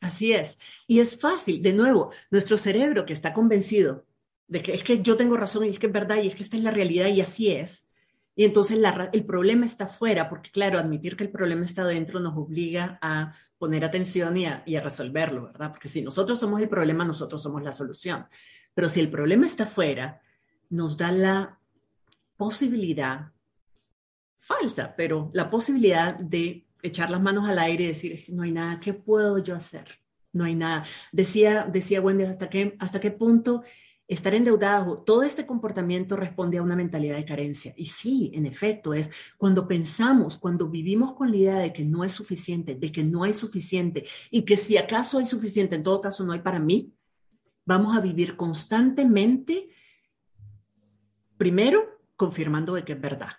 Así 0.00 0.32
es. 0.32 0.58
Y 0.86 1.00
es 1.00 1.20
fácil, 1.20 1.62
de 1.62 1.72
nuevo, 1.72 2.12
nuestro 2.30 2.56
cerebro 2.56 3.04
que 3.04 3.12
está 3.12 3.32
convencido 3.32 4.06
de 4.48 4.62
que 4.62 4.74
es 4.74 4.82
que 4.82 5.00
yo 5.00 5.16
tengo 5.16 5.36
razón 5.36 5.64
y 5.64 5.70
es 5.70 5.78
que 5.78 5.86
es 5.86 5.92
verdad 5.92 6.18
y 6.22 6.26
es 6.26 6.34
que 6.34 6.42
esta 6.42 6.56
es 6.56 6.62
la 6.62 6.70
realidad 6.70 7.08
y 7.08 7.20
así 7.20 7.50
es. 7.50 7.88
Y 8.34 8.44
entonces 8.44 8.78
el 9.12 9.24
problema 9.26 9.66
está 9.66 9.86
fuera, 9.86 10.28
porque 10.28 10.50
claro, 10.50 10.78
admitir 10.78 11.16
que 11.16 11.24
el 11.24 11.30
problema 11.30 11.64
está 11.64 11.84
dentro 11.84 12.18
nos 12.18 12.36
obliga 12.36 12.98
a 13.02 13.34
poner 13.58 13.84
atención 13.84 14.36
y 14.36 14.46
a, 14.46 14.62
y 14.66 14.76
a 14.76 14.80
resolverlo, 14.80 15.44
¿verdad? 15.44 15.70
Porque 15.70 15.88
si 15.88 16.00
nosotros 16.00 16.40
somos 16.40 16.60
el 16.60 16.68
problema, 16.68 17.04
nosotros 17.04 17.42
somos 17.42 17.62
la 17.62 17.72
solución. 17.72 18.26
Pero 18.74 18.88
si 18.88 19.00
el 19.00 19.10
problema 19.10 19.46
está 19.46 19.66
fuera, 19.66 20.20
nos 20.72 20.96
da 20.96 21.12
la 21.12 21.60
posibilidad, 22.36 23.30
falsa, 24.40 24.94
pero 24.96 25.30
la 25.34 25.50
posibilidad 25.50 26.18
de 26.18 26.66
echar 26.82 27.10
las 27.10 27.20
manos 27.20 27.48
al 27.48 27.58
aire 27.58 27.84
y 27.84 27.88
decir, 27.88 28.24
no 28.28 28.42
hay 28.42 28.52
nada, 28.52 28.80
¿qué 28.80 28.94
puedo 28.94 29.38
yo 29.38 29.54
hacer? 29.54 29.86
No 30.32 30.44
hay 30.44 30.54
nada. 30.54 30.84
Decía, 31.12 31.68
decía 31.70 32.00
Wendy, 32.00 32.24
¿hasta 32.24 32.48
qué, 32.48 32.74
hasta 32.80 33.00
qué 33.00 33.10
punto 33.10 33.62
estar 34.08 34.34
endeudado, 34.34 35.02
todo 35.02 35.22
este 35.22 35.46
comportamiento 35.46 36.16
responde 36.16 36.58
a 36.58 36.62
una 36.62 36.74
mentalidad 36.74 37.16
de 37.16 37.24
carencia. 37.24 37.72
Y 37.76 37.86
sí, 37.86 38.30
en 38.34 38.46
efecto, 38.46 38.94
es 38.94 39.10
cuando 39.36 39.68
pensamos, 39.68 40.38
cuando 40.38 40.68
vivimos 40.68 41.14
con 41.14 41.30
la 41.30 41.36
idea 41.36 41.58
de 41.58 41.72
que 41.72 41.84
no 41.84 42.02
es 42.02 42.12
suficiente, 42.12 42.74
de 42.74 42.92
que 42.92 43.04
no 43.04 43.24
hay 43.24 43.32
suficiente 43.32 44.04
y 44.30 44.42
que 44.42 44.56
si 44.56 44.76
acaso 44.76 45.18
hay 45.18 45.26
suficiente, 45.26 45.76
en 45.76 45.82
todo 45.82 46.00
caso 46.00 46.24
no 46.24 46.32
hay 46.32 46.40
para 46.40 46.58
mí, 46.58 46.92
vamos 47.64 47.96
a 47.96 48.00
vivir 48.00 48.36
constantemente 48.36 49.68
Primero, 51.42 51.98
confirmando 52.14 52.72
de 52.72 52.84
que 52.84 52.92
es 52.92 53.00
verdad, 53.00 53.32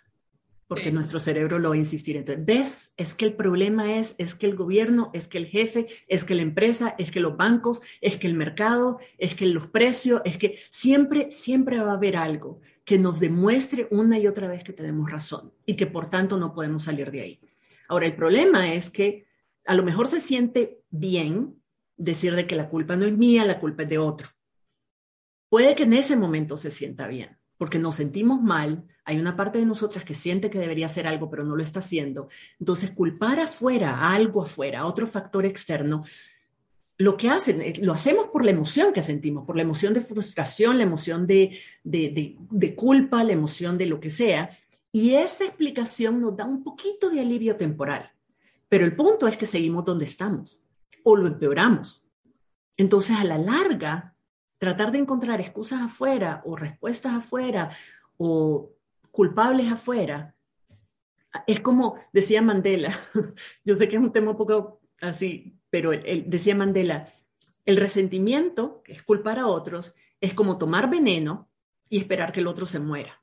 porque 0.68 0.92
nuestro 0.92 1.22
cerebro 1.22 1.58
lo 1.58 1.70
va 1.70 1.76
a 1.76 1.78
insistir. 1.78 2.18
Entonces, 2.18 2.46
¿ves? 2.46 2.94
Es 2.98 3.16
que 3.16 3.24
el 3.24 3.34
problema 3.34 3.96
es, 3.96 4.13
es 4.18 4.36
que 4.36 4.46
el 4.46 4.58
gobierno, 4.58 5.10
es 5.13 5.30
que 5.30 5.38
el 5.38 5.46
jefe, 5.46 5.88
es 6.10 6.26
que 6.26 6.36
la 6.36 6.42
empresa, 6.42 6.96
es 6.98 7.12
que 7.12 7.22
los 7.22 7.38
bancos, 7.38 7.82
es 8.02 8.18
que 8.18 8.28
el 8.28 8.34
mercado, 8.34 9.00
es 9.18 9.36
que 9.36 9.46
los 9.46 9.68
precios, 9.68 10.22
es 10.26 10.38
que 10.38 10.60
siempre, 10.70 11.32
siempre 11.32 11.80
va 11.80 11.92
a 11.92 11.96
haber 11.96 12.18
algo 12.18 12.60
que 12.84 13.00
nos 13.00 13.22
demuestre 13.22 13.88
una 13.89 14.20
y 14.20 14.28
otra 14.28 14.50
vez 14.50 14.66
que 14.66 14.74
tenemos 14.74 15.10
razón 15.10 15.54
y 15.66 15.78
que 15.78 15.88
por 15.88 16.10
tanto 16.10 16.36
no 16.36 16.54
podemos 16.54 16.84
salir 16.84 17.10
de 17.10 17.22
ahí. 17.22 17.39
Ahora, 17.88 18.06
el 18.06 18.18
problema 18.18 18.74
es 18.74 18.89
que 18.89 19.28
a 19.66 19.76
lo 19.76 19.84
mejor 19.84 20.10
se 20.10 20.20
siente 20.20 20.82
bien 20.89 21.56
decir 21.96 22.36
de 22.36 22.48
que 22.48 22.58
la 22.58 22.68
culpa 22.68 22.98
no 22.98 23.06
es 23.06 23.18
mía, 23.18 23.46
la 23.46 23.62
culpa 23.62 23.84
es 23.84 23.89
de 23.89 23.98
otro. 23.98 24.28
Puede 25.48 25.74
que 25.74 25.84
en 25.84 25.94
ese 25.94 26.18
momento 26.18 26.58
se 26.58 26.70
sienta 26.70 27.08
bien, 27.08 27.38
porque 27.58 27.80
nos 27.80 27.96
sentimos 27.96 28.42
mal, 28.42 28.86
hay 29.06 29.20
una 29.20 29.36
parte 29.36 29.60
de 29.60 29.66
nosotras 29.66 30.06
que 30.06 30.13
siente 30.13 30.50
que 30.50 30.60
debería 30.60 30.86
hacer 30.86 31.08
algo, 31.08 31.30
pero 31.30 31.44
no 31.44 31.56
lo 31.56 31.63
está 31.63 31.80
haciendo. 31.80 32.30
Entonces, 32.60 32.92
culpar 32.92 33.39
afuera, 33.39 34.12
algo 34.12 34.44
afuera, 34.44 34.86
otro 34.86 35.08
factor 35.08 35.46
externo, 35.46 36.04
lo 36.98 37.18
que 37.18 37.30
hacen, 37.30 37.62
eh, 37.62 37.74
lo 37.82 37.94
hacemos 37.94 38.28
por 38.28 38.46
la 38.46 38.52
emoción 38.52 38.94
que 38.94 39.02
sentimos, 39.02 39.46
por 39.46 39.56
la 39.56 39.63
emoción 39.63 39.94
de 39.94 40.02
frustración, 40.02 40.78
la 40.78 40.84
emoción 40.84 41.28
de, 41.28 41.58
de, 41.84 42.38
de 42.39 42.76
culpa, 42.76 43.24
la 43.24 43.34
emoción 43.34 43.78
de 43.78 43.88
lo 43.88 44.00
que 44.00 44.10
sea. 44.10 44.50
Y 44.92 45.16
esa 45.16 45.46
explicación 45.46 46.22
nos 46.22 46.38
da 46.38 46.46
un 46.46 46.63
poquito 46.63 47.10
de 47.10 47.20
alivio 47.20 47.58
temporal. 47.58 48.12
Pero 48.70 48.86
el 48.86 48.96
punto 48.96 49.28
es 49.28 49.38
que 49.38 49.46
seguimos 49.46 49.86
donde 49.86 50.06
estamos 50.06 50.60
o 51.04 51.16
lo 51.16 51.28
empeoramos. 51.28 52.06
Entonces, 52.78 53.18
a 53.18 53.24
la 53.24 53.38
larga, 53.38 54.12
tratar 54.63 54.93
de 54.93 54.99
encontrar 54.99 55.41
excusas 55.41 55.82
afuera 55.82 56.41
o 56.45 56.56
respuestas 56.56 57.12
afuera 57.13 57.69
o 58.15 58.71
culpables 59.12 59.69
afuera, 59.69 60.38
es 61.45 61.60
como 61.60 61.99
decía 62.13 62.41
Mandela, 62.41 62.97
yo 63.66 63.76
sé 63.76 63.89
que 63.89 63.97
es 63.97 64.01
un 64.01 64.14
tema 64.14 64.32
un 64.32 64.38
poco 64.38 64.80
así, 65.01 65.59
pero 65.70 65.91
él, 65.91 66.24
decía 66.28 66.55
Mandela, 66.55 67.11
el 67.66 67.76
resentimiento, 67.76 68.82
que 68.84 68.93
es 68.93 69.03
culpar 69.03 69.38
a 69.38 69.47
otros, 69.47 69.95
es 70.22 70.34
como 70.34 70.57
tomar 70.57 70.89
veneno 70.89 71.49
y 71.89 71.97
esperar 71.97 72.32
que 72.32 72.39
el 72.39 72.47
otro 72.47 72.66
se 72.66 72.80
muera. 72.80 73.22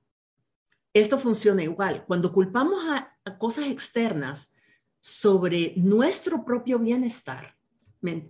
Esto 0.92 1.18
funciona 1.18 1.62
igual. 1.62 2.04
Cuando 2.06 2.34
culpamos 2.34 2.84
a, 2.86 3.16
cosas 3.38 3.68
externas 3.68 4.52
sobre 5.00 5.72
nuestro 5.76 6.44
propio 6.44 6.78
bienestar 6.78 7.56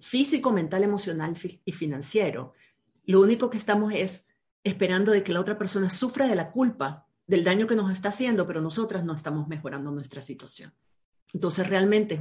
físico, 0.01 0.53
mental, 0.53 0.85
emocional 0.85 1.35
y 1.65 1.73
financiero, 1.73 2.53
lo 3.05 3.21
único 3.21 3.51
que 3.51 3.59
estamos 3.59 3.93
es 3.95 4.29
esperando 4.65 5.13
de 5.13 5.23
que 5.23 5.33
la 5.33 5.41
otra 5.41 5.59
persona 5.59 5.91
sufra 5.91 6.29
de 6.29 6.35
la 6.35 6.51
culpa 6.51 7.07
del 7.27 7.45
daño 7.45 7.67
que 7.67 7.77
nos 7.77 7.91
está 7.91 8.09
haciendo, 8.11 8.47
pero 8.47 8.61
nosotras 8.61 9.05
no 9.05 9.15
estamos 9.15 9.49
mejorando 9.49 9.91
nuestra 9.91 10.21
situación. 10.21 10.75
Entonces 11.33 11.67
realmente 11.69 12.21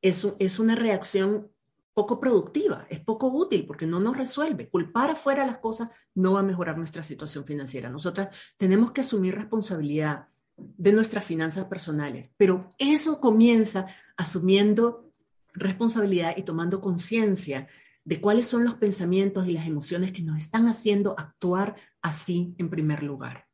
es, 0.00 0.26
es 0.38 0.58
una 0.58 0.76
reacción 0.76 1.50
poco 1.92 2.20
productiva, 2.20 2.86
es 2.88 3.00
poco 3.00 3.26
útil 3.26 3.66
porque 3.66 3.86
no 3.86 4.00
nos 4.00 4.16
resuelve. 4.16 4.68
Culpar 4.68 5.10
afuera 5.10 5.44
las 5.44 5.58
cosas 5.58 5.90
no 6.14 6.34
va 6.34 6.40
a 6.40 6.44
mejorar 6.44 6.78
nuestra 6.78 7.02
situación 7.02 7.44
financiera. 7.44 7.90
Nosotras 7.90 8.28
tenemos 8.56 8.92
que 8.92 9.00
asumir 9.00 9.34
responsabilidad 9.34 10.28
de 10.56 10.92
nuestras 10.92 11.24
finanzas 11.24 11.64
personales, 11.66 12.30
pero 12.36 12.68
eso 12.78 13.20
comienza 13.20 13.86
asumiendo 14.16 15.10
responsabilidad 15.52 16.36
y 16.36 16.42
tomando 16.42 16.80
conciencia 16.80 17.66
de 18.04 18.20
cuáles 18.20 18.46
son 18.46 18.64
los 18.64 18.74
pensamientos 18.74 19.46
y 19.46 19.52
las 19.52 19.66
emociones 19.66 20.12
que 20.12 20.22
nos 20.22 20.38
están 20.38 20.68
haciendo 20.68 21.18
actuar 21.18 21.76
así 22.02 22.54
en 22.58 22.70
primer 22.70 23.02
lugar. 23.02 23.46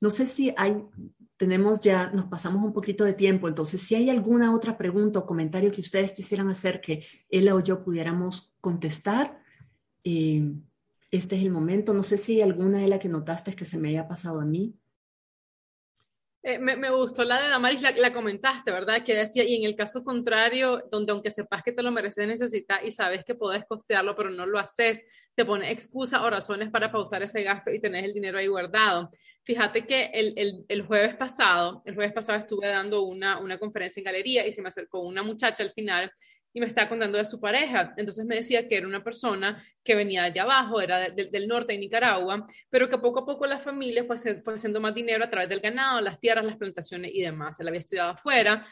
No 0.00 0.10
sé 0.10 0.26
si 0.26 0.54
hay 0.56 0.76
tenemos 1.38 1.80
ya, 1.80 2.10
nos 2.10 2.26
pasamos 2.26 2.64
un 2.64 2.72
poquito 2.72 3.04
de 3.04 3.12
tiempo, 3.12 3.46
entonces 3.46 3.80
si 3.80 3.94
hay 3.94 4.10
alguna 4.10 4.54
otra 4.54 4.76
pregunta 4.76 5.20
o 5.20 5.26
comentario 5.26 5.70
que 5.70 5.80
ustedes 5.80 6.10
quisieran 6.10 6.48
hacer 6.48 6.80
que 6.80 7.04
él 7.30 7.48
o 7.48 7.60
yo 7.60 7.84
pudiéramos 7.84 8.52
contestar, 8.60 9.40
eh, 10.02 10.52
este 11.10 11.36
es 11.36 11.42
el 11.42 11.50
momento. 11.50 11.94
No 11.94 12.02
sé 12.02 12.18
si 12.18 12.34
hay 12.34 12.42
alguna 12.42 12.80
de 12.80 12.88
las 12.88 12.98
que 12.98 13.08
notaste 13.08 13.54
que 13.54 13.64
se 13.64 13.78
me 13.78 13.90
haya 13.90 14.08
pasado 14.08 14.40
a 14.40 14.44
mí. 14.44 14.74
Eh, 16.42 16.58
me, 16.58 16.76
me, 16.76 16.88
gustó 16.90 17.24
la 17.24 17.42
de 17.42 17.48
Damaris, 17.48 17.82
la, 17.96 18.12
comentaste, 18.12 18.70
¿verdad? 18.70 19.02
Que 19.02 19.14
decía, 19.14 19.42
y 19.44 19.56
en 19.56 19.64
el 19.64 19.74
caso 19.74 20.04
contrario, 20.04 20.84
donde 20.90 21.10
aunque 21.12 21.32
sepas 21.32 21.62
que 21.64 21.72
te 21.72 21.82
lo 21.82 21.90
mereces, 21.90 22.28
necesitas 22.28 22.80
y 22.84 22.92
sabes 22.92 23.24
que 23.24 23.34
puedes 23.34 23.64
costearlo, 23.66 24.14
pero 24.14 24.30
no 24.30 24.46
lo 24.46 24.58
haces, 24.58 25.04
te 25.34 25.44
pone 25.44 25.72
excusa 25.72 26.22
o 26.22 26.30
razones 26.30 26.70
para 26.70 26.92
pausar 26.92 27.22
ese 27.24 27.42
gasto 27.42 27.72
y 27.72 27.80
tenés 27.80 28.04
el 28.04 28.14
dinero 28.14 28.38
ahí 28.38 28.46
guardado. 28.46 29.10
Fíjate 29.42 29.84
que 29.86 30.10
el, 30.14 30.34
el, 30.36 30.64
el, 30.68 30.82
jueves 30.82 31.16
pasado, 31.16 31.82
el 31.84 31.94
jueves 31.94 32.12
pasado 32.12 32.38
estuve 32.38 32.68
dando 32.68 33.02
una, 33.02 33.40
una 33.40 33.58
conferencia 33.58 34.00
en 34.00 34.04
galería 34.04 34.46
y 34.46 34.52
se 34.52 34.62
me 34.62 34.68
acercó 34.68 35.00
una 35.00 35.22
muchacha 35.22 35.64
al 35.64 35.72
final 35.72 36.12
y 36.52 36.60
me 36.60 36.66
estaba 36.66 36.88
contando 36.88 37.18
de 37.18 37.24
su 37.24 37.40
pareja. 37.40 37.94
Entonces 37.96 38.24
me 38.24 38.36
decía 38.36 38.66
que 38.66 38.76
era 38.76 38.86
una 38.86 39.04
persona 39.04 39.62
que 39.82 39.94
venía 39.94 40.22
de 40.22 40.28
allá 40.28 40.42
abajo, 40.42 40.80
era 40.80 41.10
del 41.10 41.46
norte 41.48 41.72
de 41.74 41.78
Nicaragua, 41.78 42.46
pero 42.70 42.88
que 42.88 42.98
poco 42.98 43.20
a 43.20 43.26
poco 43.26 43.46
la 43.46 43.60
familia 43.60 44.04
fue, 44.04 44.16
haciendo 44.16 44.80
más 44.80 44.94
dinero 44.94 45.24
a 45.24 45.30
través 45.30 45.48
del 45.48 45.60
ganado, 45.60 46.00
las 46.00 46.18
tierras, 46.18 46.44
las 46.44 46.56
plantaciones 46.56 47.10
y 47.14 47.22
demás. 47.22 47.58
Él 47.60 47.68
había 47.68 47.80
estudiado 47.80 48.10
afuera, 48.10 48.66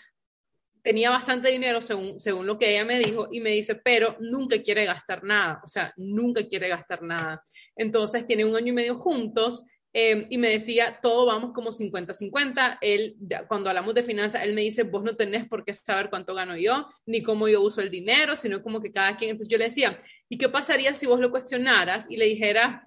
tenía 0.82 1.10
bastante 1.10 1.50
dinero 1.50 1.80
según, 1.80 2.20
según 2.20 2.46
lo 2.46 2.58
que 2.58 2.70
ella 2.70 2.84
me 2.84 2.98
dijo 2.98 3.28
y 3.30 3.40
me 3.40 3.50
dice, 3.50 3.74
pero 3.74 4.16
nunca 4.20 4.62
quiere 4.62 4.84
gastar 4.84 5.24
nada, 5.24 5.60
o 5.64 5.66
sea, 5.66 5.92
nunca 5.96 6.46
quiere 6.46 6.68
gastar 6.68 7.02
nada. 7.02 7.42
Entonces 7.74 8.26
tiene 8.26 8.44
un 8.44 8.56
año 8.56 8.68
y 8.68 8.72
medio 8.72 8.96
juntos 8.96 9.64
Em, 9.98 10.26
y 10.28 10.36
me 10.36 10.50
decía, 10.50 10.98
todo 11.00 11.24
vamos 11.24 11.54
como 11.54 11.72
50-50. 11.72 12.76
Él, 12.82 13.16
cuando 13.48 13.70
hablamos 13.70 13.94
de 13.94 14.02
finanzas, 14.02 14.42
él 14.42 14.52
me 14.52 14.60
dice, 14.60 14.82
vos 14.82 15.02
no 15.02 15.16
tenés 15.16 15.48
por 15.48 15.64
qué 15.64 15.72
saber 15.72 16.10
cuánto 16.10 16.34
gano 16.34 16.54
yo, 16.54 16.86
ni 17.06 17.22
cómo 17.22 17.48
yo 17.48 17.62
uso 17.62 17.80
el 17.80 17.90
dinero, 17.90 18.36
sino 18.36 18.62
como 18.62 18.82
que 18.82 18.92
cada 18.92 19.16
quien. 19.16 19.30
Entonces 19.30 19.48
yo 19.50 19.56
le 19.56 19.64
decía, 19.64 19.96
¿y 20.28 20.36
qué 20.36 20.50
pasaría 20.50 20.94
si 20.94 21.06
vos 21.06 21.18
lo 21.18 21.30
cuestionaras 21.30 22.10
y 22.10 22.18
le 22.18 22.26
dijeras, 22.26 22.82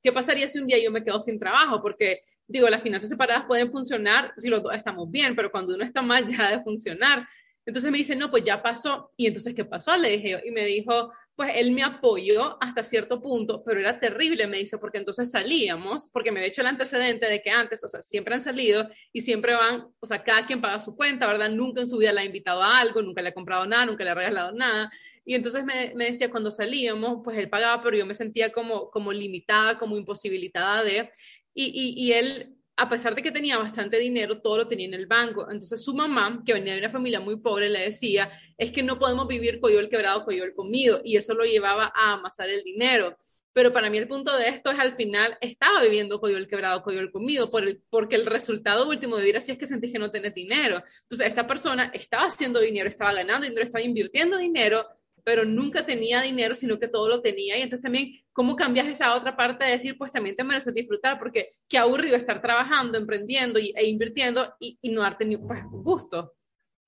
¿qué 0.00 0.12
pasaría 0.12 0.46
si 0.46 0.60
un 0.60 0.68
día 0.68 0.78
yo 0.80 0.92
me 0.92 1.02
quedo 1.02 1.20
sin 1.20 1.36
trabajo? 1.36 1.82
Porque 1.82 2.20
digo, 2.46 2.68
las 2.68 2.80
finanzas 2.80 3.10
separadas 3.10 3.46
pueden 3.48 3.72
funcionar 3.72 4.32
si 4.36 4.48
los 4.48 4.62
dos 4.62 4.72
estamos 4.72 5.10
bien, 5.10 5.34
pero 5.34 5.50
cuando 5.50 5.74
uno 5.74 5.82
está 5.82 6.00
mal 6.00 6.28
ya 6.28 6.56
de 6.56 6.62
funcionar. 6.62 7.26
Entonces 7.64 7.90
me 7.90 7.98
dice, 7.98 8.14
no, 8.14 8.30
pues 8.30 8.44
ya 8.44 8.62
pasó. 8.62 9.10
¿Y 9.16 9.26
entonces 9.26 9.52
qué 9.52 9.64
pasó? 9.64 9.96
Le 9.96 10.10
dije 10.10 10.30
yo. 10.30 10.38
Y 10.44 10.52
me 10.52 10.64
dijo, 10.64 11.10
pues 11.36 11.52
él 11.54 11.70
me 11.72 11.82
apoyó 11.82 12.56
hasta 12.62 12.82
cierto 12.82 13.20
punto, 13.20 13.62
pero 13.62 13.78
era 13.78 14.00
terrible, 14.00 14.46
me 14.46 14.56
dice, 14.56 14.78
porque 14.78 14.96
entonces 14.96 15.30
salíamos, 15.30 16.08
porque 16.10 16.32
me 16.32 16.40
había 16.40 16.48
hecho 16.48 16.62
el 16.62 16.68
antecedente 16.68 17.28
de 17.28 17.42
que 17.42 17.50
antes, 17.50 17.84
o 17.84 17.88
sea, 17.88 18.02
siempre 18.02 18.34
han 18.34 18.42
salido 18.42 18.88
y 19.12 19.20
siempre 19.20 19.54
van, 19.54 19.86
o 20.00 20.06
sea, 20.06 20.24
cada 20.24 20.46
quien 20.46 20.62
paga 20.62 20.80
su 20.80 20.96
cuenta, 20.96 21.26
¿verdad? 21.26 21.50
Nunca 21.50 21.82
en 21.82 21.88
su 21.88 21.98
vida 21.98 22.12
le 22.14 22.22
ha 22.22 22.24
invitado 22.24 22.62
a 22.62 22.78
algo, 22.78 23.02
nunca 23.02 23.20
le 23.20 23.28
ha 23.28 23.34
comprado 23.34 23.66
nada, 23.66 23.84
nunca 23.84 24.02
le 24.02 24.10
ha 24.10 24.14
regalado 24.14 24.52
nada. 24.52 24.90
Y 25.26 25.34
entonces 25.34 25.62
me, 25.62 25.92
decía, 25.94 26.30
cuando 26.30 26.50
salíamos, 26.50 27.20
pues 27.22 27.36
él 27.36 27.50
pagaba, 27.50 27.82
pero 27.82 27.98
yo 27.98 28.06
me 28.06 28.14
sentía 28.14 28.50
como, 28.50 28.90
como 28.90 29.12
limitada, 29.12 29.78
como 29.78 29.96
imposibilitada 29.96 30.82
de... 30.84 31.10
Y, 31.58 31.94
y 31.96 32.12
él 32.12 32.56
a 32.76 32.88
pesar 32.88 33.14
de 33.14 33.22
que 33.22 33.32
tenía 33.32 33.58
bastante 33.58 33.98
dinero, 33.98 34.40
todo 34.40 34.58
lo 34.58 34.68
tenía 34.68 34.86
en 34.86 34.94
el 34.94 35.06
banco. 35.06 35.50
Entonces 35.50 35.82
su 35.82 35.94
mamá, 35.94 36.42
que 36.44 36.52
venía 36.52 36.74
de 36.74 36.80
una 36.80 36.90
familia 36.90 37.20
muy 37.20 37.36
pobre, 37.36 37.70
le 37.70 37.80
decía, 37.80 38.30
es 38.58 38.70
que 38.70 38.82
no 38.82 38.98
podemos 38.98 39.26
vivir 39.26 39.60
el 39.62 39.88
quebrado, 39.88 40.26
el 40.28 40.54
comido, 40.54 41.00
y 41.02 41.16
eso 41.16 41.34
lo 41.34 41.44
llevaba 41.44 41.92
a 41.94 42.12
amasar 42.12 42.50
el 42.50 42.62
dinero. 42.62 43.16
Pero 43.54 43.72
para 43.72 43.88
mí 43.88 43.96
el 43.96 44.06
punto 44.06 44.36
de 44.36 44.48
esto 44.48 44.70
es 44.70 44.78
al 44.78 44.96
final 44.96 45.38
estaba 45.40 45.80
viviendo 45.82 46.20
el 46.22 46.46
quebrado, 46.46 46.84
el 46.90 47.10
comido, 47.10 47.50
por 47.50 47.64
el, 47.64 47.82
porque 47.88 48.14
el 48.14 48.26
resultado 48.26 48.86
último 48.86 49.16
de 49.16 49.22
vivir 49.22 49.38
así 49.38 49.50
es 49.52 49.56
que 49.56 49.66
sentí 49.66 49.90
que 49.90 49.98
no 49.98 50.10
tenés 50.10 50.34
dinero. 50.34 50.84
Entonces 51.04 51.28
esta 51.28 51.46
persona 51.46 51.90
estaba 51.94 52.26
haciendo 52.26 52.60
dinero, 52.60 52.90
estaba 52.90 53.14
ganando 53.14 53.46
dinero, 53.46 53.64
estaba 53.64 53.82
invirtiendo 53.82 54.36
dinero, 54.36 54.86
pero 55.26 55.44
nunca 55.44 55.84
tenía 55.84 56.22
dinero, 56.22 56.54
sino 56.54 56.78
que 56.78 56.86
todo 56.86 57.08
lo 57.08 57.20
tenía. 57.20 57.58
Y 57.58 57.62
entonces 57.62 57.82
también, 57.82 58.12
¿cómo 58.32 58.54
cambias 58.54 58.86
esa 58.86 59.12
otra 59.16 59.36
parte 59.36 59.64
de 59.64 59.72
decir, 59.72 59.98
pues 59.98 60.12
también 60.12 60.36
te 60.36 60.44
mereces 60.44 60.72
disfrutar? 60.72 61.18
Porque 61.18 61.56
qué 61.68 61.78
aburrido 61.78 62.14
estar 62.14 62.40
trabajando, 62.40 62.96
emprendiendo 62.96 63.58
e 63.58 63.88
invirtiendo 63.88 64.54
y, 64.60 64.78
no 64.88 65.00
darte 65.00 65.24
ni 65.24 65.36
pues, 65.36 65.64
gusto. 65.68 66.34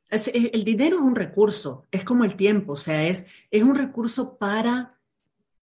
El 0.09 0.62
dinero 0.62 0.99
es 0.99 1.03
un 1.03 1.16
recurso, 1.16 1.89
es 1.91 2.05
como 2.05 2.22
el 2.22 2.36
tiempo, 2.36 2.74
o 2.74 2.76
sea, 2.76 3.09
es, 3.09 3.26
es 3.51 3.62
un 3.64 3.74
recurso 3.74 4.39
para 4.39 5.01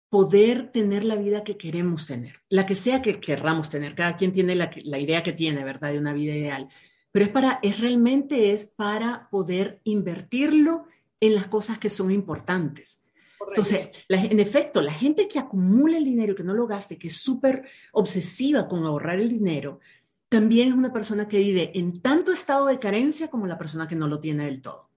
poder 0.10 0.70
tener 0.74 1.06
la 1.06 1.16
vida 1.16 1.46
que 1.46 1.56
queremos 1.56 2.08
tener, 2.08 2.42
la 2.50 2.66
que 2.66 2.76
sea 2.76 3.02
que 3.02 3.22
querramos 3.22 3.70
tener. 3.70 3.96
Cada 3.96 4.18
quien 4.18 4.34
tiene 4.34 4.56
la, 4.56 4.70
la 4.84 5.00
idea 5.00 5.24
que 5.24 5.32
tiene, 5.32 5.64
¿verdad? 5.64 5.94
De 5.94 6.00
una 6.00 6.12
vida 6.12 6.36
ideal. 6.36 6.68
Pero 7.12 7.26
es 7.26 7.32
para, 7.32 7.60
es 7.64 7.80
realmente 7.80 8.52
es 8.52 8.68
para 8.68 9.30
poder 9.32 9.80
invertirlo 9.86 10.84
en 11.20 11.36
las 11.36 11.48
cosas 11.48 11.78
que 11.80 11.90
son 11.90 12.12
importantes. 12.12 13.04
Entonces, 13.48 13.90
en 14.10 14.40
efecto, 14.40 14.82
la 14.82 14.92
gente 14.92 15.28
que 15.28 15.40
acumula 15.40 15.98
el 15.98 16.06
dinero, 16.06 16.36
que 16.36 16.44
no 16.44 16.54
lo 16.54 16.68
gaste, 16.68 16.98
que 16.98 17.08
es 17.08 17.18
súper 17.18 17.68
obsesiva 17.94 18.68
con 18.68 18.86
ahorrar 18.86 19.20
el 19.20 19.30
dinero, 19.30 19.80
también 20.28 20.70
es 20.70 20.76
una 20.76 20.94
persona 20.94 21.28
que 21.28 21.40
vive 21.40 21.72
en 21.74 22.02
tanto 22.02 22.32
estado 22.32 22.68
de 22.68 22.80
carencia 22.80 23.30
como 23.30 23.48
la 23.48 23.58
persona 23.58 23.88
que 23.88 23.96
no 23.96 24.08
lo 24.08 24.20
tiene 24.20 24.46
del 24.46 24.62
todo. 24.62 24.90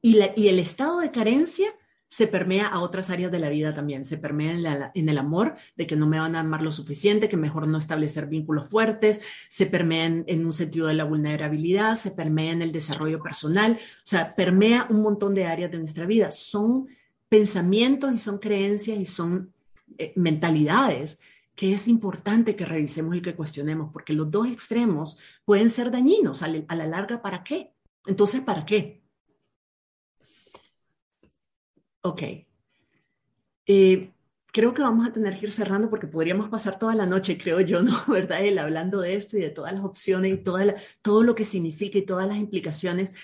Y, 0.00 0.18
y 0.36 0.48
el 0.48 0.58
estado 0.58 1.00
de 1.00 1.10
carencia 1.10 1.74
se 2.14 2.28
permea 2.28 2.68
a 2.68 2.78
otras 2.78 3.10
áreas 3.10 3.32
de 3.32 3.40
la 3.40 3.48
vida 3.48 3.74
también, 3.74 4.04
se 4.04 4.18
permea 4.18 4.92
en, 4.94 5.08
el 5.08 5.18
amor, 5.18 5.56
de 5.74 5.84
que 5.88 5.96
no 5.96 6.06
me 6.06 6.20
van 6.20 6.36
a 6.36 6.40
amar 6.40 6.62
lo 6.62 6.70
suficiente, 6.70 7.28
que 7.28 7.36
mejor 7.36 7.66
no 7.66 7.76
establecer 7.76 8.28
vínculos 8.28 8.68
fuertes, 8.68 9.20
se 9.48 9.66
permea 9.66 10.06
en, 10.06 10.46
un 10.46 10.52
sentido 10.52 10.86
de 10.86 10.94
la 10.94 11.02
vulnerabilidad, 11.02 11.96
se 11.96 12.12
permea 12.12 12.52
en 12.52 12.62
el 12.62 12.70
desarrollo 12.70 13.20
personal, 13.20 13.78
o 13.80 14.06
sea, 14.06 14.36
permea 14.36 14.86
un 14.90 15.02
montón 15.02 15.34
de 15.34 15.46
áreas 15.46 15.72
de 15.72 15.78
nuestra 15.78 16.06
vida. 16.06 16.30
Son 16.30 16.86
pensamientos 17.28 18.12
y 18.12 18.18
son 18.18 18.38
creencias 18.38 18.96
y 18.96 19.06
son 19.06 19.52
eh, 19.98 20.12
mentalidades 20.14 21.18
que 21.56 21.72
es 21.72 21.88
importante 21.88 22.54
que 22.54 22.64
revisemos 22.64 23.16
y 23.16 23.22
que 23.22 23.34
cuestionemos, 23.34 23.90
porque 23.92 24.12
los 24.12 24.30
dos 24.30 24.46
extremos 24.46 25.18
pueden 25.44 25.68
ser 25.68 25.90
dañinos 25.90 26.44
a 26.44 26.48
la 26.48 26.86
larga. 26.86 27.20
¿Para 27.20 27.42
qué? 27.42 27.72
Entonces, 28.06 28.40
¿para 28.40 28.64
qué? 28.64 29.03
Ok. 32.04 32.22
Eh, 33.66 34.12
creo 34.52 34.74
que 34.74 34.82
vamos 34.82 35.06
a 35.06 35.12
tener 35.12 35.38
que 35.38 35.46
ir 35.46 35.50
cerrando 35.50 35.88
porque 35.88 36.06
podríamos 36.06 36.50
pasar 36.50 36.78
toda 36.78 36.94
la 36.94 37.06
noche, 37.06 37.38
creo 37.38 37.60
yo, 37.60 37.82
¿no? 37.82 37.92
¿Verdad? 38.08 38.44
El 38.44 38.58
hablando 38.58 39.00
de 39.00 39.14
esto 39.14 39.38
y 39.38 39.40
de 39.40 39.48
todas 39.48 39.72
las 39.72 39.82
opciones 39.82 40.34
y 40.34 40.36
toda 40.36 40.74
todo 41.00 41.22
lo 41.22 41.34
que 41.34 41.46
significa 41.46 41.96
y 41.98 42.02
todas 42.02 42.28
las 42.28 42.36
implicaciones. 42.36 43.14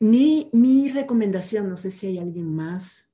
Mi, 0.00 0.50
mi 0.52 0.90
recomendación, 0.90 1.68
no 1.68 1.76
sé 1.76 1.92
si 1.92 2.08
hay 2.08 2.18
alguien 2.18 2.52
más, 2.52 3.08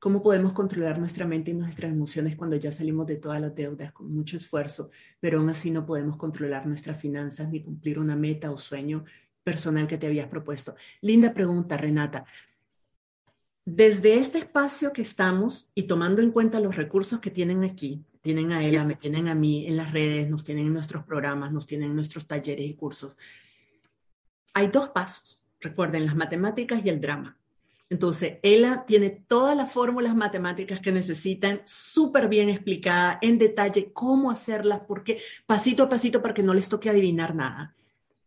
cómo 0.00 0.24
podemos 0.24 0.52
controlar 0.52 0.98
nuestra 0.98 1.24
mente 1.24 1.52
y 1.52 1.54
nuestras 1.54 1.92
emociones 1.92 2.34
cuando 2.34 2.56
ya 2.56 2.72
salimos 2.72 3.06
de 3.06 3.16
todas 3.16 3.40
las 3.40 3.54
deudas 3.54 3.92
con 3.92 4.12
mucho 4.12 4.36
esfuerzo, 4.36 4.90
pero 5.20 5.38
aún 5.38 5.50
así 5.50 5.70
no 5.70 5.86
podemos 5.86 6.16
controlar 6.16 6.66
nuestras 6.66 7.00
finanzas 7.00 7.48
ni 7.48 7.62
cumplir 7.62 8.00
una 8.00 8.16
meta 8.16 8.50
o 8.50 8.58
sueño 8.58 9.04
personal 9.44 9.86
que 9.86 9.98
te 9.98 10.08
habías 10.08 10.26
propuesto. 10.26 10.74
Linda 11.00 11.32
pregunta, 11.32 11.76
Renata. 11.76 12.24
Desde 13.66 14.18
este 14.18 14.38
espacio 14.38 14.92
que 14.92 15.02
estamos 15.02 15.70
y 15.74 15.84
tomando 15.84 16.20
en 16.20 16.32
cuenta 16.32 16.60
los 16.60 16.76
recursos 16.76 17.18
que 17.20 17.30
tienen 17.30 17.64
aquí, 17.64 18.04
tienen 18.20 18.52
a 18.52 18.62
ella, 18.62 18.84
me 18.84 18.94
tienen 18.94 19.26
a 19.28 19.34
mí 19.34 19.66
en 19.66 19.76
las 19.76 19.92
redes, 19.92 20.28
nos 20.28 20.44
tienen 20.44 20.66
en 20.66 20.74
nuestros 20.74 21.04
programas, 21.04 21.50
nos 21.50 21.66
tienen 21.66 21.90
en 21.90 21.96
nuestros 21.96 22.26
talleres 22.26 22.68
y 22.68 22.74
cursos, 22.74 23.16
hay 24.52 24.68
dos 24.68 24.90
pasos. 24.90 25.40
Recuerden, 25.60 26.04
las 26.04 26.14
matemáticas 26.14 26.84
y 26.84 26.90
el 26.90 27.00
drama. 27.00 27.38
Entonces, 27.88 28.38
ella 28.42 28.84
tiene 28.86 29.10
todas 29.10 29.56
las 29.56 29.72
fórmulas 29.72 30.14
matemáticas 30.14 30.80
que 30.80 30.92
necesitan, 30.92 31.62
súper 31.64 32.28
bien 32.28 32.48
explicada 32.48 33.18
en 33.22 33.38
detalle 33.38 33.92
cómo 33.92 34.30
hacerlas, 34.30 34.80
porque 34.86 35.20
pasito 35.46 35.84
a 35.84 35.88
pasito 35.88 36.20
para 36.20 36.34
que 36.34 36.42
no 36.42 36.54
les 36.54 36.68
toque 36.68 36.90
adivinar 36.90 37.34
nada. 37.34 37.74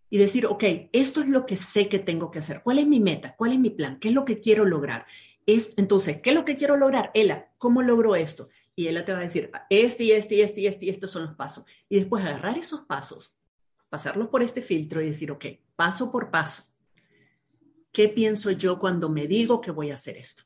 Y 0.09 0.17
decir, 0.17 0.45
ok, 0.45 0.63
esto 0.93 1.21
es 1.21 1.27
lo 1.27 1.45
que 1.45 1.57
sé 1.57 1.89
que 1.89 1.99
tengo 1.99 2.31
que 2.31 2.39
hacer. 2.39 2.61
¿Cuál 2.63 2.79
es 2.79 2.87
mi 2.87 2.99
meta? 2.99 3.35
¿Cuál 3.35 3.53
es 3.53 3.59
mi 3.59 3.69
plan? 3.69 3.99
¿Qué 3.99 4.09
es 4.09 4.13
lo 4.13 4.25
que 4.25 4.39
quiero 4.39 4.65
lograr? 4.65 5.05
Es, 5.45 5.73
entonces, 5.77 6.21
¿qué 6.21 6.29
es 6.29 6.35
lo 6.35 6.45
que 6.45 6.55
quiero 6.55 6.77
lograr? 6.77 7.11
Ella, 7.13 7.51
¿cómo 7.57 7.81
logro 7.81 8.15
esto? 8.15 8.49
Y 8.75 8.87
ella 8.87 9.03
te 9.03 9.11
va 9.11 9.19
a 9.19 9.23
decir, 9.23 9.51
este 9.69 10.03
y 10.03 10.11
este 10.11 10.35
y 10.35 10.41
este 10.41 10.61
y 10.61 10.67
este 10.67 10.89
estos 10.89 11.11
son 11.11 11.25
los 11.25 11.35
pasos. 11.35 11.65
Y 11.89 11.97
después 11.97 12.23
agarrar 12.23 12.57
esos 12.57 12.81
pasos, 12.81 13.35
pasarlos 13.89 14.29
por 14.29 14.43
este 14.43 14.61
filtro 14.61 15.01
y 15.01 15.07
decir, 15.07 15.31
ok, 15.31 15.45
paso 15.75 16.11
por 16.11 16.31
paso 16.31 16.63
¿Qué 17.97 18.09
pienso 18.09 18.51
yo 18.51 18.77
cuando 18.77 19.09
me 19.09 19.25
digo 19.25 19.59
que 19.59 19.71
voy 19.71 19.89
a 19.89 19.95
hacer 19.95 20.17
esto? 20.17 20.43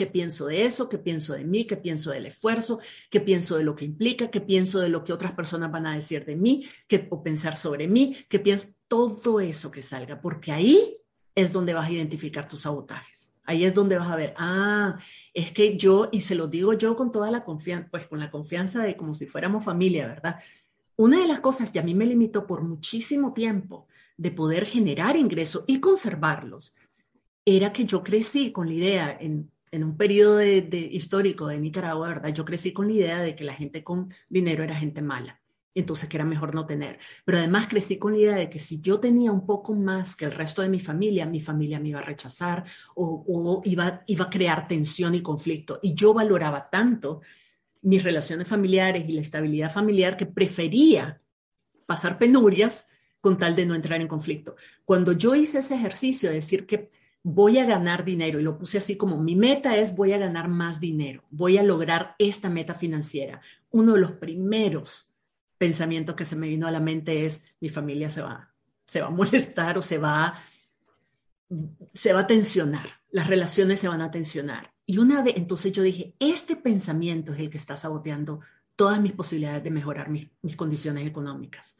¿Qué 0.00 0.06
pienso 0.06 0.46
de 0.46 0.64
eso? 0.64 0.88
¿Qué 0.88 0.96
pienso 0.96 1.34
de 1.34 1.44
mí? 1.44 1.66
¿Qué 1.66 1.76
pienso 1.76 2.10
del 2.10 2.24
esfuerzo? 2.24 2.80
¿Qué 3.10 3.20
pienso 3.20 3.58
de 3.58 3.64
lo 3.64 3.76
que 3.76 3.84
implica? 3.84 4.30
¿Qué 4.30 4.40
pienso 4.40 4.80
de 4.80 4.88
lo 4.88 5.04
que 5.04 5.12
otras 5.12 5.32
personas 5.32 5.70
van 5.70 5.86
a 5.86 5.94
decir 5.94 6.24
de 6.24 6.36
mí? 6.36 6.66
¿Qué 6.88 7.06
o 7.10 7.22
pensar 7.22 7.58
sobre 7.58 7.86
mí? 7.86 8.16
¿Qué 8.30 8.38
pienso? 8.38 8.68
Todo 8.88 9.40
eso 9.40 9.70
que 9.70 9.82
salga, 9.82 10.18
porque 10.18 10.52
ahí 10.52 10.96
es 11.34 11.52
donde 11.52 11.74
vas 11.74 11.86
a 11.86 11.92
identificar 11.92 12.48
tus 12.48 12.62
sabotajes. 12.62 13.30
Ahí 13.44 13.62
es 13.66 13.74
donde 13.74 13.98
vas 13.98 14.10
a 14.10 14.16
ver, 14.16 14.32
ah, 14.38 14.98
es 15.34 15.52
que 15.52 15.76
yo, 15.76 16.08
y 16.10 16.22
se 16.22 16.34
lo 16.34 16.46
digo 16.46 16.72
yo 16.72 16.96
con 16.96 17.12
toda 17.12 17.30
la 17.30 17.44
confianza, 17.44 17.90
pues 17.90 18.06
con 18.06 18.20
la 18.20 18.30
confianza 18.30 18.82
de 18.82 18.96
como 18.96 19.12
si 19.12 19.26
fuéramos 19.26 19.66
familia, 19.66 20.06
¿verdad? 20.06 20.36
Una 20.96 21.20
de 21.20 21.26
las 21.26 21.40
cosas 21.40 21.70
que 21.70 21.78
a 21.78 21.82
mí 21.82 21.94
me 21.94 22.06
limitó 22.06 22.46
por 22.46 22.62
muchísimo 22.62 23.34
tiempo 23.34 23.86
de 24.16 24.30
poder 24.30 24.64
generar 24.64 25.18
ingresos 25.18 25.64
y 25.66 25.78
conservarlos, 25.78 26.74
era 27.44 27.70
que 27.70 27.84
yo 27.84 28.02
crecí 28.02 28.50
con 28.50 28.66
la 28.66 28.72
idea, 28.72 29.18
en, 29.20 29.50
un 29.72 29.96
periodo 29.96 30.42
histórico 30.42 31.46
de 31.46 31.58
Nicaragua, 31.58 32.08
¿verdad? 32.08 32.32
Yo 32.34 32.44
crecí 32.44 32.72
con 32.72 32.88
la 32.88 32.94
idea 32.94 33.18
de 33.20 33.36
que 33.36 33.44
la 33.44 33.54
gente 33.54 33.84
con 33.84 34.12
dinero 34.28 34.64
era 34.64 34.74
gente 34.74 35.00
mala, 35.00 35.40
entonces 35.74 36.08
que 36.08 36.16
era 36.16 36.24
mejor 36.24 36.54
no 36.54 36.66
tener. 36.66 36.98
Pero 37.24 37.38
además 37.38 37.68
crecí 37.68 37.98
con 37.98 38.12
la 38.12 38.18
idea 38.18 38.34
de 38.34 38.50
que 38.50 38.58
si 38.58 38.80
yo 38.80 38.98
tenía 38.98 39.30
un 39.30 39.46
poco 39.46 39.74
más 39.74 40.16
que 40.16 40.24
el 40.24 40.32
resto 40.32 40.62
de 40.62 40.68
mi 40.68 40.80
familia, 40.80 41.26
mi 41.26 41.40
familia 41.40 41.78
me 41.78 41.90
iba 41.90 42.00
a 42.00 42.04
rechazar 42.04 42.64
o, 42.94 43.24
o 43.26 43.62
iba, 43.64 44.02
iba 44.06 44.24
a 44.24 44.30
crear 44.30 44.66
tensión 44.66 45.14
y 45.14 45.22
conflicto. 45.22 45.78
Y 45.82 45.94
yo 45.94 46.12
valoraba 46.12 46.68
tanto 46.68 47.20
mis 47.82 48.02
relaciones 48.02 48.48
familiares 48.48 49.08
y 49.08 49.12
la 49.12 49.20
estabilidad 49.20 49.72
familiar 49.72 50.16
que 50.16 50.26
prefería 50.26 51.22
pasar 51.86 52.18
penurias 52.18 52.88
con 53.20 53.38
tal 53.38 53.54
de 53.54 53.66
no 53.66 53.74
entrar 53.74 54.00
en 54.00 54.08
conflicto. 54.08 54.56
Cuando 54.84 55.12
yo 55.12 55.34
hice 55.34 55.58
ese 55.58 55.74
ejercicio 55.74 56.28
de 56.28 56.36
decir 56.36 56.66
que 56.66 56.90
voy 57.22 57.58
a 57.58 57.66
ganar 57.66 58.04
dinero 58.04 58.40
y 58.40 58.42
lo 58.42 58.58
puse 58.58 58.78
así 58.78 58.96
como 58.96 59.18
mi 59.18 59.36
meta 59.36 59.76
es 59.76 59.94
voy 59.94 60.12
a 60.12 60.18
ganar 60.18 60.48
más 60.48 60.80
dinero, 60.80 61.24
voy 61.30 61.58
a 61.58 61.62
lograr 61.62 62.14
esta 62.18 62.48
meta 62.48 62.74
financiera, 62.74 63.40
uno 63.70 63.94
de 63.94 64.00
los 64.00 64.12
primeros 64.12 65.12
pensamientos 65.58 66.14
que 66.14 66.24
se 66.24 66.36
me 66.36 66.48
vino 66.48 66.66
a 66.66 66.70
la 66.70 66.80
mente 66.80 67.26
es 67.26 67.44
mi 67.60 67.68
familia 67.68 68.10
se 68.10 68.22
va, 68.22 68.52
se 68.86 69.00
va 69.00 69.08
a 69.08 69.10
molestar 69.10 69.76
o 69.76 69.82
se 69.82 69.98
va, 69.98 70.34
se 71.92 72.12
va 72.12 72.20
a 72.20 72.26
tensionar, 72.26 73.00
las 73.10 73.26
relaciones 73.26 73.80
se 73.80 73.88
van 73.88 74.00
a 74.00 74.10
tensionar. 74.10 74.72
Y 74.86 74.98
una 74.98 75.22
vez, 75.22 75.36
entonces 75.36 75.72
yo 75.72 75.82
dije, 75.82 76.14
este 76.18 76.56
pensamiento 76.56 77.32
es 77.32 77.40
el 77.40 77.50
que 77.50 77.58
está 77.58 77.76
saboteando 77.76 78.40
todas 78.74 79.00
mis 79.00 79.12
posibilidades 79.12 79.62
de 79.62 79.70
mejorar 79.70 80.08
mis, 80.08 80.28
mis 80.42 80.56
condiciones 80.56 81.06
económicas 81.06 81.76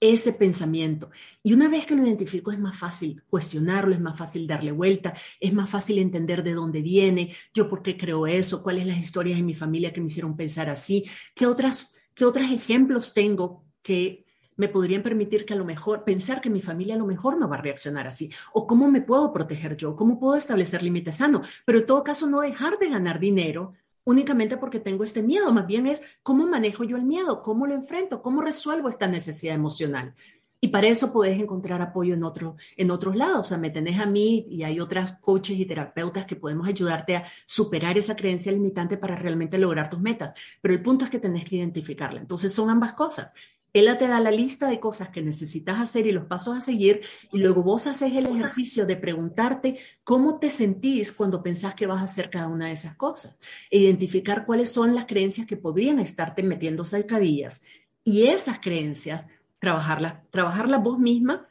ese 0.00 0.32
pensamiento. 0.32 1.10
Y 1.42 1.52
una 1.52 1.68
vez 1.68 1.86
que 1.86 1.94
lo 1.94 2.04
identifico 2.04 2.50
es 2.50 2.58
más 2.58 2.76
fácil 2.76 3.22
cuestionarlo, 3.28 3.94
es 3.94 4.00
más 4.00 4.18
fácil 4.18 4.46
darle 4.46 4.72
vuelta, 4.72 5.14
es 5.38 5.52
más 5.52 5.68
fácil 5.68 5.98
entender 5.98 6.42
de 6.42 6.54
dónde 6.54 6.80
viene, 6.80 7.34
yo 7.52 7.68
por 7.68 7.82
qué 7.82 7.96
creo 7.96 8.26
eso, 8.26 8.62
cuáles 8.62 8.86
las 8.86 8.98
historias 8.98 9.38
en 9.38 9.46
mi 9.46 9.54
familia 9.54 9.92
que 9.92 10.00
me 10.00 10.06
hicieron 10.06 10.36
pensar 10.36 10.70
así, 10.70 11.04
qué 11.34 11.46
otras 11.46 11.94
qué 12.14 12.26
otros 12.26 12.50
ejemplos 12.50 13.14
tengo 13.14 13.64
que 13.82 14.26
me 14.56 14.68
podrían 14.68 15.02
permitir 15.02 15.46
que 15.46 15.54
a 15.54 15.56
lo 15.56 15.64
mejor 15.64 16.04
pensar 16.04 16.42
que 16.42 16.50
mi 16.50 16.60
familia 16.60 16.94
a 16.94 16.98
lo 16.98 17.06
mejor 17.06 17.38
no 17.38 17.48
va 17.48 17.56
a 17.56 17.62
reaccionar 17.62 18.06
así 18.06 18.30
o 18.52 18.66
cómo 18.66 18.90
me 18.90 19.00
puedo 19.00 19.32
proteger 19.32 19.74
yo, 19.74 19.96
cómo 19.96 20.20
puedo 20.20 20.36
establecer 20.36 20.82
límites 20.82 21.16
sanos, 21.16 21.62
pero 21.64 21.78
en 21.78 21.86
todo 21.86 22.04
caso 22.04 22.28
no 22.28 22.42
dejar 22.42 22.78
de 22.78 22.90
ganar 22.90 23.20
dinero 23.20 23.72
únicamente 24.10 24.56
porque 24.56 24.80
tengo 24.80 25.04
este 25.04 25.22
miedo, 25.22 25.52
más 25.52 25.66
bien 25.66 25.86
es 25.86 26.02
cómo 26.22 26.46
manejo 26.46 26.84
yo 26.84 26.96
el 26.96 27.04
miedo, 27.04 27.42
cómo 27.42 27.66
lo 27.66 27.74
enfrento, 27.74 28.22
cómo 28.22 28.42
resuelvo 28.42 28.88
esta 28.88 29.06
necesidad 29.06 29.54
emocional. 29.54 30.14
Y 30.62 30.68
para 30.68 30.88
eso 30.88 31.10
podés 31.10 31.40
encontrar 31.40 31.80
apoyo 31.80 32.12
en, 32.12 32.22
otro, 32.22 32.56
en 32.76 32.90
otros 32.90 33.16
lados. 33.16 33.40
O 33.40 33.44
sea, 33.44 33.56
me 33.56 33.70
tenés 33.70 33.98
a 33.98 34.04
mí 34.04 34.46
y 34.50 34.62
hay 34.62 34.78
otras 34.78 35.12
coaches 35.12 35.58
y 35.58 35.64
terapeutas 35.64 36.26
que 36.26 36.36
podemos 36.36 36.68
ayudarte 36.68 37.16
a 37.16 37.24
superar 37.46 37.96
esa 37.96 38.14
creencia 38.14 38.52
limitante 38.52 38.98
para 38.98 39.16
realmente 39.16 39.56
lograr 39.56 39.88
tus 39.88 40.00
metas. 40.00 40.34
Pero 40.60 40.74
el 40.74 40.82
punto 40.82 41.06
es 41.06 41.10
que 41.10 41.18
tenés 41.18 41.46
que 41.46 41.56
identificarla. 41.56 42.20
Entonces 42.20 42.52
son 42.52 42.68
ambas 42.68 42.92
cosas. 42.92 43.30
Ella 43.72 43.98
te 43.98 44.08
da 44.08 44.20
la 44.20 44.30
lista 44.30 44.68
de 44.68 44.80
cosas 44.80 45.10
que 45.10 45.22
necesitas 45.22 45.80
hacer 45.80 46.06
y 46.06 46.12
los 46.12 46.26
pasos 46.26 46.56
a 46.56 46.60
seguir 46.60 47.02
y 47.32 47.38
luego 47.38 47.62
vos 47.62 47.86
haces 47.86 48.12
el 48.16 48.26
ejercicio 48.26 48.86
de 48.86 48.96
preguntarte 48.96 49.78
cómo 50.04 50.38
te 50.38 50.50
sentís 50.50 51.12
cuando 51.12 51.42
pensás 51.42 51.74
que 51.74 51.86
vas 51.86 52.00
a 52.00 52.04
hacer 52.04 52.30
cada 52.30 52.48
una 52.48 52.66
de 52.66 52.72
esas 52.72 52.96
cosas. 52.96 53.38
Identificar 53.70 54.46
cuáles 54.46 54.70
son 54.70 54.94
las 54.94 55.06
creencias 55.06 55.46
que 55.46 55.56
podrían 55.56 56.00
estarte 56.00 56.42
metiendo 56.42 56.84
zancadillas 56.84 57.62
y 58.02 58.26
esas 58.26 58.60
creencias 58.60 59.28
trabajarlas, 59.58 60.28
trabajarlas 60.30 60.82
vos 60.82 60.98
misma 60.98 61.49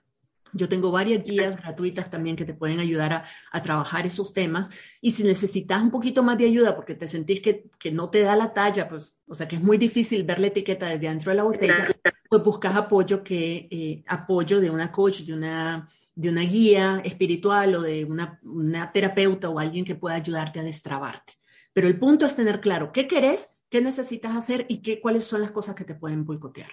yo 0.53 0.69
tengo 0.69 0.91
varias 0.91 1.23
guías 1.23 1.57
gratuitas 1.57 2.09
también 2.09 2.35
que 2.35 2.45
te 2.45 2.53
pueden 2.53 2.79
ayudar 2.79 3.23
a, 3.51 3.61
trabajar 3.61 4.05
esos 4.05 4.33
temas. 4.33 4.69
Y 5.01 5.11
si 5.11 5.23
necesitas 5.23 5.81
un 5.81 5.91
poquito 5.91 6.23
más 6.23 6.37
de 6.37 6.45
ayuda 6.45 6.75
porque 6.75 6.95
te 6.95 7.07
sentís 7.07 7.41
que, 7.41 7.69
no 7.91 8.09
te 8.09 8.21
da 8.21 8.35
la 8.35 8.53
talla, 8.53 8.87
pues, 8.87 9.19
o 9.27 9.35
sea, 9.35 9.47
que 9.47 9.55
es 9.55 9.61
muy 9.61 9.77
difícil 9.77 10.23
ver 10.23 10.39
la 10.39 10.47
etiqueta 10.47 10.87
desde 10.87 11.07
dentro 11.07 11.31
de 11.31 11.37
la 11.37 11.43
botella, 11.43 11.89
pues 12.29 12.43
buscas 12.43 12.75
apoyo, 12.75 13.23
que, 13.23 13.67
eh, 13.69 14.03
apoyo 14.07 14.59
de 14.59 14.69
una 14.69 14.91
coach, 14.91 15.21
de 15.21 15.33
una, 15.33 15.89
de 16.15 16.29
una 16.29 16.41
guía 16.41 17.01
espiritual 17.03 17.75
o 17.75 17.81
de 17.81 18.05
una, 18.05 18.39
una 18.43 18.91
terapeuta 18.91 19.49
o 19.49 19.59
alguien 19.59 19.85
que 19.85 19.95
pueda 19.95 20.15
ayudarte 20.15 20.59
a 20.59 20.63
destrabarte. 20.63 21.33
Pero 21.73 21.87
el 21.87 21.97
punto 21.97 22.25
es 22.25 22.35
tener 22.35 22.59
claro 22.59 22.91
qué 22.91 23.07
querés, 23.07 23.57
qué 23.69 23.81
necesitas 23.81 24.35
hacer 24.35 24.65
y 24.67 24.81
qué, 24.81 24.99
cuáles 24.99 25.25
son 25.25 25.41
las 25.41 25.51
cosas 25.51 25.75
que 25.75 25.85
te 25.85 25.95
pueden 25.95 26.25
boicotear. 26.25 26.71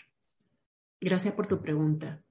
Gracias 1.01 1.35
por 1.35 1.47
tu 1.47 1.61
pregunta. 1.61 2.23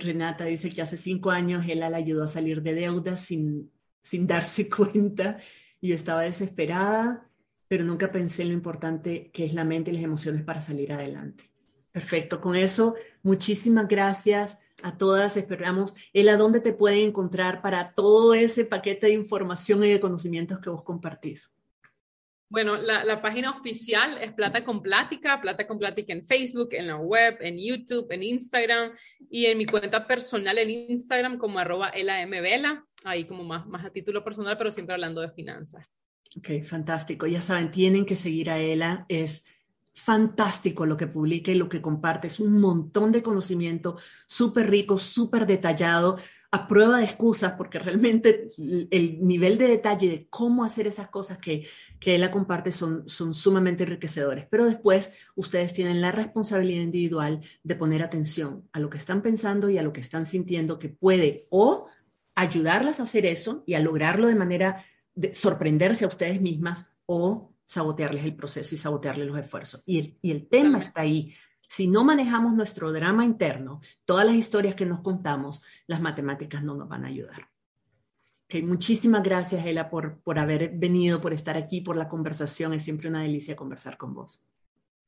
Renata 0.00 0.44
dice 0.44 0.70
que 0.70 0.82
hace 0.82 0.96
cinco 0.96 1.30
años 1.30 1.64
él 1.68 1.80
la 1.80 1.88
ayudó 1.88 2.24
a 2.24 2.28
salir 2.28 2.62
de 2.62 2.74
deudas 2.74 3.20
sin, 3.20 3.70
sin 4.00 4.26
darse 4.28 4.68
cuenta. 4.68 5.38
Yo 5.80 5.94
estaba 5.94 6.22
desesperada, 6.22 7.30
pero 7.68 7.84
nunca 7.84 8.10
pensé 8.10 8.42
en 8.42 8.48
lo 8.48 8.54
importante 8.54 9.30
que 9.30 9.44
es 9.44 9.54
la 9.54 9.64
mente 9.64 9.90
y 9.90 9.94
las 9.94 10.02
emociones 10.02 10.42
para 10.42 10.60
salir 10.60 10.92
adelante. 10.92 11.44
Perfecto, 11.92 12.40
con 12.40 12.54
eso, 12.54 12.94
muchísimas 13.22 13.88
gracias 13.88 14.58
a 14.82 14.96
todas. 14.96 15.36
Esperamos, 15.36 15.94
él 16.12 16.28
a 16.28 16.36
dónde 16.36 16.60
te 16.60 16.72
pueden 16.72 17.08
encontrar 17.08 17.62
para 17.62 17.92
todo 17.92 18.34
ese 18.34 18.64
paquete 18.64 19.08
de 19.08 19.14
información 19.14 19.84
y 19.84 19.90
de 19.90 20.00
conocimientos 20.00 20.60
que 20.60 20.70
vos 20.70 20.84
compartís. 20.84 21.52
Bueno, 22.50 22.76
la, 22.76 23.20
página 23.20 23.50
oficial 23.50 24.16
es 24.22 24.32
Plata 24.32 24.64
con 24.64 24.80
Plática, 24.80 25.38
Plata 25.40 25.66
con 25.66 25.78
Plática 25.78 26.14
en 26.14 26.26
Facebook, 26.26 26.70
en 26.72 26.86
la 26.86 26.96
web, 26.96 27.36
en 27.40 27.58
YouTube, 27.58 28.06
en 28.10 28.22
Instagram 28.22 28.92
y 29.30 29.46
en 29.46 29.58
mi 29.58 29.66
cuenta 29.66 30.06
personal 30.06 30.56
en 30.56 30.70
Instagram 30.70 31.36
como 31.36 31.58
arroba 31.58 31.92
ahí 33.04 33.24
como 33.24 33.44
más, 33.44 33.66
más 33.66 33.84
a 33.84 33.90
título 33.90 34.24
personal, 34.24 34.56
pero 34.56 34.70
siempre 34.70 34.94
hablando 34.94 35.20
de 35.20 35.30
finanzas. 35.30 35.84
Ok, 36.36 36.62
fantástico. 36.64 37.26
Ya 37.26 37.42
saben, 37.42 37.70
tienen 37.70 38.06
que 38.06 38.16
seguir 38.16 38.50
a 38.50 38.58
Ela. 38.58 39.04
Es 39.08 39.44
fantástico 39.92 40.86
lo 40.86 40.96
que 40.96 41.06
publica 41.06 41.50
y 41.50 41.56
lo 41.56 41.68
que 41.68 41.82
comparte. 41.82 42.28
Es 42.28 42.40
un 42.40 42.58
montón 42.60 43.12
de 43.12 43.22
conocimiento 43.22 43.98
súper 44.26 44.70
rico, 44.70 44.96
súper 44.96 45.46
detallado 45.46 46.18
a 46.50 46.66
prueba 46.66 46.98
de 46.98 47.04
excusas, 47.04 47.52
porque 47.52 47.78
realmente 47.78 48.48
el 48.90 49.18
nivel 49.20 49.58
de 49.58 49.68
detalle 49.68 50.08
de 50.08 50.28
cómo 50.28 50.64
hacer 50.64 50.86
esas 50.86 51.08
cosas 51.10 51.38
que, 51.38 51.66
que 52.00 52.14
él 52.14 52.22
la 52.22 52.30
comparte 52.30 52.72
son, 52.72 53.06
son 53.06 53.34
sumamente 53.34 53.84
enriquecedores. 53.84 54.46
Pero 54.50 54.64
después 54.64 55.12
ustedes 55.34 55.74
tienen 55.74 56.00
la 56.00 56.10
responsabilidad 56.10 56.82
individual 56.82 57.40
de 57.62 57.76
poner 57.76 58.02
atención 58.02 58.66
a 58.72 58.80
lo 58.80 58.88
que 58.88 58.96
están 58.96 59.20
pensando 59.20 59.68
y 59.68 59.76
a 59.76 59.82
lo 59.82 59.92
que 59.92 60.00
están 60.00 60.24
sintiendo 60.24 60.78
que 60.78 60.88
puede 60.88 61.46
o 61.50 61.86
ayudarlas 62.34 63.00
a 63.00 63.02
hacer 63.02 63.26
eso 63.26 63.62
y 63.66 63.74
a 63.74 63.80
lograrlo 63.80 64.28
de 64.28 64.34
manera 64.34 64.84
de 65.14 65.34
sorprenderse 65.34 66.04
a 66.04 66.08
ustedes 66.08 66.40
mismas 66.40 66.86
o 67.04 67.52
sabotearles 67.66 68.24
el 68.24 68.34
proceso 68.34 68.74
y 68.74 68.78
sabotearles 68.78 69.26
los 69.26 69.38
esfuerzos. 69.38 69.82
Y 69.84 69.98
el, 69.98 70.18
y 70.22 70.30
el 70.30 70.48
tema 70.48 70.78
está 70.78 71.02
ahí. 71.02 71.34
Si 71.68 71.86
no 71.86 72.02
manejamos 72.02 72.54
nuestro 72.54 72.92
drama 72.92 73.24
interno, 73.24 73.80
todas 74.04 74.26
las 74.26 74.34
historias 74.34 74.74
que 74.74 74.86
nos 74.86 75.00
contamos, 75.00 75.62
las 75.86 76.00
matemáticas 76.00 76.64
no 76.64 76.74
nos 76.74 76.88
van 76.88 77.04
a 77.04 77.08
ayudar. 77.08 77.48
Okay, 78.46 78.62
muchísimas 78.62 79.22
gracias, 79.22 79.66
Ela, 79.66 79.90
por, 79.90 80.20
por 80.20 80.38
haber 80.38 80.70
venido, 80.74 81.20
por 81.20 81.34
estar 81.34 81.58
aquí, 81.58 81.82
por 81.82 81.96
la 81.96 82.08
conversación. 82.08 82.72
Es 82.72 82.82
siempre 82.82 83.08
una 83.08 83.22
delicia 83.22 83.54
conversar 83.54 83.98
con 83.98 84.14
vos. 84.14 84.42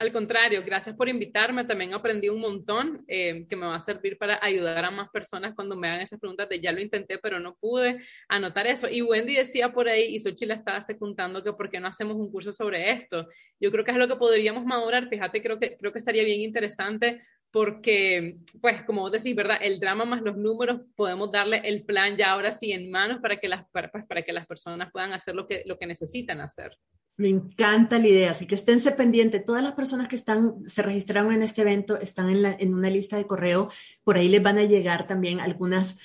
Al 0.00 0.12
contrario, 0.12 0.62
gracias 0.64 0.96
por 0.96 1.10
invitarme. 1.10 1.66
También 1.66 1.92
aprendí 1.92 2.30
un 2.30 2.40
montón 2.40 3.04
eh, 3.06 3.44
que 3.46 3.54
me 3.54 3.66
va 3.66 3.76
a 3.76 3.80
servir 3.80 4.16
para 4.16 4.38
ayudar 4.42 4.82
a 4.82 4.90
más 4.90 5.10
personas 5.10 5.54
cuando 5.54 5.76
me 5.76 5.88
hagan 5.88 6.00
esas 6.00 6.18
preguntas 6.18 6.48
de 6.48 6.58
ya 6.58 6.72
lo 6.72 6.80
intenté, 6.80 7.18
pero 7.18 7.38
no 7.38 7.54
pude 7.56 7.98
anotar 8.26 8.66
eso. 8.66 8.88
Y 8.90 9.02
Wendy 9.02 9.36
decía 9.36 9.74
por 9.74 9.88
ahí, 9.88 10.14
y 10.14 10.18
Sochi 10.18 10.46
la 10.46 10.54
estaba 10.54 10.80
secundando, 10.80 11.44
que 11.44 11.52
por 11.52 11.68
qué 11.68 11.80
no 11.80 11.88
hacemos 11.88 12.16
un 12.16 12.32
curso 12.32 12.50
sobre 12.54 12.92
esto. 12.92 13.28
Yo 13.60 13.70
creo 13.70 13.84
que 13.84 13.90
es 13.90 13.98
lo 13.98 14.08
que 14.08 14.16
podríamos 14.16 14.64
madurar. 14.64 15.06
Fíjate, 15.10 15.42
creo 15.42 15.58
que, 15.58 15.76
creo 15.76 15.92
que 15.92 15.98
estaría 15.98 16.24
bien 16.24 16.40
interesante 16.40 17.22
porque, 17.50 18.38
pues, 18.62 18.82
como 18.84 19.02
vos 19.02 19.12
decís, 19.12 19.34
¿verdad? 19.36 19.58
El 19.60 19.80
drama 19.80 20.06
más 20.06 20.22
los 20.22 20.38
números, 20.38 20.80
podemos 20.96 21.30
darle 21.30 21.60
el 21.64 21.84
plan 21.84 22.16
ya 22.16 22.30
ahora 22.32 22.52
sí 22.52 22.72
en 22.72 22.90
manos 22.90 23.20
para 23.20 23.36
que 23.36 23.48
las, 23.48 23.68
para, 23.68 23.90
pues, 23.90 24.06
para 24.06 24.22
que 24.22 24.32
las 24.32 24.46
personas 24.46 24.90
puedan 24.92 25.12
hacer 25.12 25.34
lo 25.34 25.46
que, 25.46 25.62
lo 25.66 25.76
que 25.76 25.86
necesitan 25.86 26.40
hacer. 26.40 26.74
Me 27.20 27.28
encanta 27.28 27.98
la 27.98 28.08
idea, 28.08 28.30
así 28.30 28.46
que 28.46 28.54
esténse 28.54 28.92
pendientes. 28.92 29.44
Todas 29.44 29.62
las 29.62 29.72
personas 29.72 30.08
que 30.08 30.16
están, 30.16 30.66
se 30.66 30.80
registraron 30.80 31.34
en 31.34 31.42
este 31.42 31.60
evento 31.60 32.00
están 32.00 32.30
en, 32.30 32.40
la, 32.40 32.56
en 32.58 32.72
una 32.72 32.88
lista 32.88 33.18
de 33.18 33.26
correo. 33.26 33.68
Por 34.02 34.16
ahí 34.16 34.28
les 34.28 34.42
van 34.42 34.56
a 34.56 34.64
llegar 34.64 35.06
también 35.06 35.38
algunas 35.38 35.98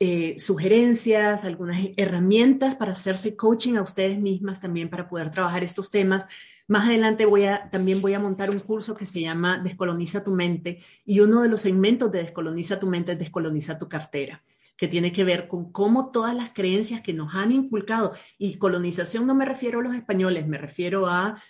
eh, 0.00 0.34
sugerencias, 0.38 1.44
algunas 1.44 1.78
herramientas 1.98 2.74
para 2.74 2.92
hacerse 2.92 3.36
coaching 3.36 3.74
a 3.74 3.82
ustedes 3.82 4.18
mismas 4.18 4.58
también 4.58 4.88
para 4.88 5.10
poder 5.10 5.30
trabajar 5.30 5.62
estos 5.62 5.90
temas. 5.90 6.24
Más 6.66 6.88
adelante 6.88 7.26
voy 7.26 7.44
a, 7.44 7.68
también 7.68 8.00
voy 8.00 8.14
a 8.14 8.18
montar 8.18 8.48
un 8.48 8.58
curso 8.58 8.94
que 8.94 9.04
se 9.04 9.20
llama 9.20 9.60
Descoloniza 9.62 10.24
tu 10.24 10.30
mente 10.30 10.78
y 11.04 11.20
uno 11.20 11.42
de 11.42 11.50
los 11.50 11.60
segmentos 11.60 12.10
de 12.10 12.22
Descoloniza 12.22 12.80
tu 12.80 12.86
mente 12.86 13.12
es 13.12 13.18
Descoloniza 13.18 13.78
tu 13.78 13.90
cartera 13.90 14.42
que 14.76 14.88
tiene 14.88 15.12
que 15.12 15.24
ver 15.24 15.48
con 15.48 15.72
cómo 15.72 16.10
todas 16.10 16.34
las 16.34 16.50
creencias 16.50 17.00
que 17.00 17.12
nos 17.12 17.34
han 17.34 17.52
inculcado, 17.52 18.12
y 18.38 18.56
colonización 18.56 19.26
no 19.26 19.34
me 19.34 19.44
refiero 19.44 19.80
a 19.80 19.82
los 19.82 19.94
españoles, 19.94 20.46
me 20.46 20.58
refiero 20.58 21.06
a 21.06 21.40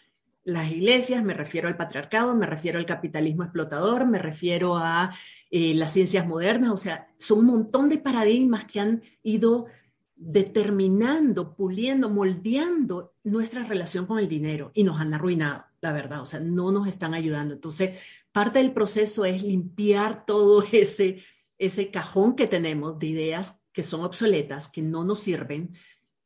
las 0.44 0.70
iglesias, 0.70 1.24
me 1.24 1.34
refiero 1.34 1.66
al 1.66 1.76
patriarcado, 1.76 2.34
me 2.36 2.46
refiero 2.46 2.78
al 2.78 2.86
capitalismo 2.86 3.42
explotador, 3.42 4.06
me 4.06 4.18
refiero 4.18 4.76
a 4.76 5.12
eh, 5.50 5.74
las 5.74 5.92
ciencias 5.92 6.26
modernas, 6.26 6.70
o 6.70 6.76
sea, 6.76 7.08
son 7.18 7.40
un 7.40 7.46
montón 7.46 7.88
de 7.88 7.98
paradigmas 7.98 8.64
que 8.64 8.78
han 8.78 9.02
ido 9.24 9.66
determinando, 10.14 11.54
puliendo, 11.56 12.10
moldeando 12.10 13.14
nuestra 13.24 13.64
relación 13.64 14.06
con 14.06 14.18
el 14.18 14.28
dinero 14.28 14.70
y 14.72 14.84
nos 14.84 15.00
han 15.00 15.12
arruinado, 15.12 15.64
la 15.80 15.92
verdad, 15.92 16.22
o 16.22 16.26
sea, 16.26 16.38
no 16.38 16.70
nos 16.70 16.86
están 16.86 17.12
ayudando. 17.12 17.54
Entonces, 17.54 17.98
parte 18.30 18.60
del 18.60 18.72
proceso 18.72 19.24
es 19.24 19.42
limpiar 19.42 20.24
todo 20.24 20.62
ese 20.72 21.22
ese 21.59 21.90
cajón 21.90 22.36
que 22.36 22.46
tenemos 22.46 22.98
de 22.98 23.07
ideas 23.07 23.62
que 23.72 23.82
son 23.82 24.04
obsoletas, 24.04 24.68
que 24.68 24.82
no 24.82 25.04
nos 25.04 25.20
sirven, 25.20 25.74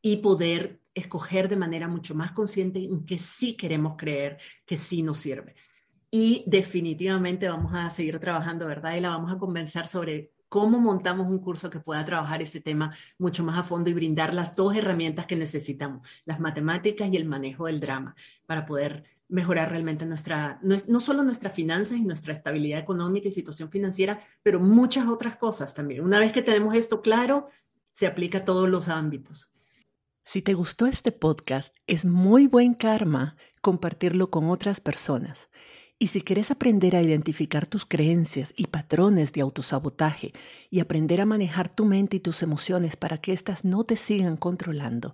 y 0.03 0.19
poder 0.19 0.81
escoger 0.95 1.49
de 1.49 1.57
manera 1.57 1.89
mucho 1.89 2.15
más 2.15 2.33
consciente 2.33 2.83
en 2.83 3.05
que 3.05 3.19
sí 3.19 3.57
queremos 3.57 3.97
creer, 3.97 4.39
que 4.65 4.77
sí 4.77 5.03
nos 5.03 5.19
sirve. 5.19 5.55
Y 6.11 6.43
definitivamente 6.47 7.49
vamos 7.49 7.73
a 7.75 7.91
seguir 7.91 8.19
trabajando, 8.19 8.67
¿verdad? 8.67 8.97
Y 8.97 9.01
la 9.01 9.11
vamos 9.11 9.33
a 9.33 9.39
convencer 9.39 9.87
sobre 9.87 10.33
cómo 10.51 10.81
montamos 10.81 11.29
un 11.29 11.39
curso 11.39 11.71
que 11.71 11.81
pueda 11.81 12.05
trabajar 12.05 12.43
este 12.43 12.61
tema 12.61 12.93
mucho 13.19 13.45
más 13.45 13.57
a 13.57 13.63
fondo 13.63 13.89
y 13.89 13.95
brindar 13.95 14.35
las 14.35 14.57
dos 14.57 14.77
herramientas 14.77 15.27
que 15.27 15.37
necesitamos, 15.37 16.07
las 16.27 16.41
matemáticas 16.41 17.09
y 17.11 17.17
el 17.17 17.25
manejo 17.25 17.67
del 17.67 17.81
drama, 17.81 18.15
para 18.47 18.67
poder 18.67 19.05
mejorar 19.29 19.71
realmente 19.71 20.05
nuestra, 20.05 20.59
no, 20.63 21.01
solo 21.01 21.23
nuestras 21.23 21.55
finanzas 21.55 21.99
y 21.99 22.03
nuestra 22.03 22.33
estabilidad 22.33 22.81
económica 22.81 23.29
y 23.29 23.31
situación 23.31 23.71
financiera, 23.71 24.27
pero 24.43 24.59
muchas 24.59 25.07
otras 25.07 25.37
cosas 25.37 25.73
también. 25.73 26.03
Una 26.03 26.19
vez 26.19 26.33
que 26.33 26.43
tenemos 26.43 26.75
esto 26.75 27.01
claro, 27.01 27.49
se 27.93 28.09
aplica 28.09 28.39
a 28.39 28.45
todos 28.45 28.69
los 28.69 28.89
ámbitos. 28.89 29.53
Si 30.25 30.43
te 30.43 30.55
gustó 30.55 30.87
este 30.87 31.13
podcast, 31.13 31.77
es 31.87 32.05
muy 32.05 32.49
buen 32.49 32.75
karma 32.75 33.37
compartirlo 33.63 34.31
con 34.31 34.51
otras 34.51 34.81
personas. 34.81 35.49
Y 36.03 36.07
si 36.07 36.23
quieres 36.23 36.51
aprender 36.51 36.97
a 36.97 37.03
identificar 37.03 37.67
tus 37.67 37.85
creencias 37.85 38.55
y 38.57 38.69
patrones 38.69 39.35
de 39.35 39.43
autosabotaje 39.43 40.33
y 40.71 40.81
aprender 40.81 41.21
a 41.21 41.27
manejar 41.27 41.69
tu 41.69 41.85
mente 41.85 42.17
y 42.17 42.21
tus 42.21 42.43
emociones 42.43 42.97
para 42.97 43.19
que 43.19 43.35
éstas 43.35 43.67
no 43.67 43.85
te 43.85 43.99
sigan 43.99 44.39
controlando, 44.39 45.13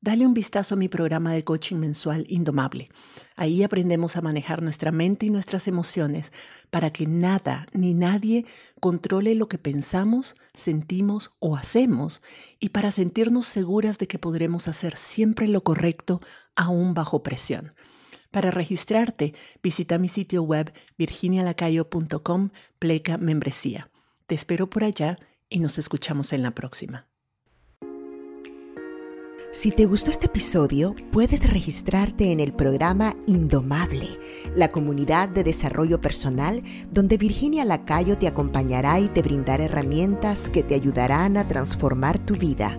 dale 0.00 0.24
un 0.24 0.32
vistazo 0.32 0.76
a 0.76 0.78
mi 0.78 0.88
programa 0.88 1.32
de 1.32 1.42
coaching 1.42 1.78
mensual 1.78 2.26
Indomable. 2.28 2.90
Ahí 3.34 3.64
aprendemos 3.64 4.16
a 4.16 4.20
manejar 4.20 4.62
nuestra 4.62 4.92
mente 4.92 5.26
y 5.26 5.30
nuestras 5.30 5.66
emociones 5.66 6.32
para 6.70 6.92
que 6.92 7.08
nada 7.08 7.66
ni 7.72 7.92
nadie 7.92 8.46
controle 8.78 9.34
lo 9.34 9.48
que 9.48 9.58
pensamos, 9.58 10.36
sentimos 10.54 11.32
o 11.40 11.56
hacemos 11.56 12.22
y 12.60 12.68
para 12.68 12.92
sentirnos 12.92 13.48
seguras 13.48 13.98
de 13.98 14.06
que 14.06 14.20
podremos 14.20 14.68
hacer 14.68 14.96
siempre 14.96 15.48
lo 15.48 15.64
correcto 15.64 16.20
aún 16.54 16.94
bajo 16.94 17.24
presión. 17.24 17.72
Para 18.30 18.50
registrarte, 18.50 19.34
visita 19.62 19.98
mi 19.98 20.08
sitio 20.08 20.42
web 20.42 20.72
virginialacayo.com 20.98 22.50
pleca 22.78 23.18
membresía. 23.18 23.90
Te 24.26 24.36
espero 24.36 24.70
por 24.70 24.84
allá 24.84 25.18
y 25.48 25.58
nos 25.58 25.78
escuchamos 25.78 26.32
en 26.32 26.42
la 26.42 26.52
próxima. 26.52 27.08
Si 29.52 29.72
te 29.72 29.84
gustó 29.84 30.12
este 30.12 30.26
episodio, 30.26 30.94
puedes 31.10 31.44
registrarte 31.50 32.30
en 32.30 32.38
el 32.38 32.52
programa 32.52 33.16
Indomable, 33.26 34.20
la 34.54 34.68
comunidad 34.68 35.28
de 35.28 35.42
desarrollo 35.42 36.00
personal 36.00 36.62
donde 36.92 37.16
Virginia 37.16 37.64
Lacayo 37.64 38.16
te 38.16 38.28
acompañará 38.28 39.00
y 39.00 39.08
te 39.08 39.22
brindará 39.22 39.64
herramientas 39.64 40.50
que 40.50 40.62
te 40.62 40.76
ayudarán 40.76 41.36
a 41.36 41.48
transformar 41.48 42.24
tu 42.24 42.36
vida. 42.36 42.78